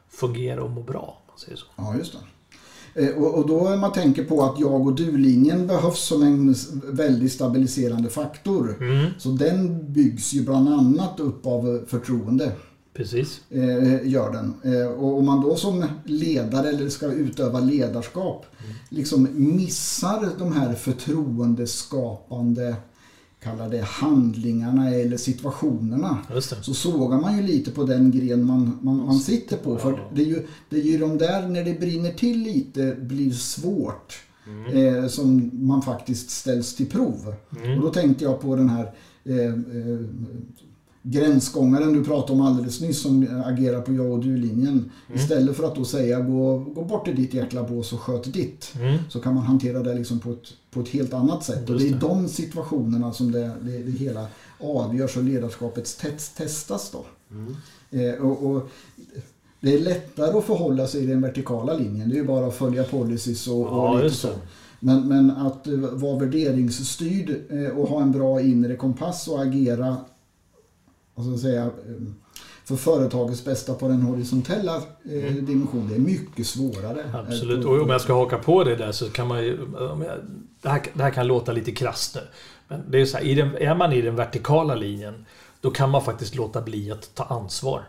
fungera 0.09 0.63
och 0.63 0.69
må 0.69 0.81
bra. 0.81 1.17
Man 1.27 1.37
säger 1.37 1.57
så. 1.57 1.65
Ja, 1.75 1.95
just 1.97 2.13
det. 2.13 2.19
Och, 3.13 3.35
och 3.35 3.47
då 3.47 3.75
man 3.75 3.91
tänker 3.91 4.23
på 4.23 4.43
att 4.43 4.59
jag 4.59 4.87
och 4.87 4.95
du-linjen 4.95 5.67
behövs 5.67 5.99
som 5.99 6.23
en 6.23 6.55
väldigt 6.83 7.31
stabiliserande 7.31 8.09
faktor. 8.09 8.75
Mm. 8.79 9.05
Så 9.17 9.29
den 9.29 9.93
byggs 9.93 10.33
ju 10.33 10.45
bland 10.45 10.69
annat 10.69 11.19
upp 11.19 11.45
av 11.45 11.85
förtroende. 11.87 12.51
Precis. 12.95 13.41
Eh, 13.49 14.07
gör 14.07 14.31
den. 14.31 14.73
Eh, 14.73 14.87
och 14.87 15.17
om 15.17 15.25
man 15.25 15.41
då 15.41 15.55
som 15.55 15.85
ledare 16.05 16.69
eller 16.69 16.89
ska 16.89 17.05
utöva 17.05 17.59
ledarskap 17.59 18.45
mm. 18.63 18.75
liksom 18.89 19.27
missar 19.33 20.29
de 20.39 20.53
här 20.53 20.73
förtroendeskapande 20.73 22.75
kallar 23.43 23.69
det 23.69 23.81
handlingarna 23.81 24.89
eller 24.89 25.17
situationerna. 25.17 26.17
Så 26.61 26.73
sågar 26.73 27.21
man 27.21 27.37
ju 27.37 27.43
lite 27.43 27.71
på 27.71 27.83
den 27.83 28.11
gren 28.11 28.45
man, 28.45 28.79
man, 28.81 28.97
man 28.97 29.19
sitter 29.19 29.57
på. 29.57 29.77
För 29.77 30.03
det 30.13 30.21
är, 30.21 30.25
ju, 30.25 30.47
det 30.69 30.77
är 30.77 30.83
ju 30.83 30.97
de 30.97 31.17
där 31.17 31.47
när 31.47 31.63
det 31.63 31.79
brinner 31.79 32.11
till 32.11 32.39
lite 32.39 32.95
blir 32.99 33.31
svårt. 33.31 34.19
Mm. 34.47 35.03
Eh, 35.03 35.07
som 35.07 35.51
man 35.53 35.81
faktiskt 35.81 36.29
ställs 36.29 36.75
till 36.75 36.89
prov. 36.89 37.35
Mm. 37.63 37.77
Och 37.77 37.83
då 37.85 37.89
tänkte 37.89 38.23
jag 38.23 38.41
på 38.41 38.55
den 38.55 38.69
här 38.69 38.93
eh, 39.23 39.45
eh 39.45 39.53
gränsgångaren 41.07 41.93
du 41.93 42.03
pratade 42.03 42.33
om 42.33 42.41
alldeles 42.41 42.81
nyss 42.81 43.01
som 43.01 43.43
agerar 43.45 43.81
på 43.81 43.93
jag 43.93 44.11
och 44.11 44.19
du-linjen. 44.19 44.91
Mm. 45.07 45.21
Istället 45.21 45.57
för 45.57 45.63
att 45.63 45.75
då 45.75 45.85
säga 45.85 46.19
gå, 46.19 46.57
gå 46.59 46.83
bort 46.83 47.05
till 47.05 47.15
ditt 47.15 47.33
jäkla 47.33 47.63
bås 47.63 47.93
och 47.93 47.99
sköt 47.99 48.33
ditt. 48.33 48.73
Mm. 48.75 48.97
Så 49.09 49.19
kan 49.19 49.35
man 49.35 49.43
hantera 49.43 49.83
det 49.83 49.93
liksom 49.93 50.19
på, 50.19 50.31
ett, 50.31 50.53
på 50.71 50.79
ett 50.79 50.89
helt 50.89 51.13
annat 51.13 51.43
sätt. 51.43 51.69
Och 51.69 51.77
det 51.77 51.83
är 51.83 51.87
i 51.87 51.97
de 51.99 52.27
situationerna 52.27 53.13
som 53.13 53.31
det, 53.31 53.51
det, 53.61 53.77
det 53.77 53.91
hela 53.91 54.27
avgörs 54.59 55.17
och 55.17 55.23
ledarskapet 55.23 55.97
test, 55.97 56.37
testas. 56.37 56.91
Då. 56.91 57.05
Mm. 57.31 57.55
Eh, 57.91 58.25
och, 58.25 58.51
och, 58.51 58.69
det 59.59 59.73
är 59.73 59.79
lättare 59.79 60.37
att 60.37 60.45
förhålla 60.45 60.87
sig 60.87 61.03
i 61.03 61.05
den 61.05 61.21
vertikala 61.21 61.73
linjen. 61.73 62.09
Det 62.09 62.15
är 62.15 62.19
ju 62.19 62.27
bara 62.27 62.47
att 62.47 62.55
följa 62.55 62.83
policies 62.83 63.47
och, 63.47 63.65
ja, 63.65 63.89
och 63.89 64.03
lite 64.03 64.15
så. 64.15 64.29
Men, 64.79 65.07
men 65.07 65.31
att 65.31 65.67
vara 65.91 66.19
värderingsstyrd 66.19 67.35
eh, 67.49 67.77
och 67.77 67.89
ha 67.89 68.01
en 68.01 68.11
bra 68.11 68.41
inre 68.41 68.75
kompass 68.75 69.27
och 69.27 69.41
agera 69.41 69.97
vad 71.15 71.25
ska 71.25 71.31
jag 71.31 71.39
säga, 71.39 71.71
för 72.65 72.75
företagets 72.75 73.45
bästa 73.45 73.73
på 73.73 73.87
den 73.87 74.01
horisontella 74.01 74.75
eh, 74.75 75.27
mm. 75.27 75.45
dimensionen. 75.45 75.87
Det 75.87 75.95
är 75.95 75.99
mycket 75.99 76.47
svårare. 76.47 77.05
Absolut. 77.13 77.65
Och 77.65 77.81
om 77.81 77.89
jag 77.89 78.01
ska 78.01 78.13
haka 78.13 78.37
på 78.37 78.63
det 78.63 78.75
där 78.75 78.91
så 78.91 79.09
kan 79.09 79.27
man 79.27 79.43
ju... 79.43 79.57
Det 80.61 80.69
här, 80.69 80.81
det 80.93 81.03
här 81.03 81.11
kan 81.11 81.27
låta 81.27 81.51
lite 81.51 81.71
krasst 81.71 82.15
nu. 82.15 82.21
Men 82.67 82.91
det 82.91 83.01
är 83.01 83.05
så 83.05 83.17
här, 83.17 83.35
den, 83.35 83.55
är 83.57 83.75
man 83.75 83.93
i 83.93 84.01
den 84.01 84.15
vertikala 84.15 84.75
linjen 84.75 85.25
då 85.61 85.71
kan 85.71 85.89
man 85.89 86.01
faktiskt 86.01 86.35
låta 86.35 86.61
bli 86.61 86.91
att 86.91 87.15
ta 87.15 87.23
ansvar. 87.23 87.81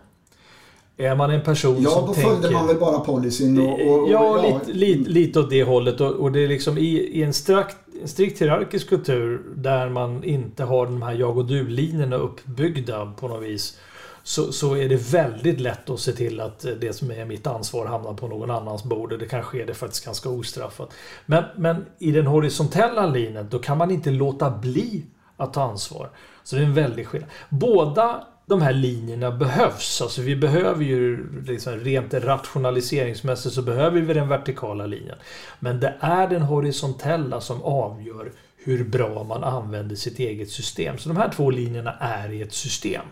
Är 0.97 1.17
man 1.17 1.31
en 1.31 1.43
person 1.43 1.83
ja, 1.83 1.91
som 1.91 2.15
tänker... 2.15 2.21
Ja, 2.23 2.29
då 2.29 2.35
följde 2.35 2.51
man 2.51 2.67
väl 2.67 2.77
bara 2.77 3.01
policyn 3.01 3.61
och... 3.61 3.73
och, 3.73 4.03
och 4.03 4.11
ja, 4.11 4.43
ja, 4.43 4.59
lite, 4.59 4.79
lite, 4.79 5.11
lite 5.11 5.41
åt 5.41 5.51
det 5.51 5.65
hållet. 5.65 6.01
Och, 6.01 6.13
och 6.13 6.33
det 6.33 6.45
är 6.45 6.49
liksom 6.49 6.79
i, 6.79 6.97
i 6.97 7.23
en 7.23 7.33
strakt, 7.33 7.77
strikt 8.05 8.41
hierarkisk 8.41 8.89
kultur 8.89 9.43
där 9.57 9.89
man 9.89 10.25
inte 10.25 10.65
har 10.65 10.87
de 10.87 11.03
här 11.03 11.13
jag 11.13 11.39
och 11.39 11.47
du-linjerna 11.47 12.17
uppbyggda 12.17 13.13
på 13.21 13.29
något 13.29 13.43
vis. 13.43 13.79
Så, 14.23 14.53
så 14.53 14.77
är 14.77 14.89
det 14.89 15.13
väldigt 15.13 15.61
lätt 15.61 15.91
att 15.91 16.01
se 16.01 16.13
till 16.13 16.41
att 16.41 16.67
det 16.81 16.93
som 16.93 17.11
är 17.11 17.25
mitt 17.25 17.47
ansvar 17.47 17.87
hamnar 17.87 18.15
på 18.15 18.29
någon 18.29 18.51
annans 18.51 18.85
bord. 18.85 19.13
och 19.13 19.19
Det 19.19 19.27
kan 19.27 19.43
ske 19.43 19.65
det 19.65 19.75
faktiskt 19.75 20.05
ganska 20.05 20.29
ostraffat. 20.29 20.93
Men, 21.27 21.45
men 21.57 21.87
i 21.99 22.11
den 22.11 22.27
horisontella 22.27 23.07
linjen, 23.07 23.49
då 23.51 23.59
kan 23.59 23.79
man 23.79 23.91
inte 23.91 24.11
låta 24.11 24.51
bli 24.51 25.05
att 25.37 25.53
ta 25.53 25.63
ansvar. 25.63 26.11
Så 26.43 26.57
det 26.57 26.63
är 26.63 26.67
en 26.67 26.75
väldig 26.75 27.07
skillnad. 27.07 27.31
Båda 27.49 28.25
de 28.47 28.63
här 28.63 28.73
linjerna 28.73 29.31
behövs. 29.31 30.01
Alltså 30.03 30.23
vi 30.23 30.37
behöver 30.37 30.85
ju 30.85 31.27
liksom, 31.47 31.73
rent 31.73 32.15
rationaliseringsmässigt 32.15 33.55
så 33.55 33.63
behöver 33.63 34.01
vi 34.01 34.15
den 34.15 34.29
vertikala 34.29 34.87
linjen. 34.87 35.17
Men 35.61 35.81
det 35.81 35.95
är 36.01 36.29
den 36.29 36.43
horisontella 36.43 37.41
som 37.41 37.63
avgör 37.63 38.33
hur 38.57 38.85
bra 38.85 39.25
man 39.25 39.45
använder 39.45 39.97
sitt 39.97 40.19
eget 40.19 40.51
system. 40.51 40.99
Så 40.99 41.09
de 41.09 41.17
här 41.17 41.29
två 41.29 41.51
linjerna 41.51 41.93
är 42.01 42.33
i 42.33 42.43
ett 42.43 42.53
system. 42.53 43.03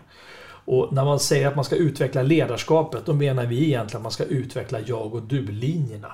Och 0.65 0.93
när 0.93 1.05
man 1.05 1.19
säger 1.19 1.47
att 1.47 1.55
man 1.55 1.65
ska 1.65 1.75
utveckla 1.75 2.21
ledarskapet, 2.21 3.05
då 3.05 3.13
menar 3.13 3.45
vi 3.45 3.65
egentligen 3.65 3.99
att 3.99 4.03
man 4.03 4.11
ska 4.11 4.23
utveckla 4.23 4.79
jag 4.79 5.15
och 5.15 5.21
du-linjerna 5.21 6.11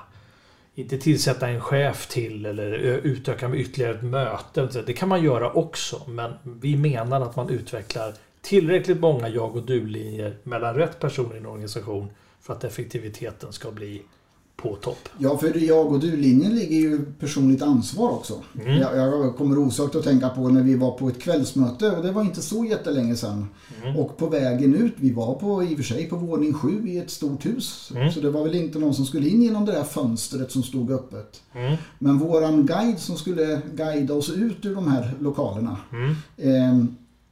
inte 0.76 0.98
tillsätta 0.98 1.48
en 1.48 1.62
chef 1.62 2.08
till 2.08 2.46
eller 2.46 2.72
utöka 3.04 3.48
med 3.48 3.60
ytterligare 3.60 3.96
ett 3.96 4.04
möte. 4.04 4.84
Det 4.86 4.94
kan 4.94 5.10
man 5.10 5.24
göra 5.24 5.52
också. 5.52 6.02
Men 6.08 6.34
vi 6.44 6.78
menar 6.78 7.22
att 7.22 7.36
man 7.36 7.50
utvecklar 7.50 8.14
tillräckligt 8.42 9.00
många 9.00 9.30
jag 9.30 9.56
och 9.56 9.66
du-linjer 9.66 10.38
mellan 10.44 10.76
rätt 10.76 11.00
personer 11.00 11.36
i 11.36 11.38
en 11.38 11.46
organisation 11.46 12.08
för 12.42 12.54
att 12.54 12.64
effektiviteten 12.64 13.54
ska 13.54 13.72
bli 13.72 14.02
på 14.62 14.76
topp. 14.76 15.10
Ja, 15.18 15.38
för 15.38 15.58
jag 15.58 15.92
och 15.92 16.00
du-linjen 16.00 16.56
ligger 16.56 16.76
ju 16.76 17.06
personligt 17.20 17.62
ansvar 17.62 18.10
också. 18.10 18.34
Mm. 18.62 18.78
Jag, 18.78 18.98
jag, 18.98 19.36
kommer 19.38 19.58
osökt 19.58 19.96
att 19.96 20.04
tänka 20.04 20.30
på 20.30 20.50
när 20.50 20.64
vi 20.64 20.76
var 20.76 20.92
på 20.92 21.08
ett 21.08 21.22
kvällsmöte 21.22 21.92
och 21.92 22.04
det 22.04 22.12
var 22.12 22.22
inte 22.22 22.42
så 22.42 22.66
jättelänge 22.66 23.16
sedan. 23.16 23.48
Mm. 23.84 23.98
Och 23.98 24.18
på 24.18 24.28
vägen 24.28 24.76
ut, 24.76 24.94
vi 24.96 25.12
var 25.12 25.36
på, 25.36 25.64
i 25.64 25.74
och 25.74 25.78
för 25.78 25.84
sig 25.84 26.10
på 26.10 26.16
våning 26.16 26.54
sju 26.54 26.88
i 26.88 26.98
ett 26.98 27.10
stort 27.10 27.46
hus. 27.46 27.92
Mm. 27.96 28.12
Så 28.12 28.20
det 28.20 28.30
var 28.30 28.44
väl 28.44 28.56
inte 28.56 28.80
någon 28.80 28.94
som 28.94 29.06
skulle 29.06 29.30
in 29.30 29.44
genom 29.44 29.66
det 29.66 29.72
där 29.72 29.84
fönstret 29.84 30.52
som 30.52 30.64
stod 30.64 30.92
öppet. 30.92 31.42
Mm. 31.54 31.78
Men 32.00 32.18
våran 32.18 32.66
guide 32.66 33.00
som 33.00 33.18
skulle 33.18 33.62
guida 33.76 34.14
oss 34.14 34.30
ut 34.30 34.66
ur 34.66 34.76
de 34.76 34.88
här 34.88 35.14
lokalerna. 35.20 35.78
Eh, 36.38 36.52
Eh, 36.52 36.78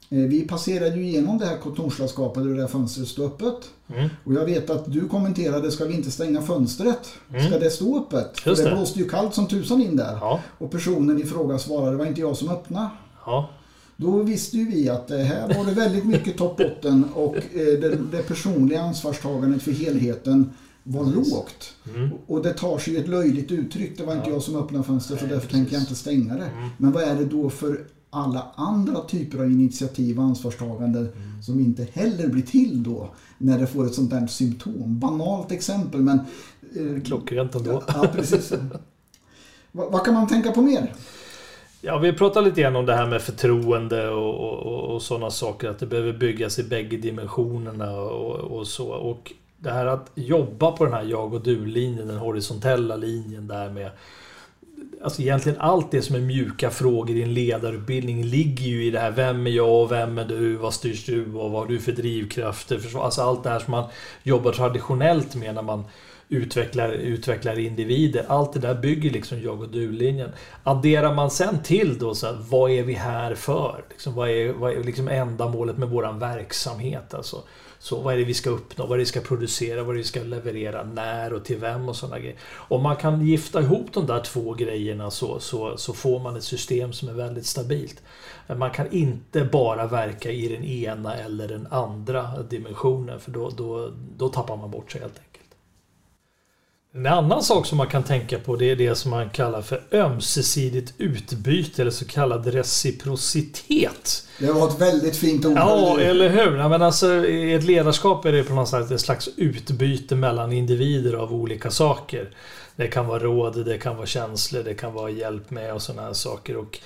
vi 0.09 0.47
passerade 0.47 0.95
ju 0.95 1.03
igenom 1.03 1.37
det 1.37 1.45
här 1.45 1.57
kontorslandskapet 1.57 2.43
och 2.43 2.49
det 2.49 2.57
där 2.57 2.67
fönstret 2.67 3.07
stod 3.07 3.25
öppet. 3.25 3.69
Mm. 3.87 4.09
Och 4.23 4.33
jag 4.33 4.45
vet 4.45 4.69
att 4.69 4.93
du 4.93 5.07
kommenterade, 5.07 5.71
ska 5.71 5.85
vi 5.85 5.93
inte 5.93 6.11
stänga 6.11 6.41
fönstret? 6.41 7.09
Mm. 7.29 7.47
Ska 7.47 7.59
det 7.59 7.69
stå 7.69 7.99
öppet? 7.99 8.39
För 8.39 8.55
det, 8.55 8.63
det 8.63 8.75
blåste 8.75 8.99
ju 8.99 9.09
kallt 9.09 9.33
som 9.33 9.47
tusan 9.47 9.81
in 9.81 9.95
där. 9.95 10.17
Ja. 10.21 10.39
Och 10.57 10.71
personen 10.71 11.21
i 11.21 11.25
fråga 11.25 11.59
svarade, 11.59 11.91
det 11.91 11.97
var 11.97 12.05
inte 12.05 12.21
jag 12.21 12.37
som 12.37 12.49
öppnade. 12.49 12.89
Ja. 13.25 13.49
Då 13.97 14.11
visste 14.23 14.57
ju 14.57 14.65
vi 14.65 14.89
att 14.89 15.09
här 15.09 15.53
var 15.57 15.65
det 15.65 15.71
väldigt 15.71 16.05
mycket 16.05 16.37
toppbotten 16.37 17.05
och 17.13 17.35
eh, 17.35 17.41
det, 17.53 17.97
det 18.11 18.27
personliga 18.27 18.81
ansvarstagandet 18.81 19.61
för 19.61 19.71
helheten 19.71 20.51
var 20.83 21.05
lågt. 21.05 21.73
Mm. 21.95 22.09
Och 22.27 22.43
det 22.43 22.53
tar 22.53 22.77
sig 22.77 22.97
ett 22.97 23.07
löjligt 23.07 23.51
uttryck. 23.51 23.97
Det 23.97 24.03
var 24.03 24.13
inte 24.13 24.29
ja. 24.29 24.33
jag 24.33 24.43
som 24.43 24.55
öppnade 24.55 24.83
fönstret 24.83 25.19
så 25.19 25.25
därför 25.25 25.39
precis. 25.39 25.51
tänker 25.51 25.73
jag 25.73 25.81
inte 25.81 25.95
stänga 25.95 26.33
det. 26.33 26.45
Mm. 26.45 26.69
Men 26.77 26.91
vad 26.91 27.03
är 27.03 27.15
det 27.15 27.25
då 27.25 27.49
för 27.49 27.79
alla 28.09 28.51
andra 28.55 29.01
typer 29.01 29.39
av 29.39 29.51
initiativ 29.51 30.19
och 30.19 30.25
ansvarstagande 30.25 30.99
mm. 30.99 31.41
som 31.41 31.59
inte 31.59 31.87
heller 31.93 32.27
blir 32.27 32.43
till 32.43 32.83
då 32.83 33.09
när 33.37 33.59
det 33.59 33.67
får 33.67 33.85
ett 33.85 33.93
sånt 33.93 34.09
där 34.09 34.27
symptom. 34.27 34.99
Banalt 34.99 35.51
exempel 35.51 36.01
men... 36.01 36.19
Eh, 36.75 37.03
Klockrent 37.03 37.55
ändå. 37.55 37.83
Ja, 37.87 38.07
precis. 38.13 38.53
vad, 39.71 39.91
vad 39.91 40.05
kan 40.05 40.13
man 40.13 40.27
tänka 40.27 40.51
på 40.51 40.61
mer? 40.61 40.93
Ja, 41.81 41.97
vi 41.97 42.13
pratar 42.13 42.41
lite 42.41 42.61
grann 42.61 42.75
om 42.75 42.85
det 42.85 42.95
här 42.95 43.07
med 43.07 43.21
förtroende 43.21 44.09
och, 44.09 44.65
och, 44.65 44.95
och 44.95 45.01
sådana 45.01 45.29
saker. 45.29 45.69
Att 45.69 45.79
det 45.79 45.85
behöver 45.85 46.13
byggas 46.13 46.59
i 46.59 46.63
bägge 46.63 46.97
dimensionerna 46.97 47.91
och, 47.91 48.35
och, 48.35 48.67
så. 48.67 48.87
Och 48.87 49.33
det 49.57 49.71
här 49.71 49.85
att 49.85 50.11
jobba 50.15 50.71
på 50.71 50.85
den 50.85 50.93
här 50.93 51.03
jag 51.03 51.33
och 51.33 51.41
du-linjen, 51.41 52.07
den 52.07 52.17
horisontella 52.17 52.95
linjen 52.95 53.47
där 53.47 53.69
med 53.69 53.91
Alltså 55.03 55.21
egentligen 55.21 55.61
allt 55.61 55.91
det 55.91 56.01
som 56.01 56.15
är 56.15 56.19
mjuka 56.19 56.69
frågor 56.69 57.15
i 57.15 57.23
en 57.23 57.33
ledarutbildning 57.33 58.23
ligger 58.23 58.65
ju 58.65 58.85
i 58.85 58.91
det 58.91 58.99
här. 58.99 59.11
Vem 59.11 59.47
är 59.47 59.51
jag 59.51 59.83
och 59.83 59.91
vem 59.91 60.17
är 60.17 60.25
du? 60.25 60.55
Vad 60.55 60.73
styrs 60.73 61.05
du 61.05 61.23
av? 61.23 61.51
Vad 61.51 61.51
har 61.51 61.65
du 61.65 61.79
för 61.79 61.91
drivkrafter? 61.91 62.81
Alltså 62.95 63.21
allt 63.21 63.43
det 63.43 63.49
här 63.49 63.59
som 63.59 63.71
man 63.71 63.89
jobbar 64.23 64.51
traditionellt 64.51 65.35
med 65.35 65.55
när 65.55 65.61
man 65.61 65.83
utvecklar, 66.29 66.89
utvecklar 66.89 67.59
individer. 67.59 68.25
Allt 68.27 68.53
det 68.53 68.59
där 68.59 68.75
bygger 68.75 69.09
liksom 69.09 69.41
jag 69.41 69.61
och 69.61 69.69
du-linjen. 69.69 70.31
Adderar 70.63 71.15
man 71.15 71.31
sen 71.31 71.63
till 71.63 71.99
då 71.99 72.15
så 72.15 72.27
här, 72.27 72.37
vad 72.49 72.71
är 72.71 72.83
vi 72.83 72.93
här 72.93 73.35
för? 73.35 73.83
Liksom, 73.89 74.15
vad 74.15 74.29
är, 74.29 74.53
vad 74.53 74.71
är 74.71 74.83
liksom 74.83 75.07
ändamålet 75.07 75.77
med 75.77 75.89
våran 75.89 76.19
verksamhet? 76.19 77.13
Alltså, 77.13 77.43
så 77.79 78.01
vad 78.01 78.13
är 78.13 78.17
det 78.17 78.23
vi 78.23 78.33
ska 78.33 78.49
uppnå? 78.49 78.85
Vad 78.85 78.91
är 78.91 78.97
det 78.97 79.03
vi 79.03 79.05
ska 79.05 79.21
producera? 79.21 79.83
Vad 79.83 79.89
är 79.89 79.93
det 79.93 79.99
vi 79.99 80.03
ska 80.03 80.23
leverera? 80.23 80.83
När 80.83 81.33
och 81.33 81.45
till 81.45 81.57
vem 81.57 81.89
och 81.89 81.95
sådana 81.95 82.19
grejer. 82.19 82.37
Om 82.55 82.83
man 82.83 82.95
kan 82.95 83.25
gifta 83.25 83.61
ihop 83.61 83.93
de 83.93 84.05
där 84.05 84.21
två 84.21 84.53
grejerna 84.53 85.11
så, 85.11 85.39
så, 85.39 85.77
så 85.77 85.93
får 85.93 86.19
man 86.19 86.35
ett 86.35 86.43
system 86.43 86.93
som 86.93 87.09
är 87.09 87.13
väldigt 87.13 87.45
stabilt. 87.45 88.03
Man 88.57 88.71
kan 88.71 88.91
inte 88.91 89.43
bara 89.43 89.87
verka 89.87 90.31
i 90.31 90.47
den 90.47 90.63
ena 90.63 91.15
eller 91.15 91.47
den 91.47 91.67
andra 91.71 92.41
dimensionen 92.49 93.19
för 93.19 93.31
då, 93.31 93.49
då, 93.49 93.91
då 94.17 94.29
tappar 94.29 94.57
man 94.57 94.71
bort 94.71 94.91
sig 94.91 95.01
helt 95.01 95.19
enkelt. 95.19 95.48
En 96.93 97.05
annan 97.05 97.43
sak 97.43 97.65
som 97.65 97.77
man 97.77 97.87
kan 97.87 98.03
tänka 98.03 98.39
på 98.39 98.55
det 98.55 98.71
är 98.71 98.75
det 98.75 98.95
som 98.95 99.11
man 99.11 99.29
kallar 99.29 99.61
för 99.61 99.81
ömsesidigt 99.91 100.93
utbyte 100.97 101.81
eller 101.81 101.91
så 101.91 102.05
kallad 102.05 102.47
reciprocitet. 102.47 104.27
Det 104.39 104.51
var 104.51 104.67
ett 104.67 104.81
väldigt 104.81 105.15
fint 105.15 105.45
ord. 105.45 105.57
Ja, 105.57 105.99
eller 105.99 106.29
hur? 106.29 106.57
Ja, 106.57 106.69
men 106.69 106.81
alltså, 106.81 107.25
I 107.25 107.53
ett 107.53 107.63
ledarskap 107.63 108.25
är 108.25 108.31
det 108.31 108.43
på 108.43 108.53
något 108.53 108.69
sätt 108.69 108.91
ett 108.91 109.01
slags 109.01 109.29
utbyte 109.37 110.15
mellan 110.15 110.53
individer 110.53 111.13
av 111.13 111.33
olika 111.33 111.71
saker. 111.71 112.29
Det 112.75 112.87
kan 112.87 113.07
vara 113.07 113.19
råd, 113.19 113.65
det 113.65 113.77
kan 113.77 113.95
vara 113.95 114.07
känslor, 114.07 114.63
det 114.63 114.73
kan 114.73 114.93
vara 114.93 115.09
hjälp 115.09 115.49
med 115.49 115.73
och 115.73 115.81
sådana 115.81 116.01
här 116.01 116.13
saker. 116.13 116.57
Och 116.57 116.79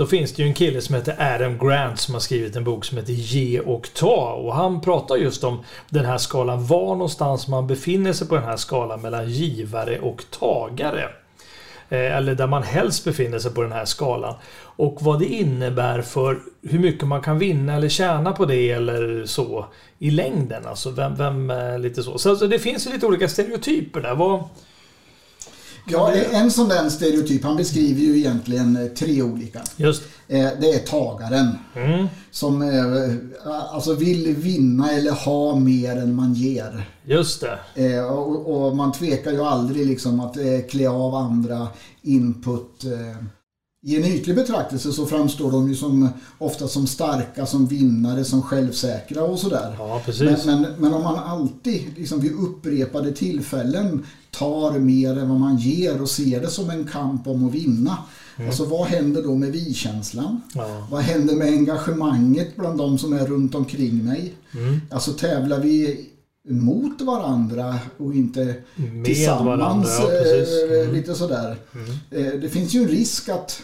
då 0.00 0.06
finns 0.06 0.32
det 0.32 0.42
ju 0.42 0.48
en 0.48 0.54
kille 0.54 0.80
som 0.80 0.94
heter 0.94 1.34
Adam 1.34 1.58
Grant 1.58 2.00
som 2.00 2.14
har 2.14 2.20
skrivit 2.20 2.56
en 2.56 2.64
bok 2.64 2.84
som 2.84 2.98
heter 2.98 3.12
Ge 3.12 3.60
och 3.60 3.88
ta. 3.94 4.32
Och 4.32 4.54
han 4.54 4.80
pratar 4.80 5.16
just 5.16 5.44
om 5.44 5.64
den 5.90 6.04
här 6.04 6.18
skalan. 6.18 6.66
Var 6.66 6.86
någonstans 6.86 7.48
man 7.48 7.66
befinner 7.66 8.12
sig 8.12 8.28
på 8.28 8.34
den 8.34 8.44
här 8.44 8.56
skalan 8.56 9.00
mellan 9.00 9.30
givare 9.30 9.98
och 9.98 10.24
tagare. 10.30 11.08
Eh, 11.88 12.16
eller 12.16 12.34
där 12.34 12.46
man 12.46 12.62
helst 12.62 13.04
befinner 13.04 13.38
sig 13.38 13.54
på 13.54 13.62
den 13.62 13.72
här 13.72 13.84
skalan. 13.84 14.34
Och 14.62 14.98
vad 15.00 15.18
det 15.18 15.26
innebär 15.26 16.02
för 16.02 16.38
hur 16.62 16.78
mycket 16.78 17.08
man 17.08 17.22
kan 17.22 17.38
vinna 17.38 17.74
eller 17.74 17.88
tjäna 17.88 18.32
på 18.32 18.44
det 18.44 18.70
eller 18.70 19.26
så 19.26 19.66
i 19.98 20.10
längden. 20.10 20.66
Alltså 20.66 20.90
vem, 20.90 21.14
vem 21.14 21.50
eh, 21.50 21.78
lite 21.78 22.02
så. 22.02 22.18
Så 22.18 22.30
alltså, 22.30 22.46
det 22.46 22.58
finns 22.58 22.86
ju 22.86 22.92
lite 22.92 23.06
olika 23.06 23.28
stereotyper 23.28 24.00
där. 24.00 24.14
Vad, 24.14 24.44
Ja, 25.86 26.12
en 26.12 26.50
sån 26.50 26.68
där 26.68 26.88
stereotyp, 26.88 27.44
han 27.44 27.56
beskriver 27.56 28.00
ju 28.00 28.18
egentligen 28.18 28.76
eh, 28.76 28.86
tre 28.86 29.22
olika. 29.22 29.60
Just. 29.76 30.02
Eh, 30.28 30.48
det 30.60 30.74
är 30.74 30.78
tagaren. 30.78 31.48
Mm. 31.74 32.06
Som 32.30 32.62
eh, 32.62 33.52
alltså 33.72 33.94
vill 33.94 34.36
vinna 34.36 34.90
eller 34.90 35.12
ha 35.12 35.54
mer 35.54 35.96
än 35.96 36.14
man 36.14 36.34
ger. 36.34 36.84
Just 37.04 37.44
det. 37.74 38.02
Och, 38.02 38.66
och 38.66 38.76
man 38.76 38.92
tvekar 38.92 39.32
ju 39.32 39.42
aldrig 39.42 39.86
liksom 39.86 40.20
att 40.20 40.36
klä 40.70 40.88
av 40.88 41.14
andra 41.14 41.68
input 42.02 42.84
i 43.82 43.96
en 43.96 44.04
ytlig 44.04 44.36
betraktelse 44.36 44.92
så 44.92 45.06
framstår 45.06 45.52
de 45.52 45.68
ju 45.68 45.74
som, 45.74 46.08
ofta 46.38 46.68
som 46.68 46.86
starka, 46.86 47.46
som 47.46 47.66
vinnare, 47.66 48.24
som 48.24 48.42
självsäkra 48.42 49.22
och 49.22 49.38
sådär. 49.38 49.76
Ja, 49.78 50.02
men, 50.20 50.36
men, 50.46 50.66
men, 50.78 50.94
om 50.94 51.02
man 51.02 51.18
alltid 51.18 51.82
liksom 51.96 52.20
vid 52.20 52.32
upprepade 52.32 53.12
tillfällen 53.12 54.06
tar 54.30 54.78
mer 54.78 55.18
än 55.18 55.28
vad 55.28 55.40
man 55.40 55.56
ger 55.56 56.02
och 56.02 56.10
ser 56.10 56.40
det 56.40 56.50
som 56.50 56.70
en 56.70 56.84
kamp 56.84 57.26
om 57.26 57.48
att 57.48 57.54
vinna. 57.54 57.98
Mm. 58.36 58.48
Alltså 58.48 58.64
vad 58.64 58.86
händer 58.86 59.22
då 59.22 59.34
med 59.34 59.52
vi-känslan? 59.52 60.40
Ja. 60.54 60.86
Vad 60.90 61.02
händer 61.02 61.34
med 61.34 61.48
engagemanget 61.48 62.56
bland 62.56 62.78
de 62.78 62.98
som 62.98 63.12
är 63.12 63.26
runt 63.26 63.54
omkring 63.54 64.04
mig? 64.04 64.34
Mm. 64.54 64.80
Alltså 64.90 65.12
tävlar 65.12 65.60
vi 65.60 66.06
mot 66.48 67.00
varandra 67.00 67.78
och 67.98 68.14
inte 68.14 68.54
med 68.76 69.04
tillsammans. 69.04 69.44
Varandra, 69.46 69.88
ja, 70.00 70.80
mm. 70.80 70.94
Lite 70.94 71.14
sådär. 71.14 71.56
Mm. 71.74 72.26
Eh, 72.26 72.40
det 72.40 72.48
finns 72.48 72.74
ju 72.74 72.82
en 72.82 72.88
risk 72.88 73.28
att 73.28 73.62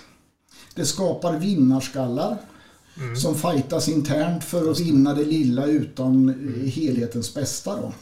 det 0.77 0.85
skapar 0.85 1.39
vinnarskallar. 1.39 2.37
Mm. 2.99 3.17
Som 3.17 3.35
fightas 3.35 3.89
internt 3.89 4.45
för 4.45 4.71
att 4.71 4.81
vinna 4.81 5.15
det 5.15 5.25
lilla 5.25 5.67
utan 5.67 6.29
mm. 6.29 6.71
helhetens 6.71 7.35
bästa. 7.35 7.77
Då. 7.77 7.93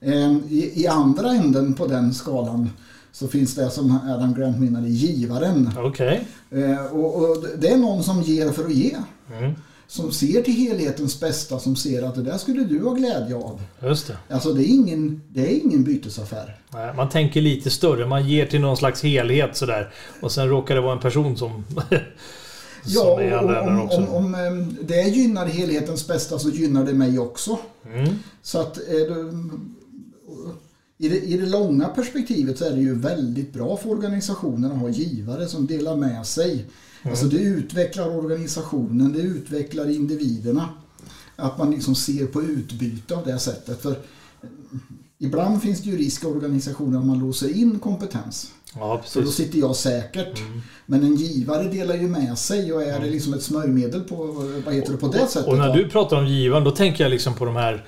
Mm. 0.00 0.42
I, 0.48 0.82
I, 0.82 0.86
andra 0.86 1.30
änden 1.30 1.74
på 1.74 1.86
den 1.86 2.14
skalan 2.14 2.70
så 3.12 3.28
finns 3.28 3.54
det 3.54 3.70
som 3.70 3.98
Adam 4.08 4.34
Grant 4.34 4.60
menade, 4.60 4.88
givaren. 4.88 5.70
Okay. 5.78 6.18
Eh, 6.50 6.84
och, 6.84 7.30
och, 7.30 7.44
det 7.58 7.68
är 7.68 7.76
någon 7.76 8.04
som 8.04 8.22
ger 8.22 8.52
för 8.52 8.64
att 8.64 8.74
ge. 8.74 8.96
Mm 9.38 9.54
som 9.88 10.12
ser 10.12 10.42
till 10.42 10.54
helhetens 10.54 11.20
bästa, 11.20 11.58
som 11.58 11.76
ser 11.76 12.02
att 12.02 12.14
det 12.14 12.22
där 12.22 12.38
skulle 12.38 12.64
du 12.64 12.84
ha 12.84 12.94
glädje 12.94 13.36
av. 13.36 13.60
Just 13.82 14.06
det. 14.06 14.16
Alltså 14.28 14.52
det 14.52 14.62
är 14.62 14.68
ingen, 14.68 15.22
det 15.28 15.40
är 15.40 15.64
ingen 15.64 15.84
bytesaffär. 15.84 16.56
Nej, 16.72 16.94
man 16.94 17.08
tänker 17.08 17.40
lite 17.40 17.70
större, 17.70 18.06
man 18.06 18.28
ger 18.28 18.46
till 18.46 18.60
någon 18.60 18.76
slags 18.76 19.02
helhet 19.02 19.56
sådär. 19.56 19.92
Och 20.20 20.32
sen 20.32 20.48
råkar 20.48 20.74
det 20.74 20.80
vara 20.80 20.92
en 20.92 21.00
person 21.00 21.36
som... 21.36 21.64
ja, 22.84 23.38
om, 23.40 23.68
om, 23.68 23.90
om, 23.90 24.08
om, 24.08 24.34
ehm, 24.34 24.76
det 24.82 25.02
gynnar 25.02 25.46
helhetens 25.46 26.06
bästa 26.06 26.38
så 26.38 26.50
gynnar 26.50 26.84
det 26.84 26.92
mig 26.92 27.18
också. 27.18 27.58
Mm. 27.94 28.08
Så 28.42 28.60
att... 28.60 28.78
I 31.00 31.08
det, 31.08 31.20
I 31.20 31.36
det 31.36 31.46
långa 31.46 31.88
perspektivet 31.88 32.58
så 32.58 32.64
är 32.64 32.70
det 32.70 32.80
ju 32.80 32.94
väldigt 32.94 33.52
bra 33.52 33.76
för 33.76 33.90
organisationen 33.90 34.72
att 34.72 34.78
ha 34.78 34.88
givare 34.88 35.46
som 35.46 35.66
delar 35.66 35.96
med 35.96 36.26
sig 36.26 36.64
Mm. 37.02 37.12
Alltså 37.12 37.26
det 37.26 37.38
utvecklar 37.38 38.16
organisationen, 38.16 39.12
det 39.12 39.20
utvecklar 39.20 39.90
individerna. 39.90 40.68
Att 41.36 41.58
man 41.58 41.70
liksom 41.70 41.94
ser 41.94 42.26
på 42.26 42.42
utbyte 42.42 43.16
av 43.16 43.24
det 43.26 43.38
sättet. 43.38 43.82
För 43.82 43.96
ibland 45.18 45.62
finns 45.62 45.82
det 45.82 45.90
ju 45.90 45.96
risk 45.96 46.24
i 46.24 46.26
organisationen 46.26 46.96
att 46.96 47.06
man 47.06 47.18
låser 47.18 47.56
in 47.56 47.78
kompetens. 47.78 48.52
Ja, 48.74 49.02
För 49.06 49.22
då 49.22 49.30
sitter 49.30 49.58
jag 49.58 49.76
säkert. 49.76 50.38
Mm. 50.38 50.60
Men 50.86 51.02
en 51.02 51.14
givare 51.14 51.68
delar 51.68 51.94
ju 51.94 52.08
med 52.08 52.38
sig 52.38 52.72
och 52.72 52.82
är 52.82 52.88
mm. 52.88 53.02
det 53.02 53.10
liksom 53.10 53.34
ett 53.34 53.42
smörjmedel 53.42 54.00
på, 54.00 54.16
vad 54.64 54.74
heter 54.74 54.92
det, 54.92 54.98
på 54.98 55.08
det 55.08 55.26
sättet. 55.26 55.48
Och 55.48 55.58
när 55.58 55.74
du 55.74 55.88
pratar 55.88 56.16
om 56.16 56.26
givaren 56.26 56.64
då 56.64 56.70
tänker 56.70 57.04
jag 57.04 57.10
liksom 57.10 57.34
på 57.34 57.44
de 57.44 57.56
här, 57.56 57.86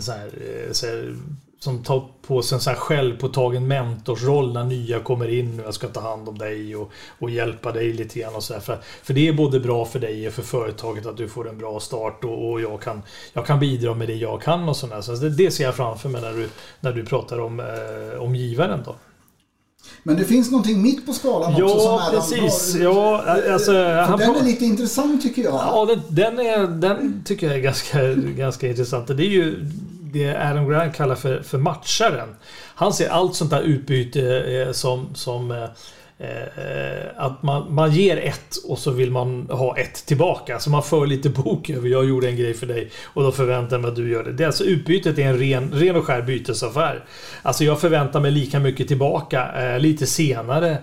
så 0.00 0.12
här, 0.12 0.30
så 0.72 0.86
här 0.86 1.16
som 1.58 1.82
tar 1.82 2.08
på 2.22 2.42
sig 2.42 2.56
en 2.56 2.60
sån 2.60 2.72
här 2.72 2.80
självpåtagen 2.80 3.66
mentorsroll 3.66 4.52
när 4.52 4.64
nya 4.64 5.00
kommer 5.00 5.28
in 5.28 5.60
och 5.60 5.66
jag 5.66 5.74
ska 5.74 5.88
ta 5.88 6.00
hand 6.00 6.28
om 6.28 6.38
dig 6.38 6.76
och, 6.76 6.90
och 7.18 7.30
hjälpa 7.30 7.72
dig 7.72 7.92
lite 7.92 8.18
grann 8.18 8.34
och 8.34 8.42
så 8.42 8.60
för, 8.60 8.78
för 9.02 9.14
det 9.14 9.28
är 9.28 9.32
både 9.32 9.60
bra 9.60 9.84
för 9.84 9.98
dig 9.98 10.28
och 10.28 10.32
för 10.32 10.42
företaget 10.42 11.06
att 11.06 11.16
du 11.16 11.28
får 11.28 11.48
en 11.48 11.58
bra 11.58 11.80
start 11.80 12.24
och, 12.24 12.50
och 12.50 12.60
jag, 12.60 12.80
kan, 12.82 13.02
jag 13.32 13.46
kan 13.46 13.60
bidra 13.60 13.94
med 13.94 14.08
det 14.08 14.14
jag 14.14 14.42
kan 14.42 14.68
och 14.68 14.76
sådär. 14.76 15.00
Så 15.00 15.12
det, 15.12 15.30
det 15.30 15.50
ser 15.50 15.64
jag 15.64 15.74
framför 15.74 16.08
mig 16.08 16.20
när 16.20 16.32
du, 16.32 16.48
när 16.80 16.92
du 16.92 17.04
pratar 17.04 17.40
om, 17.40 17.60
eh, 17.60 18.22
om 18.22 18.34
givaren 18.34 18.80
då. 18.84 18.94
Men 20.02 20.16
det 20.16 20.24
finns 20.24 20.50
någonting 20.50 20.82
mitt 20.82 21.06
på 21.06 21.12
skalan 21.12 21.54
ja, 21.58 21.64
också 21.64 21.80
som 21.80 21.98
är 21.98 22.10
precis. 22.10 22.76
Ja, 22.80 23.24
alltså, 23.52 23.72
han 23.84 24.18
den 24.18 24.34
är 24.34 24.44
lite 24.44 24.64
intressant 24.64 25.22
tycker 25.22 25.42
jag. 25.42 25.54
Ja, 25.54 25.86
den, 25.88 26.02
den, 26.08 26.38
är, 26.38 26.66
den 26.66 27.22
tycker 27.24 27.46
jag 27.46 27.56
är 27.56 27.60
ganska, 27.60 28.14
ganska 28.14 28.68
intressant. 28.68 29.06
Det 29.06 29.26
är 29.26 29.30
ju 29.30 29.66
det 30.18 30.50
Adam 30.50 30.68
Grant 30.68 30.96
kallar 30.96 31.14
för, 31.14 31.42
för 31.42 31.58
matcharen. 31.58 32.28
Han 32.74 32.92
ser 32.92 33.08
allt 33.08 33.34
sånt 33.34 33.50
där 33.50 33.62
utbyte 33.62 34.40
eh, 34.40 34.72
som, 34.72 35.14
som 35.14 35.50
eh, 35.50 35.64
eh, 36.18 37.06
att 37.16 37.42
man, 37.42 37.74
man 37.74 37.92
ger 37.92 38.16
ett 38.16 38.56
och 38.68 38.78
så 38.78 38.90
vill 38.90 39.10
man 39.10 39.46
ha 39.50 39.78
ett 39.78 40.06
tillbaka. 40.06 40.58
Så 40.58 40.70
man 40.70 40.82
för 40.82 41.06
lite 41.06 41.28
bok 41.28 41.70
över 41.76 41.88
jag 41.88 42.08
gjorde 42.08 42.28
en 42.28 42.36
grej 42.36 42.54
för 42.54 42.66
dig 42.66 42.90
och 43.04 43.22
då 43.22 43.32
förväntar 43.32 43.76
jag 43.76 43.82
mig 43.82 43.88
att 43.88 43.96
du 43.96 44.10
gör 44.10 44.24
det. 44.24 44.32
det 44.32 44.42
är 44.42 44.46
alltså 44.46 44.64
utbytet 44.64 45.18
är 45.18 45.22
en 45.22 45.38
ren, 45.38 45.72
ren 45.72 45.96
och 45.96 46.04
skär 46.04 46.22
bytesaffär. 46.22 47.04
Alltså 47.42 47.64
jag 47.64 47.80
förväntar 47.80 48.20
mig 48.20 48.30
lika 48.30 48.60
mycket 48.60 48.88
tillbaka 48.88 49.62
eh, 49.62 49.78
lite 49.78 50.06
senare 50.06 50.78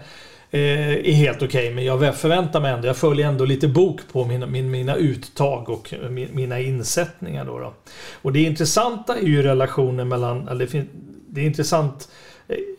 Eh, 0.55 0.91
är 0.91 1.13
helt 1.13 1.41
okej. 1.41 1.47
Okay, 1.47 1.75
men 1.75 1.85
jag 1.85 2.17
förväntar 2.17 2.61
mig 2.61 2.71
ändå, 2.71 2.87
jag 2.87 2.97
följer 2.97 3.27
ändå 3.27 3.45
lite 3.45 3.67
bok 3.67 3.99
på 4.11 4.25
mina, 4.25 4.45
min, 4.45 4.71
mina 4.71 4.95
uttag 4.95 5.69
och 5.69 5.93
eh, 5.93 6.09
mina 6.09 6.59
insättningar. 6.59 7.45
Då, 7.45 7.59
då 7.59 7.73
Och 8.21 8.33
det 8.33 8.39
intressanta 8.39 9.15
är 9.17 9.25
ju 9.25 9.43
relationen 9.43 10.07
mellan, 10.07 10.47
eller 10.47 10.67
det, 10.71 10.85
det 11.27 11.41
är 11.41 11.45
intressant 11.45 11.95
eh, 12.03 12.07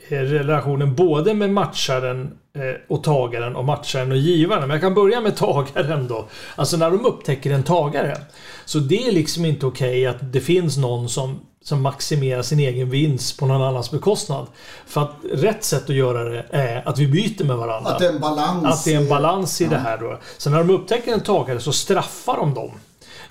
relationen 0.09 0.95
både 0.95 1.35
med 1.35 1.51
matcharen 1.51 2.39
eh, 2.55 2.63
och 2.89 3.05
tagaren 3.05 3.57
och 3.57 3.65
matcharen 3.65 4.13
och 4.13 4.19
givaren. 4.19 4.61
Men 4.61 4.71
jag 4.71 4.81
kan 4.81 4.95
börja 4.95 5.21
med 5.21 5.37
tagaren 5.37 6.09
då. 6.09 6.29
Alltså 6.57 6.77
när 6.77 6.91
de 6.91 7.07
upptäcker 7.07 7.51
en 7.51 7.63
tagare. 7.63 8.17
Så 8.65 8.79
det 8.79 9.09
är 9.09 9.13
liksom 9.13 9.45
inte 9.45 9.67
okej 9.67 9.89
okay 9.89 10.07
att 10.07 10.33
det 10.33 10.41
finns 10.41 10.77
någon 10.77 11.09
som 11.09 11.41
som 11.65 11.83
maximerar 11.83 12.43
sin 12.43 12.59
egen 12.59 12.91
vinst 12.91 13.39
på 13.39 13.47
någon 13.47 13.63
annans 13.63 13.91
bekostnad. 13.91 14.47
För 14.87 15.01
att 15.01 15.13
rätt 15.33 15.65
sätt 15.65 15.85
att 15.85 15.97
göra 15.97 16.25
det 16.25 16.47
är 16.51 16.89
att 16.89 16.99
vi 16.99 17.07
byter 17.07 17.45
med 17.45 17.57
varandra. 17.57 17.91
Att 17.91 17.99
det 17.99 18.07
är 18.07 18.13
en 18.13 18.21
balans. 18.21 18.65
Att 18.67 18.85
det 18.85 18.95
är 18.95 18.97
en 18.97 19.09
balans 19.09 19.61
i 19.61 19.65
ja. 19.65 19.71
det 19.71 19.77
här 19.77 19.99
då. 19.99 20.19
Så 20.39 20.51
när 20.51 20.59
de 20.59 20.71
upptäcker 20.71 21.13
en 21.13 21.21
tagare 21.21 21.61
så 21.61 21.73
straffar 21.73 22.37
de 22.37 22.55
dem. 22.55 22.71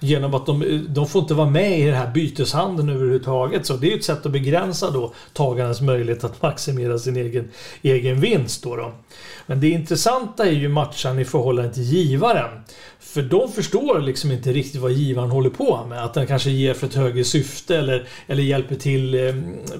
Genom 0.03 0.33
att 0.33 0.45
de, 0.45 0.85
de 0.89 1.07
får 1.07 1.21
inte 1.21 1.33
vara 1.33 1.49
med 1.49 1.79
i 1.79 1.85
den 1.85 1.95
här 1.95 2.11
byteshandeln 2.11 2.89
överhuvudtaget. 2.89 3.65
Så 3.65 3.73
det 3.73 3.87
är 3.87 3.91
ju 3.91 3.97
ett 3.97 4.03
sätt 4.03 4.25
att 4.25 4.31
begränsa 4.31 4.91
då 4.91 5.13
tagarens 5.33 5.81
möjlighet 5.81 6.23
att 6.23 6.41
maximera 6.41 6.99
sin 6.99 7.17
egen, 7.17 7.49
egen 7.81 8.19
vinst. 8.19 8.63
Då, 8.63 8.75
då. 8.75 8.91
Men 9.45 9.61
det 9.61 9.69
intressanta 9.69 10.45
är 10.45 10.51
ju 10.51 10.69
matchan 10.69 11.19
i 11.19 11.25
förhållande 11.25 11.73
till 11.73 11.83
givaren. 11.83 12.49
För 13.13 13.21
de 13.21 13.51
förstår 13.51 13.99
liksom 13.99 14.31
inte 14.31 14.53
riktigt 14.53 14.81
vad 14.81 14.91
givaren 14.91 15.29
håller 15.29 15.49
på 15.49 15.85
med. 15.89 16.03
Att 16.03 16.13
den 16.13 16.27
kanske 16.27 16.49
ger 16.49 16.73
för 16.73 16.87
ett 16.87 16.93
högre 16.93 17.23
syfte 17.23 17.77
eller, 17.77 18.07
eller 18.27 18.43
hjälper 18.43 18.75
till 18.75 19.27
eh, 19.27 19.35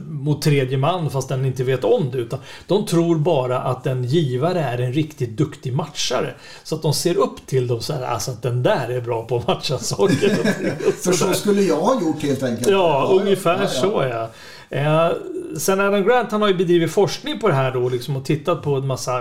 mot 0.08 0.42
tredje 0.42 0.78
man 0.78 1.10
fast 1.10 1.30
den 1.30 1.46
inte 1.46 1.64
vet 1.64 1.84
om 1.84 2.12
det. 2.12 2.18
Utan 2.18 2.40
de 2.68 2.86
tror 2.86 3.16
bara 3.16 3.60
att 3.60 3.88
en 3.88 4.04
givare 4.04 4.60
är 4.60 4.78
en 4.78 4.94
riktigt 4.94 5.38
duktig 5.38 5.74
matchare. 5.74 6.34
Så 6.64 6.76
att 6.76 6.82
de 6.82 6.94
ser 6.94 7.18
upp 7.18 7.48
till 7.48 7.68
dem 7.68 7.82
så 7.82 7.94
här, 7.94 8.02
alltså 8.02 8.32
att 8.32 8.42
den 8.42 8.64
där 8.64 8.90
är 8.90 9.02
bra 9.02 9.26
på 9.26 9.38
att 9.38 9.48
matcha 9.48 9.78
saker. 9.78 10.30
för 11.04 11.12
så 11.12 11.34
skulle 11.34 11.62
jag 11.62 11.82
ha 11.82 12.02
gjort 12.02 12.24
helt 12.24 12.44
enkelt. 12.44 12.68
Ja, 12.68 13.10
ja 13.12 13.22
ungefär 13.22 13.54
ja, 13.54 13.62
ja. 13.62 13.68
så 13.68 14.04
ja. 14.12 14.30
Eh, 14.78 15.12
sen 15.58 15.80
Adam 15.80 16.04
Grant 16.04 16.32
han 16.32 16.42
har 16.42 16.48
ju 16.48 16.56
bedrivit 16.56 16.92
forskning 16.92 17.40
på 17.40 17.48
det 17.48 17.54
här 17.54 17.72
då 17.72 17.90
liksom 17.90 18.16
och 18.16 18.26
tittat 18.26 18.64
på 18.64 18.76
en 18.76 18.88
massa 18.88 19.20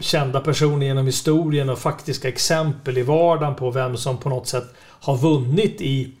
kända 0.00 0.40
personer 0.40 0.86
genom 0.86 1.06
historien 1.06 1.68
och 1.68 1.78
faktiska 1.78 2.28
exempel 2.28 2.98
i 2.98 3.02
vardagen 3.02 3.54
på 3.54 3.70
vem 3.70 3.96
som 3.96 4.18
på 4.18 4.28
något 4.28 4.48
sätt 4.48 4.74
har 4.80 5.16
vunnit 5.16 5.80
i, 5.80 6.12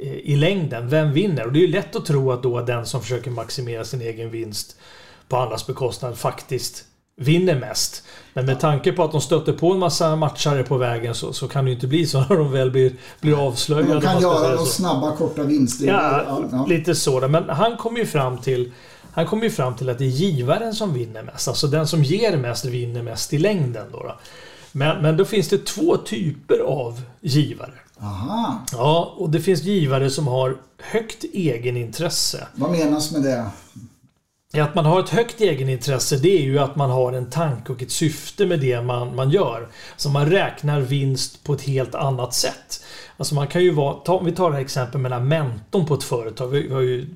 i 0.00 0.36
längden. 0.36 0.88
Vem 0.88 1.12
vinner? 1.12 1.46
Och 1.46 1.52
det 1.52 1.58
är 1.58 1.66
ju 1.66 1.72
lätt 1.72 1.96
att 1.96 2.06
tro 2.06 2.32
att 2.32 2.42
då 2.42 2.60
den 2.60 2.86
som 2.86 3.00
försöker 3.00 3.30
maximera 3.30 3.84
sin 3.84 4.00
egen 4.00 4.30
vinst 4.30 4.76
på 5.28 5.36
andras 5.36 5.66
bekostnad 5.66 6.18
faktiskt 6.18 6.84
vinner 7.16 7.60
mest. 7.60 8.02
Men 8.34 8.46
med 8.46 8.60
tanke 8.60 8.92
på 8.92 9.04
att 9.04 9.12
de 9.12 9.20
stöter 9.20 9.52
på 9.52 9.72
en 9.72 9.78
massa 9.78 10.16
matchare 10.16 10.62
på 10.62 10.76
vägen 10.76 11.14
så, 11.14 11.32
så 11.32 11.48
kan 11.48 11.64
det 11.64 11.70
ju 11.70 11.74
inte 11.74 11.86
bli 11.86 12.06
så 12.06 12.20
när 12.20 12.36
de 12.36 12.52
väl 12.52 12.70
blir, 12.70 12.92
blir 13.20 13.46
avslöjade. 13.46 13.94
De 13.94 14.00
kan 14.00 14.20
göra 14.22 14.56
de 14.56 14.66
snabba 14.66 15.16
korta 15.16 15.42
vinster. 15.42 15.86
Ja, 15.86 16.24
ja, 16.52 16.66
lite 16.66 16.94
så. 16.94 17.28
Men 17.28 17.48
han 17.48 17.76
kom 17.76 17.96
ju 17.96 18.06
fram 18.06 18.38
till 18.38 18.72
han 19.12 19.26
kommer 19.26 19.44
ju 19.44 19.50
fram 19.50 19.76
till 19.76 19.90
att 19.90 19.98
det 19.98 20.04
är 20.04 20.08
givaren 20.08 20.74
som 20.74 20.94
vinner 20.94 21.22
mest. 21.22 21.48
Alltså 21.48 21.66
den 21.66 21.86
som 21.86 22.02
ger 22.02 22.36
mest 22.36 22.64
vinner 22.64 23.02
mest 23.02 23.32
i 23.32 23.38
längden. 23.38 23.86
Då, 23.92 23.98
då. 23.98 24.18
Men, 24.72 25.02
men 25.02 25.16
då 25.16 25.24
finns 25.24 25.48
det 25.48 25.66
två 25.66 25.96
typer 25.96 26.58
av 26.58 27.02
givare. 27.20 27.74
Aha. 28.00 28.66
Ja, 28.72 29.14
och 29.18 29.30
det 29.30 29.40
finns 29.40 29.62
givare 29.62 30.10
som 30.10 30.26
har 30.26 30.56
högt 30.78 31.24
egenintresse. 31.24 32.46
Vad 32.54 32.70
menas 32.70 33.12
med 33.12 33.22
det? 33.22 33.50
Att 34.62 34.74
man 34.74 34.86
har 34.86 35.00
ett 35.00 35.08
högt 35.08 35.40
egenintresse 35.40 36.16
det 36.16 36.38
är 36.38 36.42
ju 36.42 36.58
att 36.58 36.76
man 36.76 36.90
har 36.90 37.12
en 37.12 37.30
tanke 37.30 37.72
och 37.72 37.82
ett 37.82 37.90
syfte 37.90 38.46
med 38.46 38.60
det 38.60 38.80
man, 38.80 39.16
man 39.16 39.30
gör. 39.30 39.68
Så 39.96 40.08
man 40.08 40.30
räknar 40.30 40.80
vinst 40.80 41.44
på 41.44 41.52
ett 41.52 41.62
helt 41.62 41.94
annat 41.94 42.34
sätt. 42.34 42.84
Alltså 43.16 43.34
man 43.34 43.46
kan 43.46 43.62
ju 43.62 43.70
vara, 43.70 43.94
ta, 43.94 44.18
om 44.18 44.24
vi 44.24 44.32
tar 44.32 44.50
det 44.50 44.56
här 44.56 44.62
exemplet 44.62 45.00
med 45.00 45.26
mentorn 45.26 45.86
på 45.86 45.94
ett 45.94 46.04
företag. 46.04 46.48
Vi 46.48 46.72
har 46.72 46.80
ju 46.80 47.06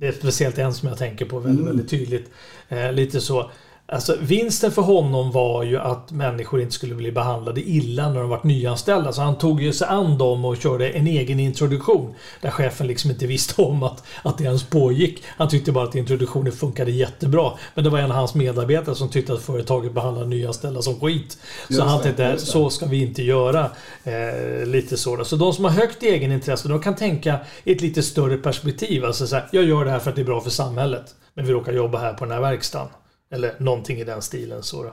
det 0.00 0.08
är 0.08 0.12
speciellt 0.12 0.58
en 0.58 0.74
som 0.74 0.88
jag 0.88 0.98
tänker 0.98 1.24
på 1.24 1.38
väldigt, 1.38 1.60
mm. 1.60 1.66
väldigt 1.66 1.90
tydligt. 1.90 2.30
Eh, 2.68 2.92
lite 2.92 3.20
så. 3.20 3.50
Alltså, 3.92 4.16
vinsten 4.20 4.72
för 4.72 4.82
honom 4.82 5.32
var 5.32 5.62
ju 5.62 5.78
att 5.78 6.10
människor 6.10 6.60
inte 6.60 6.74
skulle 6.74 6.94
bli 6.94 7.12
behandlade 7.12 7.60
illa 7.60 8.08
när 8.08 8.20
de 8.20 8.28
var 8.28 8.40
nyanställda. 8.42 9.12
Så 9.12 9.22
han 9.22 9.38
tog 9.38 9.62
ju 9.62 9.72
sig 9.72 9.88
an 9.88 10.18
dem 10.18 10.44
och 10.44 10.56
körde 10.56 10.88
en 10.88 11.06
egen 11.06 11.40
introduktion. 11.40 12.14
Där 12.40 12.50
chefen 12.50 12.86
liksom 12.86 13.10
inte 13.10 13.26
visste 13.26 13.62
om 13.62 13.82
att, 13.82 14.04
att 14.22 14.38
det 14.38 14.44
ens 14.44 14.64
pågick. 14.64 15.22
Han 15.26 15.48
tyckte 15.48 15.72
bara 15.72 15.84
att 15.84 15.94
introduktionen 15.94 16.52
funkade 16.52 16.90
jättebra. 16.90 17.52
Men 17.74 17.84
det 17.84 17.90
var 17.90 17.98
en 17.98 18.10
av 18.10 18.16
hans 18.16 18.34
medarbetare 18.34 18.94
som 18.94 19.08
tyckte 19.08 19.32
att 19.32 19.42
företaget 19.42 19.92
behandlade 19.92 20.26
nyanställda 20.26 20.82
som 20.82 21.00
skit. 21.00 21.38
Så 21.66 21.72
just 21.72 21.82
han 21.82 22.02
tänkte, 22.02 22.38
så 22.38 22.70
ska 22.70 22.86
vi 22.86 23.02
inte 23.02 23.22
göra. 23.22 23.70
Eh, 24.04 24.66
lite 24.66 24.96
så. 24.96 25.24
Så 25.24 25.36
de 25.36 25.52
som 25.52 25.64
har 25.64 25.72
högt 25.72 26.02
egenintresse, 26.02 26.68
de 26.68 26.82
kan 26.82 26.96
tänka 26.96 27.38
i 27.64 27.72
ett 27.72 27.80
lite 27.80 28.02
större 28.02 28.36
perspektiv. 28.36 29.04
Alltså 29.04 29.26
så 29.26 29.36
här, 29.36 29.48
jag 29.52 29.64
gör 29.64 29.84
det 29.84 29.90
här 29.90 29.98
för 29.98 30.10
att 30.10 30.16
det 30.16 30.22
är 30.22 30.26
bra 30.26 30.40
för 30.40 30.50
samhället. 30.50 31.14
Men 31.34 31.46
vi 31.46 31.52
råkar 31.52 31.72
jobba 31.72 31.98
här 31.98 32.12
på 32.12 32.24
den 32.24 32.34
här 32.34 32.40
verkstaden. 32.40 32.88
Eller 33.32 33.54
någonting 33.58 33.98
i 33.98 34.04
den 34.04 34.22
stilen. 34.22 34.62
Så 34.62 34.82
då. 34.82 34.92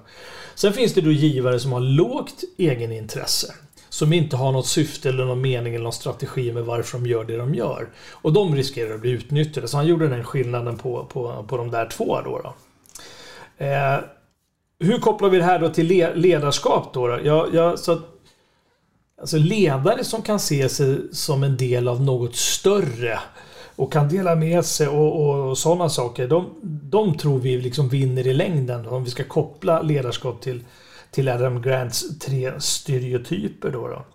Sen 0.56 0.74
finns 0.74 0.94
det 0.94 1.02
då 1.02 1.12
givare 1.12 1.60
som 1.60 1.72
har 1.72 1.80
lågt 1.80 2.44
egenintresse. 2.58 3.54
Som 3.90 4.14
inte 4.14 4.36
har 4.36 4.52
något 4.52 4.68
syfte 4.68 5.10
eller 5.10 5.26
någon 5.26 5.42
mening 5.42 5.74
eller 5.74 5.84
någon 5.84 5.94
strategi 5.94 6.52
med 6.52 6.66
varför 6.66 6.98
de 6.98 7.08
gör 7.08 7.24
det 7.24 7.38
de 7.38 7.56
gör. 7.56 7.90
Och 8.12 8.34
de 8.34 8.56
riskerar 8.56 8.96
att 8.96 9.02
bli 9.02 9.12
utnyttjade. 9.12 9.68
Så 9.68 9.78
han 9.78 9.88
gjorde 9.88 10.08
den 10.08 10.24
skillnaden 10.24 10.78
på, 10.78 11.06
på, 11.06 11.46
på 11.48 11.58
de 11.58 11.72
där 11.72 11.90
två. 11.90 12.22
Då, 12.22 12.42
då. 12.44 12.54
Eh, 13.66 14.00
hur 14.80 15.00
kopplar 15.00 15.30
vi 15.30 15.38
det 15.38 15.44
här 15.44 15.60
då 15.60 15.70
till 15.70 15.88
ledarskap? 16.16 16.94
Då, 16.94 17.08
då? 17.08 17.20
Jag, 17.24 17.54
jag, 17.54 17.80
så 17.80 17.92
att, 17.92 18.02
alltså 19.22 19.38
ledare 19.38 20.04
som 20.04 20.22
kan 20.22 20.40
se 20.40 20.70
sig 20.70 21.00
som 21.12 21.44
en 21.44 21.58
del 21.58 21.88
av 21.88 22.02
något 22.02 22.36
större 22.36 23.20
och 23.78 23.94
kan 23.94 24.10
dela 24.10 24.36
med 24.36 24.66
sig 24.66 24.88
och, 24.88 25.22
och, 25.22 25.50
och 25.50 25.58
sådana 25.58 25.90
saker. 25.90 26.28
De, 26.28 26.56
de 26.64 27.18
tror 27.18 27.40
vi 27.40 27.62
liksom 27.62 27.90
vinner 27.90 28.28
i 28.28 28.34
längden 28.34 28.88
om 28.88 29.04
vi 29.04 29.10
ska 29.10 29.24
koppla 29.24 29.82
ledarskap 29.82 30.42
till, 30.42 30.64
till 31.12 31.30
Adam 31.30 31.62
Grants 31.62 32.20
tre 32.20 32.52
stereotyper. 32.60 33.72
Då, 33.72 33.88
då. 33.88 34.06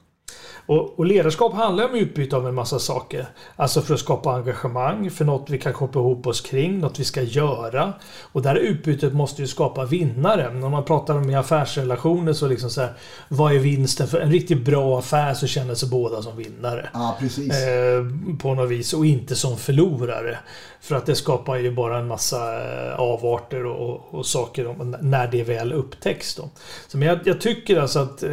Och, 0.66 0.98
och, 0.98 1.06
ledarskap 1.06 1.54
handlar 1.54 1.88
om 1.88 1.94
utbyte 1.94 2.36
av 2.36 2.48
en 2.48 2.54
massa 2.54 2.78
saker. 2.78 3.26
Alltså 3.56 3.82
för 3.82 3.94
att 3.94 4.00
skapa 4.00 4.32
engagemang, 4.32 5.10
för 5.10 5.24
något 5.24 5.50
vi 5.50 5.58
kan 5.58 5.72
koppla 5.72 6.00
ihop 6.00 6.26
oss 6.26 6.40
kring, 6.40 6.78
något 6.78 6.98
vi 6.98 7.04
ska 7.04 7.22
göra. 7.22 7.92
Och 8.32 8.42
där 8.42 8.54
utbytet 8.54 9.12
måste 9.12 9.42
ju 9.42 9.48
skapa 9.48 9.84
vinnare. 9.84 10.54
När 10.54 10.68
man 10.68 10.84
pratar 10.84 11.14
om 11.14 11.34
affärsrelationer 11.34 12.32
så 12.32 12.46
liksom 12.46 12.70
så 12.70 12.80
här, 12.80 12.92
vad 13.28 13.54
är 13.54 13.58
vinsten? 13.58 14.08
För 14.08 14.20
en 14.20 14.32
riktigt 14.32 14.64
bra 14.64 14.98
affär 14.98 15.34
så 15.34 15.46
känner 15.46 15.74
sig 15.74 15.88
båda 15.88 16.22
som 16.22 16.36
vinnare. 16.36 16.90
Ja, 16.92 17.16
precis. 17.20 17.52
Eh, 17.52 18.04
på 18.38 18.54
något 18.54 18.70
vis 18.70 18.92
och 18.92 19.06
inte 19.06 19.36
som 19.36 19.56
förlorare. 19.56 20.38
För 20.80 20.94
att 20.94 21.06
det 21.06 21.14
skapar 21.14 21.56
ju 21.56 21.70
bara 21.70 21.98
en 21.98 22.06
massa 22.06 22.62
eh, 22.62 23.00
avarter 23.00 23.66
och, 23.66 23.90
och, 23.90 24.14
och 24.14 24.26
saker 24.26 24.76
när 25.00 25.26
det 25.26 25.42
väl 25.42 25.72
upptäcks. 25.72 26.34
Då. 26.34 26.50
Så 26.88 26.98
men 26.98 27.08
jag, 27.08 27.18
jag 27.24 27.40
tycker 27.40 27.80
alltså 27.80 27.98
att 27.98 28.22
eh, 28.22 28.30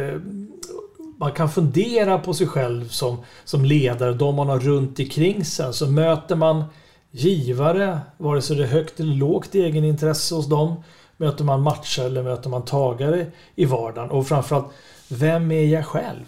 man 1.20 1.32
kan 1.32 1.50
fundera 1.50 2.18
på 2.18 2.34
sig 2.34 2.46
själv 2.46 2.88
som, 2.88 3.18
som 3.44 3.64
ledare, 3.64 4.12
de 4.14 4.34
man 4.34 4.48
har 4.48 4.58
runt 4.58 4.98
omkring 4.98 5.44
sig. 5.44 5.74
Så 5.74 5.90
möter 5.90 6.36
man 6.36 6.64
givare, 7.10 8.00
vare 8.18 8.42
sig 8.42 8.56
det 8.56 8.62
är 8.62 8.66
högt 8.66 9.00
eller 9.00 9.14
lågt 9.14 9.54
egenintresse 9.54 10.34
hos 10.34 10.48
dem. 10.48 10.82
Möter 11.16 11.44
man 11.44 11.62
matcher 11.62 12.02
eller 12.02 12.22
möter 12.22 12.50
man 12.50 12.64
tagare 12.64 13.26
i 13.54 13.64
vardagen? 13.64 14.10
Och 14.10 14.28
framförallt, 14.28 14.66
vem 15.08 15.52
är 15.52 15.66
jag 15.66 15.86
själv? 15.86 16.26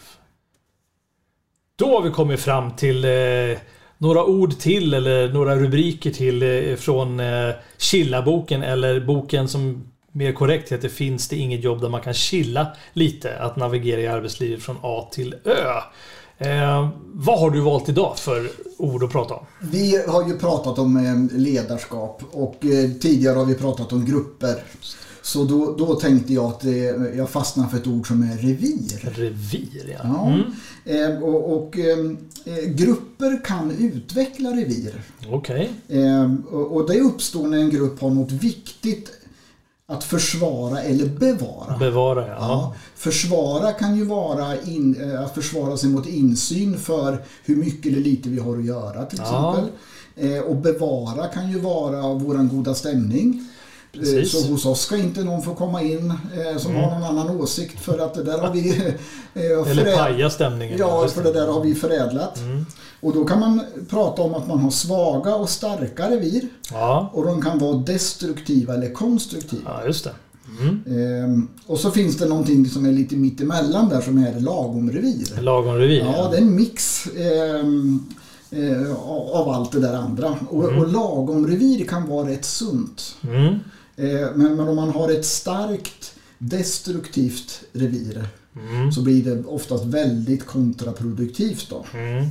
Då 1.76 1.86
har 1.86 2.02
vi 2.02 2.10
kommit 2.10 2.40
fram 2.40 2.76
till 2.76 3.04
eh, 3.04 3.58
några 3.98 4.24
ord 4.24 4.58
till 4.58 4.94
eller 4.94 5.32
några 5.32 5.56
rubriker 5.56 6.10
till 6.10 6.42
eh, 6.42 6.76
från 6.76 7.20
eh, 7.20 7.50
Chilla-boken 7.78 8.62
eller 8.62 9.00
boken 9.00 9.48
som 9.48 9.91
mer 10.12 10.32
korrekt 10.32 10.72
heter 10.72 10.88
Finns 10.88 11.28
det 11.28 11.36
inget 11.36 11.64
jobb 11.64 11.80
där 11.80 11.88
man 11.88 12.00
kan 12.00 12.14
chilla 12.14 12.76
lite? 12.92 13.38
Att 13.38 13.56
navigera 13.56 14.00
i 14.00 14.06
arbetslivet 14.06 14.62
från 14.62 14.76
A 14.82 15.08
till 15.12 15.34
Ö. 15.44 15.80
Eh, 16.38 16.88
vad 17.12 17.40
har 17.40 17.50
du 17.50 17.60
valt 17.60 17.88
idag 17.88 18.18
för 18.18 18.50
ord 18.76 19.04
att 19.04 19.12
prata 19.12 19.34
om? 19.34 19.46
Vi 19.60 20.04
har 20.08 20.28
ju 20.28 20.38
pratat 20.38 20.78
om 20.78 20.96
eh, 20.96 21.38
ledarskap 21.38 22.22
och 22.30 22.64
eh, 22.64 22.90
tidigare 22.90 23.38
har 23.38 23.44
vi 23.44 23.54
pratat 23.54 23.92
om 23.92 24.04
grupper. 24.04 24.64
Så 25.22 25.44
då, 25.44 25.76
då 25.78 25.94
tänkte 25.94 26.34
jag 26.34 26.44
att 26.44 26.64
jag 27.16 27.30
fastnade 27.30 27.68
för 27.68 27.76
ett 27.76 27.86
ord 27.86 28.08
som 28.08 28.22
är 28.22 28.36
revir. 28.36 29.10
Revir, 29.14 29.98
ja. 29.98 29.98
ja. 30.04 30.92
Mm. 30.92 31.22
och, 31.22 31.56
och 31.56 31.76
grupper 32.66 33.44
kan 33.44 33.70
utveckla 33.70 34.50
revir. 34.50 35.02
Okej. 35.30 35.70
Okay. 35.88 36.24
och, 36.50 36.76
och 36.76 36.90
det 36.90 37.00
uppstår 37.00 37.48
när 37.48 37.58
en 37.58 37.70
grupp 37.70 38.00
har 38.00 38.10
något 38.10 38.32
viktigt 38.32 39.10
att 39.88 40.04
försvara 40.04 40.82
eller 40.82 41.06
bevara. 41.06 41.78
Bevara, 41.78 42.28
ja. 42.28 42.36
ja. 42.38 42.74
Försvara 42.94 43.72
kan 43.72 43.96
ju 43.96 44.04
vara 44.04 44.60
in, 44.60 45.14
att 45.24 45.34
försvara 45.34 45.76
sig 45.76 45.90
mot 45.90 46.06
insyn 46.06 46.78
för 46.78 47.24
hur 47.44 47.56
mycket 47.56 47.92
eller 47.92 48.00
lite 48.00 48.28
vi 48.28 48.38
har 48.38 48.58
att 48.58 48.64
göra 48.64 49.04
till 49.04 49.20
exempel. 49.20 49.64
Ja. 50.14 50.28
Eh, 50.28 50.42
och 50.42 50.56
bevara 50.56 51.26
kan 51.26 51.50
ju 51.50 51.58
vara 51.58 52.14
våran 52.14 52.48
goda 52.48 52.74
stämning. 52.74 53.48
Precis. 53.92 54.32
Så 54.32 54.52
hos 54.52 54.66
oss 54.66 54.80
ska 54.80 54.96
inte 54.96 55.24
någon 55.24 55.42
få 55.42 55.54
komma 55.54 55.82
in 55.82 56.10
eh, 56.10 56.58
som 56.58 56.70
mm. 56.70 56.84
har 56.84 56.90
någon 56.90 57.18
annan 57.18 57.40
åsikt 57.40 57.80
för 57.80 57.98
att 57.98 58.14
det 58.14 58.22
där 58.22 58.38
har 58.38 58.52
vi... 58.52 58.94
Eh, 59.34 59.70
Eller 59.70 59.96
paja 59.96 60.30
stämningen. 60.30 60.78
Ja, 60.78 61.08
för 61.08 61.22
det 61.22 61.32
där 61.32 61.46
har 61.46 61.60
vi 61.60 61.74
förädlat. 61.74 62.38
Mm. 62.38 62.66
Och 63.00 63.14
då 63.14 63.24
kan 63.24 63.40
man 63.40 63.60
prata 63.90 64.22
om 64.22 64.34
att 64.34 64.48
man 64.48 64.58
har 64.58 64.70
svaga 64.70 65.34
och 65.34 65.48
starka 65.48 66.10
revir. 66.10 66.48
Ja. 66.70 67.10
Och 67.12 67.24
de 67.24 67.42
kan 67.42 67.58
vara 67.58 67.76
destruktiva 67.76 68.74
eller 68.74 68.92
konstruktiva. 68.92 69.62
Ja, 69.80 69.86
just 69.86 70.04
det. 70.04 70.10
Mm. 70.60 70.82
Ehm, 70.86 71.48
och 71.66 71.78
så 71.78 71.90
finns 71.90 72.16
det 72.16 72.26
någonting 72.26 72.66
som 72.66 72.86
är 72.86 72.92
lite 72.92 73.16
mittemellan 73.16 73.88
där 73.88 74.00
som 74.00 74.18
är 74.18 74.40
lagomrevir. 74.40 75.40
Lagomrevir? 75.40 75.98
Ja, 75.98 76.14
ja, 76.16 76.28
det 76.30 76.36
är 76.36 76.40
en 76.40 76.56
mix. 76.56 77.06
Ehm, 77.06 78.06
eh, 78.50 78.96
av 79.32 79.48
allt 79.48 79.72
det 79.72 79.80
där 79.80 79.94
andra. 79.94 80.36
Och, 80.48 80.64
mm. 80.64 80.78
och 80.78 80.92
lagomrevir 80.92 81.84
kan 81.84 82.08
vara 82.08 82.28
rätt 82.28 82.44
sunt. 82.44 83.16
Mm. 83.22 83.54
Eh, 83.96 84.28
men, 84.34 84.56
men 84.56 84.68
om 84.68 84.76
man 84.76 84.90
har 84.90 85.08
ett 85.10 85.24
starkt 85.24 86.14
destruktivt 86.38 87.64
revir 87.72 88.24
mm. 88.56 88.92
så 88.92 89.02
blir 89.02 89.24
det 89.24 89.44
oftast 89.44 89.84
väldigt 89.84 90.46
kontraproduktivt. 90.46 91.70
Då. 91.70 91.84
Mm. 91.94 92.26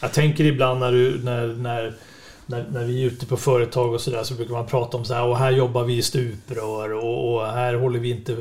Jag 0.00 0.12
tänker 0.12 0.44
ibland 0.44 0.80
när, 0.80 0.92
du, 0.92 1.24
när, 1.24 1.46
när, 1.46 1.96
när, 2.46 2.68
när 2.72 2.84
vi 2.84 3.02
är 3.02 3.06
ute 3.06 3.26
på 3.26 3.36
företag 3.36 3.94
och 3.94 4.00
sådär 4.00 4.24
så 4.24 4.34
brukar 4.34 4.52
man 4.52 4.66
prata 4.66 4.96
om 4.96 5.04
så 5.04 5.14
här 5.14 5.24
och 5.24 5.38
här 5.38 5.50
jobbar 5.50 5.84
vi 5.84 5.96
i 5.96 6.02
stuprör 6.02 6.92
och, 6.92 7.34
och 7.34 7.46
här 7.46 7.74
håller 7.74 7.98
vi 7.98 8.10
inte 8.10 8.36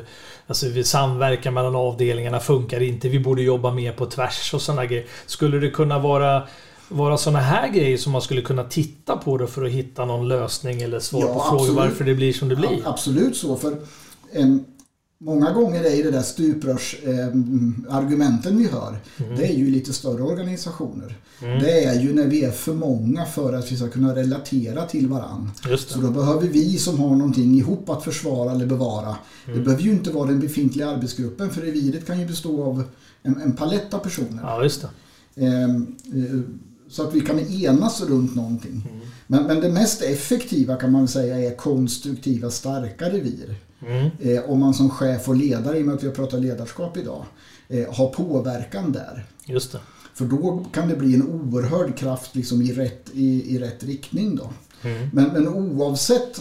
Alltså 0.47 0.69
vi 0.69 0.83
samverkar 0.83 1.51
mellan 1.51 1.75
avdelningarna 1.75 2.39
funkar 2.39 2.81
inte. 2.81 3.09
Vi 3.09 3.19
borde 3.19 3.41
jobba 3.41 3.71
mer 3.71 3.91
på 3.91 4.05
tvärs 4.05 4.53
och 4.53 4.61
sådana 4.61 4.85
grejer. 4.85 5.05
Skulle 5.25 5.59
det 5.59 5.69
kunna 5.69 5.99
vara 5.99 6.47
vara 6.89 7.17
sådana 7.17 7.39
här 7.39 7.69
grejer 7.69 7.97
som 7.97 8.11
man 8.11 8.21
skulle 8.21 8.41
kunna 8.41 8.63
titta 8.63 9.17
på 9.17 9.37
då 9.37 9.47
för 9.47 9.65
att 9.65 9.71
hitta 9.71 10.05
någon 10.05 10.27
lösning 10.27 10.81
eller 10.81 10.99
svar 10.99 11.21
ja, 11.21 11.33
på 11.33 11.41
absolut. 11.41 11.65
frågor 11.65 11.81
varför 11.81 12.05
det 12.05 12.15
blir 12.15 12.33
som 12.33 12.49
det 12.49 12.55
blir? 12.55 12.81
Ja, 12.83 12.89
absolut 12.89 13.37
så. 13.37 13.55
för 13.55 13.77
en, 14.31 14.65
Många 15.19 15.51
gånger 15.51 15.83
är 15.83 16.03
det 16.03 16.11
där 16.11 16.21
stuprörsargumenten 16.21 18.53
eh, 18.53 18.57
vi 18.57 18.67
hör, 18.67 18.99
mm. 19.17 19.35
det 19.35 19.45
är 19.45 19.53
ju 19.53 19.71
lite 19.71 19.93
större 19.93 20.23
organisationer. 20.23 21.17
Mm. 21.41 21.59
Det 21.59 21.83
är 21.83 22.01
ju 22.01 22.13
när 22.13 22.27
vi 22.27 22.43
är 22.43 22.51
för 22.51 22.73
många 22.73 23.25
för 23.25 23.53
att 23.53 23.71
vi 23.71 23.77
ska 23.77 23.87
kunna 23.87 24.15
relatera 24.15 24.85
till 24.85 25.07
varandra. 25.07 25.51
Så 25.77 25.99
då 25.99 26.11
behöver 26.11 26.47
vi 26.47 26.77
som 26.77 26.99
har 26.99 27.09
någonting 27.09 27.55
ihop 27.55 27.89
att 27.89 28.03
försvara 28.03 28.51
eller 28.51 28.65
bevara. 28.65 29.15
Mm. 29.45 29.57
Det 29.57 29.63
behöver 29.63 29.83
ju 29.83 29.91
inte 29.91 30.11
vara 30.11 30.25
den 30.25 30.39
befintliga 30.39 30.89
arbetsgruppen 30.89 31.49
för 31.49 31.61
reviret 31.61 32.05
kan 32.05 32.19
ju 32.19 32.25
bestå 32.25 32.63
av 32.63 32.83
en, 33.21 33.41
en 33.41 33.55
palett 33.55 33.93
av 33.93 33.99
personer. 33.99 34.39
Ja, 34.43 34.63
just 34.63 34.81
det. 34.81 34.89
Ehm, 35.45 35.95
eh, 36.05 36.39
så 36.89 37.07
att 37.07 37.13
vi 37.13 37.21
kan 37.21 37.39
enas 37.39 38.01
runt 38.01 38.35
någonting. 38.35 38.83
Mm. 38.89 39.07
Men, 39.27 39.43
men 39.43 39.61
det 39.61 39.69
mest 39.69 40.01
effektiva 40.01 40.75
kan 40.75 40.91
man 40.91 41.07
säga 41.07 41.39
är 41.39 41.55
konstruktiva, 41.55 42.49
starka 42.49 43.09
revir. 43.09 43.55
Mm. 43.87 44.09
Eh, 44.19 44.49
om 44.49 44.59
man 44.59 44.73
som 44.73 44.89
chef 44.89 45.29
och 45.29 45.35
ledare, 45.35 45.77
i 45.77 45.81
och 45.81 45.85
med 45.85 45.95
att 45.95 46.03
vi 46.03 46.07
har 46.07 46.15
pratat 46.15 46.41
ledarskap 46.41 46.97
idag, 46.97 47.25
eh, 47.67 47.93
har 47.93 48.09
påverkan 48.09 48.91
där. 48.91 49.25
Just 49.45 49.71
det. 49.71 49.79
För 50.13 50.25
då 50.25 50.65
kan 50.73 50.89
det 50.89 50.95
bli 50.95 51.15
en 51.15 51.27
oerhörd 51.27 51.97
kraft 51.97 52.35
liksom 52.35 52.61
i, 52.61 52.73
rätt, 52.73 53.09
i, 53.13 53.55
i 53.55 53.59
rätt 53.59 53.83
riktning. 53.83 54.35
Då. 54.35 54.49
Mm. 54.81 55.09
Men, 55.13 55.27
men 55.33 55.47
oavsett 55.47 56.39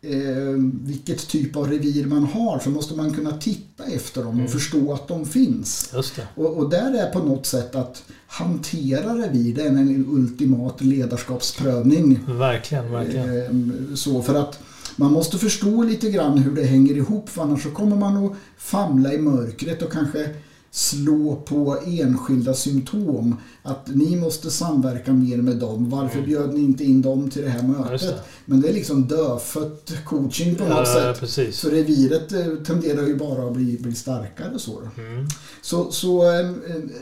eh, 0.00 0.54
vilket 0.82 1.28
typ 1.28 1.56
av 1.56 1.70
revir 1.70 2.06
man 2.06 2.24
har 2.24 2.58
så 2.58 2.70
måste 2.70 2.94
man 2.94 3.14
kunna 3.14 3.36
titta 3.36 3.84
efter 3.84 4.20
dem 4.20 4.28
och 4.28 4.34
mm. 4.34 4.48
förstå 4.48 4.92
att 4.92 5.08
de 5.08 5.26
finns. 5.26 5.90
Och, 6.34 6.56
och, 6.56 6.70
där 6.70 6.94
är 6.94 7.10
på 7.10 7.18
något 7.18 7.46
sätt 7.46 7.74
att 7.74 8.02
hantera 8.38 9.14
revir, 9.14 9.54
det 9.54 9.62
är 9.62 9.66
en 9.66 10.06
ultimat 10.08 10.80
ledarskapsprövning. 10.80 12.20
Verkligen, 12.28 12.92
verkligen. 12.92 13.88
Eh, 13.90 13.94
så 13.94 14.22
för 14.22 14.34
att 14.34 14.58
man 14.96 15.12
måste 15.12 15.38
förstå 15.38 15.82
lite 15.82 16.10
grann 16.10 16.38
hur 16.38 16.54
det 16.56 16.64
hänger 16.64 16.96
ihop 16.96 17.28
för 17.28 17.42
annars 17.42 17.62
så 17.62 17.70
kommer 17.70 17.96
man 17.96 18.26
att 18.26 18.32
famla 18.58 19.12
i 19.12 19.18
mörkret 19.18 19.82
och 19.82 19.92
kanske 19.92 20.28
slå 20.76 21.36
på 21.36 21.78
enskilda 21.86 22.54
symptom. 22.54 23.36
Att 23.62 23.88
ni 23.94 24.16
måste 24.16 24.50
samverka 24.50 25.12
mer 25.12 25.36
med 25.36 25.56
dem. 25.56 25.90
Varför 25.90 26.18
mm. 26.18 26.30
bjöd 26.30 26.54
ni 26.54 26.60
inte 26.60 26.84
in 26.84 27.02
dem 27.02 27.30
till 27.30 27.42
det 27.42 27.48
här 27.48 27.62
mötet? 27.62 28.00
Det. 28.00 28.20
Men 28.44 28.60
det 28.60 28.68
är 28.68 28.72
liksom 28.72 29.08
dödfött 29.08 29.92
coaching 30.04 30.54
på 30.54 30.64
något 30.64 30.78
ja, 30.78 30.94
sätt. 30.94 31.20
Precis. 31.20 31.58
Så 31.58 31.68
reviret 31.68 32.32
eh, 32.32 32.46
tenderar 32.66 33.06
ju 33.06 33.16
bara 33.16 33.46
att 33.46 33.52
bli, 33.52 33.78
bli 33.80 33.94
starkare. 33.94 34.58
Så, 34.58 34.80
mm. 34.98 35.26
så, 35.62 35.92
så 35.92 36.22
eh, 36.22 36.50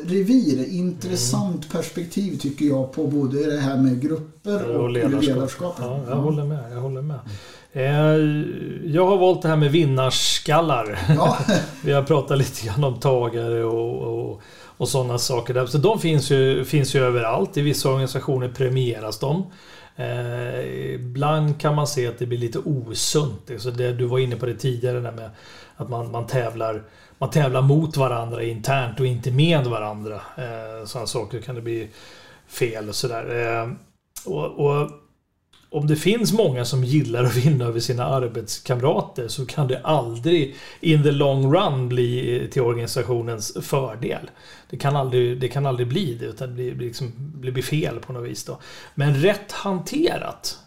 revir, 0.05 0.68
intressant 0.68 1.64
mm. 1.64 1.68
perspektiv 1.70 2.39
tycker 2.39 2.66
jag 2.66 2.93
på 2.93 3.07
både 3.07 3.51
det 3.51 3.61
här 3.61 3.77
med 3.77 4.01
grupper 4.01 4.70
och, 4.70 4.85
och 4.85 4.91
ledarskap. 4.91 5.25
ledarskap. 5.25 5.77
Ja, 5.79 6.05
jag 6.09 6.16
håller 6.16 6.45
med. 6.45 6.72
Jag 6.72 6.81
håller 6.81 7.03
med. 7.03 7.20
Eh, 7.77 8.16
jag 8.85 9.07
har 9.07 9.16
valt 9.16 9.43
det 9.43 9.49
här 9.49 9.57
med 9.57 9.72
vinnarskallar. 9.72 10.99
Ja. 11.09 11.39
Vi 11.85 11.93
har 11.93 12.03
pratat 12.03 12.39
lite 12.39 12.66
grann 12.66 12.85
om 12.85 13.01
tagare 13.01 13.64
och, 13.64 14.03
och, 14.03 14.43
och 14.77 14.89
sådana 14.89 15.18
saker. 15.18 15.55
Där. 15.55 15.66
Så 15.66 15.79
de 15.79 15.99
finns 15.99 16.31
ju, 16.31 16.64
finns 16.64 16.95
ju 16.95 17.05
överallt. 17.05 17.57
I 17.57 17.62
vissa 17.62 17.89
organisationer 17.89 18.49
premieras 18.49 19.18
de. 19.18 19.47
Eh, 19.97 20.95
ibland 20.95 21.61
kan 21.61 21.75
man 21.75 21.87
se 21.87 22.07
att 22.07 22.18
det 22.18 22.27
blir 22.27 22.39
lite 22.39 22.59
osunt. 22.59 23.51
Så 23.59 23.70
det, 23.70 23.93
du 23.93 24.05
var 24.05 24.18
inne 24.18 24.37
på 24.37 24.47
det 24.47 24.55
tidigare 24.55 25.01
där 25.01 25.12
med 25.12 25.31
att 25.77 25.89
man, 25.89 26.11
man, 26.11 26.27
tävlar, 26.27 26.83
man 27.18 27.31
tävlar 27.31 27.62
mot 27.62 27.97
varandra 27.97 28.43
internt 28.43 29.01
och 29.01 29.07
inte 29.07 29.31
med 29.31 29.66
varandra. 29.66 30.14
Eh, 30.14 30.87
sådana 30.87 31.07
saker 31.07 31.41
kan 31.41 31.55
det 31.55 31.61
bli 31.61 31.89
fel 32.49 32.89
och 32.89 32.95
sådär. 32.95 33.62
Eh, 33.62 33.70
och, 34.33 34.66
och 34.66 34.91
om 35.75 35.87
det 35.87 35.97
finns 35.97 36.33
många 36.33 36.64
som 36.64 36.85
gillar 36.85 37.25
att 37.25 37.37
vinna 37.37 37.64
över 37.64 37.81
sina 37.81 38.05
arbetskamrater 38.05 39.29
så 39.29 39.47
kan 39.47 39.68
det 39.68 39.81
aldrig 39.85 40.55
in 40.81 41.03
the 41.03 41.11
long 41.11 41.55
run 41.55 41.89
bli 41.89 42.49
till 42.53 42.62
organisationens 42.62 43.57
fördel. 43.62 44.31
Det 44.70 44.77
kan 44.77 44.97
aldrig, 44.97 45.41
det 45.41 45.49
kan 45.49 45.66
aldrig 45.66 45.89
bli 45.89 46.14
det 46.14 46.27
utan 46.27 46.57
det 46.57 46.72
blir, 46.72 46.87
liksom, 46.87 47.12
det 47.16 47.51
blir 47.51 47.62
fel 47.62 47.99
på 48.01 48.12
något 48.12 48.29
vis. 48.29 48.45
Då. 48.45 48.59
Men 48.95 49.14
rätt 49.14 49.53
hanterat 49.53 50.59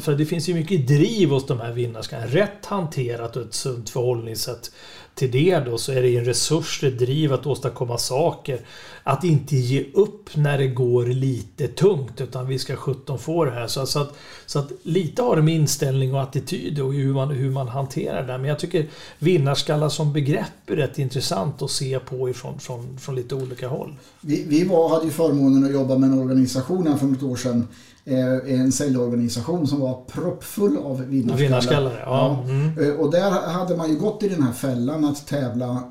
för 0.00 0.14
det 0.14 0.26
finns 0.26 0.48
ju 0.48 0.54
mycket 0.54 0.88
driv 0.88 1.30
hos 1.30 1.46
de 1.46 1.60
här 1.60 1.72
vinnarskarna. 1.72 2.26
Rätt 2.26 2.66
hanterat 2.66 3.36
och 3.36 3.42
ett 3.42 3.54
sunt 3.54 3.90
förhållningssätt 3.90 4.70
till 5.14 5.30
det 5.30 5.58
då 5.58 5.78
så 5.78 5.92
är 5.92 6.02
det 6.02 6.16
en 6.16 6.24
resurs, 6.24 6.84
ett 6.84 6.98
driv 6.98 7.32
att 7.32 7.46
åstadkomma 7.46 7.98
saker. 7.98 8.60
Att 9.02 9.24
inte 9.24 9.56
ge 9.56 9.84
upp 9.94 10.36
när 10.36 10.58
det 10.58 10.66
går 10.66 11.06
lite 11.06 11.68
tungt 11.68 12.20
utan 12.20 12.46
vi 12.46 12.58
ska 12.58 12.76
17 12.76 13.18
få 13.18 13.44
det 13.44 13.50
här. 13.50 13.66
Så, 13.66 13.86
så, 13.86 13.98
att, 13.98 14.16
så 14.46 14.58
att 14.58 14.72
lite 14.82 15.22
har 15.22 15.36
det 15.36 15.42
med 15.42 15.54
inställning 15.54 16.14
och 16.14 16.22
attityd 16.22 16.80
och 16.80 16.92
hur 16.92 17.14
man, 17.14 17.30
hur 17.30 17.50
man 17.50 17.68
hanterar 17.68 18.26
det. 18.26 18.38
Men 18.38 18.48
jag 18.48 18.58
tycker 18.58 18.86
vinnarskallar 19.18 19.88
som 19.88 20.12
begrepp 20.12 20.70
är 20.70 20.76
rätt 20.76 20.98
intressant 20.98 21.62
att 21.62 21.70
se 21.70 21.98
på 21.98 22.28
ifrån 22.28 22.58
från, 22.58 22.98
från 22.98 23.14
lite 23.14 23.34
olika 23.34 23.68
håll. 23.68 23.96
Vi, 24.20 24.44
vi 24.48 24.64
var, 24.64 24.88
hade 24.88 25.04
ju 25.04 25.10
förmånen 25.10 25.64
att 25.64 25.72
jobba 25.72 25.98
med 25.98 26.10
en 26.10 26.18
organisation 26.18 26.86
här 26.86 26.96
för 26.96 27.06
något 27.06 27.22
år 27.22 27.36
sedan 27.36 27.68
en 28.04 28.72
säljorganisation 28.72 29.66
som 29.66 29.80
var 29.80 30.04
proppfull 30.04 30.76
av 30.76 31.04
vinnarskallar. 31.04 31.36
vinnarskallar 31.36 32.02
ja. 32.06 32.44
Mm. 32.44 32.78
Eh, 32.78 32.94
och 32.94 33.10
där 33.10 33.30
hade 33.30 33.76
man 33.76 33.90
ju 33.90 33.98
gått 33.98 34.22
i 34.22 34.28
den 34.28 34.42
här 34.42 34.52
fällan 34.52 35.04
att 35.04 35.26
tävla 35.26 35.82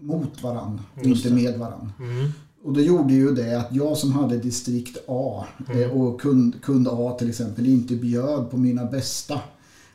mot 0.00 0.42
varandra, 0.42 0.82
inte 1.02 1.30
med 1.30 1.58
varandra. 1.58 1.90
Mm. 1.98 2.32
Och 2.64 2.72
det 2.72 2.82
gjorde 2.82 3.14
ju 3.14 3.34
det 3.34 3.58
att 3.58 3.68
jag 3.70 3.96
som 3.96 4.12
hade 4.12 4.36
distrikt 4.36 4.98
A 5.08 5.44
eh, 5.70 5.76
mm. 5.76 5.90
och 5.90 6.20
kund, 6.20 6.62
kund 6.62 6.88
A 6.90 7.16
till 7.18 7.28
exempel 7.28 7.66
inte 7.66 7.94
bjöd 7.94 8.50
på 8.50 8.56
mina 8.56 8.84
bästa 8.84 9.40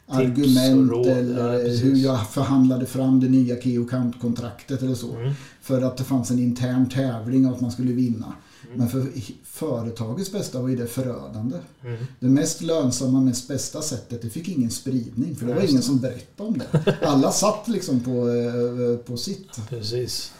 argument 0.07 1.05
eller 1.05 1.53
ja, 1.53 1.69
hur 1.83 1.95
jag 1.95 2.29
förhandlade 2.29 2.85
fram 2.85 3.19
det 3.19 3.29
nya 3.29 3.61
Keo 3.61 3.87
kontraktet 4.21 4.81
eller 4.81 4.95
så. 4.95 5.15
Mm. 5.15 5.33
För 5.61 5.81
att 5.81 5.97
det 5.97 6.03
fanns 6.03 6.31
en 6.31 6.39
intern 6.39 6.89
tävling 6.89 7.45
och 7.45 7.55
att 7.55 7.61
man 7.61 7.71
skulle 7.71 7.91
vinna. 7.91 8.33
Men 8.75 8.89
för 8.89 9.07
företagets 9.43 10.31
bästa 10.31 10.61
var 10.61 10.69
ju 10.69 10.75
det 10.75 10.87
förödande. 10.87 11.57
Mm. 11.83 12.05
Det 12.19 12.27
mest 12.27 12.61
lönsamma, 12.61 13.21
mest 13.21 13.47
bästa 13.47 13.81
sättet, 13.81 14.21
det 14.21 14.29
fick 14.29 14.47
ingen 14.47 14.71
spridning. 14.71 15.35
För 15.35 15.45
det 15.45 15.53
var 15.53 15.61
ingen 15.61 15.81
som 15.81 15.99
berättade 15.99 16.49
om 16.49 16.57
det. 16.57 16.97
Alla 17.01 17.31
satt 17.31 17.67
liksom 17.67 17.99
på, 17.99 18.29
eh, 18.29 18.97
på 18.97 19.17
sitt. 19.17 19.69
Precis. 19.69 20.33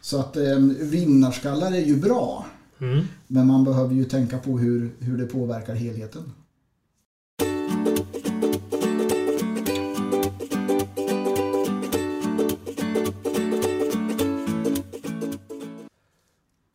Så 0.00 0.20
att 0.20 0.36
eh, 0.36 0.58
vinnarskallar 0.80 1.72
är 1.72 1.84
ju 1.84 1.96
bra. 1.96 2.46
Mm. 2.78 3.04
Men 3.26 3.46
man 3.46 3.64
behöver 3.64 3.94
ju 3.94 4.04
tänka 4.04 4.38
på 4.38 4.58
hur, 4.58 4.94
hur 4.98 5.18
det 5.18 5.26
påverkar 5.26 5.74
helheten. 5.74 6.32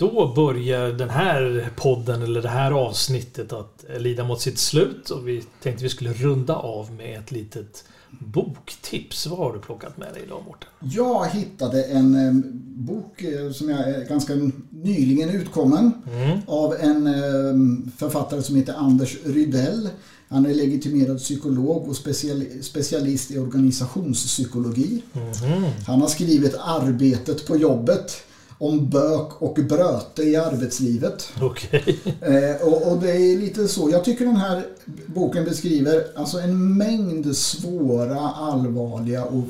Då 0.02 0.34
börjar 0.36 0.88
den 0.92 1.10
här 1.10 1.70
podden 1.76 2.22
eller 2.22 2.42
det 2.42 2.50
här 2.50 2.72
avsnittet 2.72 3.54
att 3.54 3.86
lida 3.98 4.24
mot 4.24 4.42
sitt 4.42 4.60
slut 4.60 5.10
och 5.10 5.28
vi 5.28 5.44
tänkte 5.64 5.84
vi 5.84 5.90
skulle 5.90 6.14
runda 6.14 6.56
av 6.56 6.92
med 6.92 7.20
ett 7.20 7.32
litet 7.32 7.84
boktips. 8.20 9.28
Vad 9.28 9.40
har 9.40 9.54
du 9.54 9.60
plockat 9.60 9.98
med 9.98 10.14
dig 10.14 10.24
idag 10.26 10.44
Mårten? 10.48 10.70
Jag 10.80 11.26
hittade 11.30 11.84
en 11.84 12.16
eh, 12.28 12.34
bok 12.64 13.22
eh, 13.22 13.52
som 13.52 13.70
är 13.70 14.06
ganska 14.10 14.34
nyligen 14.70 15.30
utkommen 15.30 15.92
Mm. 16.12 16.40
av 16.48 16.74
en 16.80 17.08
eh, 17.08 17.92
författare 17.98 18.42
som 18.42 18.56
heter 18.56 18.74
Anders 18.74 19.18
Rydell. 19.26 19.90
Han 20.30 20.46
är 20.46 20.54
legitimerad 20.54 21.18
psykolog 21.18 21.88
och 21.90 21.96
special- 21.96 22.62
specialist 22.62 23.32
i 23.32 23.38
organisationspsykologi. 23.40 25.02
Mhm. 25.14 25.66
Han 25.88 26.02
har 26.02 26.08
skrivit 26.08 26.56
Arbetet 26.60 27.48
på 27.48 27.58
jobbet 27.58 28.24
om 28.62 28.90
bök 28.90 29.42
och 29.42 29.54
bröte 29.54 30.24
i 30.24 30.36
arbetslivet. 30.36 31.34
Okej. 31.42 32.00
Eh, 32.22 32.68
och, 32.68 32.92
och 32.92 32.98
det 33.02 33.12
är 33.12 33.38
lite 33.38 33.68
så. 33.68 33.90
Jag 33.90 34.04
tycker 34.06 34.26
den 34.26 34.36
här 34.36 34.66
boken 35.06 35.46
beskriver 35.46 36.08
alltså 36.16 36.40
en 36.40 36.78
mängd 36.78 37.38
svåra, 37.38 38.20
allvarliga 38.20 39.26
och 39.26 39.44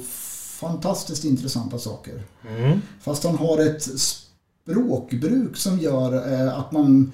fantastiskt 0.60 1.26
intressanta 1.26 1.80
saker. 1.80 2.24
Mm. 2.50 2.82
Fast 3.02 3.24
han 3.24 3.36
har 3.36 3.60
ett 3.60 3.84
språkbruk 3.84 5.58
som 5.58 5.80
gör 5.80 6.34
eh, 6.34 6.60
att 6.60 6.72
man 6.72 7.12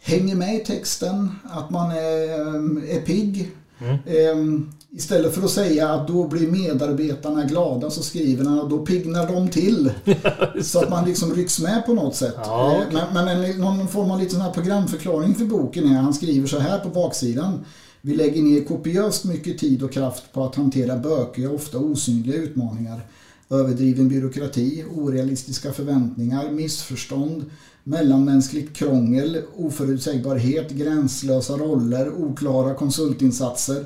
hänger 0.00 0.34
med 0.36 0.54
i 0.54 0.64
texten, 0.64 1.34
att 1.44 1.70
man 1.70 1.90
är, 1.90 2.28
är 2.96 3.00
pigg. 3.00 3.50
Mm. 3.82 4.72
Istället 4.94 5.34
för 5.34 5.42
att 5.42 5.50
säga 5.50 5.88
att 5.88 6.08
då 6.08 6.28
blir 6.28 6.50
medarbetarna 6.50 7.44
glada 7.44 7.90
så 7.90 8.02
skriver 8.02 8.44
han 8.44 8.60
att 8.60 8.70
då 8.70 8.86
piggnar 8.86 9.26
de 9.26 9.48
till. 9.48 9.92
så 10.62 10.78
att 10.78 10.90
man 10.90 11.04
liksom 11.04 11.34
rycks 11.34 11.60
med 11.60 11.86
på 11.86 11.94
något 11.94 12.16
sätt. 12.16 12.34
Ja, 12.36 12.72
Eh, 12.72 12.82
okej. 12.86 12.98
Men, 13.12 13.26
men 13.26 13.44
en, 13.44 13.60
någon 13.60 13.88
form 13.88 14.10
av 14.10 14.20
lite 14.20 14.30
sån 14.30 14.40
här 14.40 14.50
programförklaring 14.52 15.34
för 15.34 15.44
boken 15.44 15.92
är 15.92 16.00
han 16.00 16.14
skriver 16.14 16.46
så 16.48 16.58
här 16.58 16.78
på 16.78 16.88
baksidan. 16.88 17.64
Vi 18.00 18.16
lägger 18.16 18.42
ner 18.42 18.64
kopiöst 18.64 19.24
mycket 19.24 19.58
tid 19.58 19.82
och 19.82 19.92
kraft 19.92 20.32
på 20.32 20.44
att 20.44 20.54
hantera 20.54 20.96
bökiga, 20.96 21.50
ofta 21.50 21.78
osynliga 21.78 22.36
utmaningar. 22.36 23.00
Överdriven 23.50 24.08
byråkrati, 24.08 24.84
orealistiska 24.94 25.72
förväntningar, 25.72 26.50
missförstånd, 26.50 27.44
mellanmänskligt 27.84 28.76
krångel, 28.76 29.42
oförutsägbarhet, 29.56 30.70
gränslösa 30.70 31.52
roller, 31.56 32.12
oklara 32.14 32.74
konsultinsatser. 32.74 33.84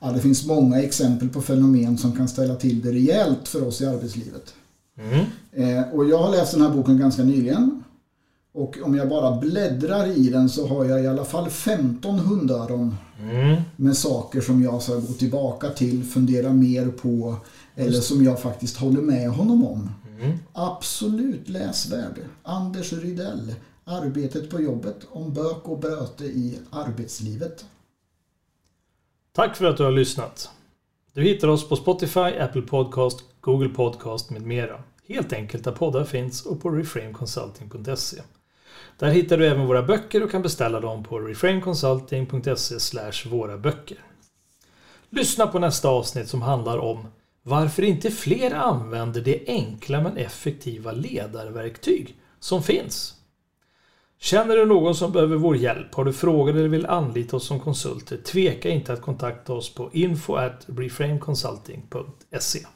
Ja, 0.00 0.12
det 0.12 0.20
finns 0.20 0.46
många 0.46 0.82
exempel 0.82 1.28
på 1.28 1.42
fenomen 1.42 1.98
som 1.98 2.12
kan 2.12 2.28
ställa 2.28 2.54
till 2.54 2.80
det 2.82 2.92
rejält 2.92 3.48
för 3.48 3.66
oss 3.66 3.80
i 3.80 3.86
arbetslivet. 3.86 4.54
Mm. 4.98 5.24
Eh, 5.52 5.88
och 5.94 6.08
jag 6.08 6.18
har 6.18 6.30
läst 6.30 6.52
den 6.52 6.62
här 6.62 6.70
boken 6.70 6.98
ganska 6.98 7.22
nyligen. 7.22 7.82
Och 8.54 8.78
om 8.82 8.94
jag 8.94 9.08
bara 9.08 9.36
bläddrar 9.40 10.06
i 10.18 10.30
den 10.30 10.48
så 10.48 10.66
har 10.66 10.84
jag 10.84 11.04
i 11.04 11.06
alla 11.06 11.24
fall 11.24 11.50
15 11.50 12.18
hundöron 12.18 12.94
Mm. 13.22 13.62
med 13.76 13.96
saker 13.96 14.40
som 14.40 14.62
jag 14.62 14.82
ska 14.82 14.94
gå 14.94 15.12
tillbaka 15.12 15.70
till, 15.70 16.04
fundera 16.04 16.52
mer 16.52 16.86
på 16.86 17.36
eller 17.74 18.00
som 18.00 18.24
jag 18.24 18.40
faktiskt 18.40 18.76
håller 18.76 19.02
med 19.02 19.30
honom 19.30 19.66
om. 19.66 19.90
Mm. 20.20 20.38
Absolut 20.52 21.48
läsvärd. 21.48 22.20
Anders 22.42 22.92
Rydell. 22.92 23.54
Arbetet 23.84 24.50
på 24.50 24.60
jobbet 24.60 25.06
om 25.10 25.34
bök 25.34 25.68
och 25.68 25.78
bröte 25.78 26.24
i 26.24 26.58
arbetslivet. 26.70 27.64
Tack 29.32 29.56
för 29.56 29.64
att 29.64 29.76
du 29.76 29.84
har 29.84 29.90
lyssnat. 29.90 30.50
Du 31.12 31.22
hittar 31.22 31.48
oss 31.48 31.68
på 31.68 31.76
Spotify, 31.76 32.20
Apple 32.20 32.62
Podcast, 32.62 33.24
Google 33.40 33.68
Podcast 33.68 34.30
med 34.30 34.42
mera. 34.42 34.82
Helt 35.08 35.32
enkelt 35.32 35.64
där 35.64 35.72
poddar 35.72 36.04
finns 36.04 36.46
och 36.46 36.62
på 36.62 36.70
reframeconsulting.se. 36.70 38.22
Där 38.98 39.10
hittar 39.10 39.38
du 39.38 39.46
även 39.46 39.66
våra 39.66 39.82
böcker 39.82 40.22
och 40.22 40.30
kan 40.30 40.42
beställa 40.42 40.80
dem 40.80 41.04
på 41.04 41.18
reframeconsulting.se 41.18 43.28
våra 43.28 43.58
böcker. 43.58 43.98
Lyssna 45.10 45.46
på 45.46 45.58
nästa 45.58 45.88
avsnitt 45.88 46.28
som 46.28 46.42
handlar 46.42 46.78
om 46.78 47.06
varför 47.48 47.82
inte 47.82 48.10
fler 48.10 48.54
använder 48.54 49.20
det 49.20 49.44
enkla 49.46 50.00
men 50.00 50.16
effektiva 50.16 50.92
ledarverktyg 50.92 52.16
som 52.40 52.62
finns. 52.62 53.14
Känner 54.18 54.56
du 54.56 54.66
någon 54.66 54.94
som 54.94 55.12
behöver 55.12 55.36
vår 55.36 55.56
hjälp? 55.56 55.94
Har 55.94 56.04
du 56.04 56.12
frågor 56.12 56.56
eller 56.56 56.68
vill 56.68 56.86
anlita 56.86 57.36
oss 57.36 57.46
som 57.46 57.60
konsulter? 57.60 58.16
Tveka 58.16 58.70
inte 58.70 58.92
att 58.92 59.02
kontakta 59.02 59.52
oss 59.52 59.74
på 59.74 59.90
info 59.92 60.34
at 60.34 60.66
reframeconsulting.se 60.66 62.66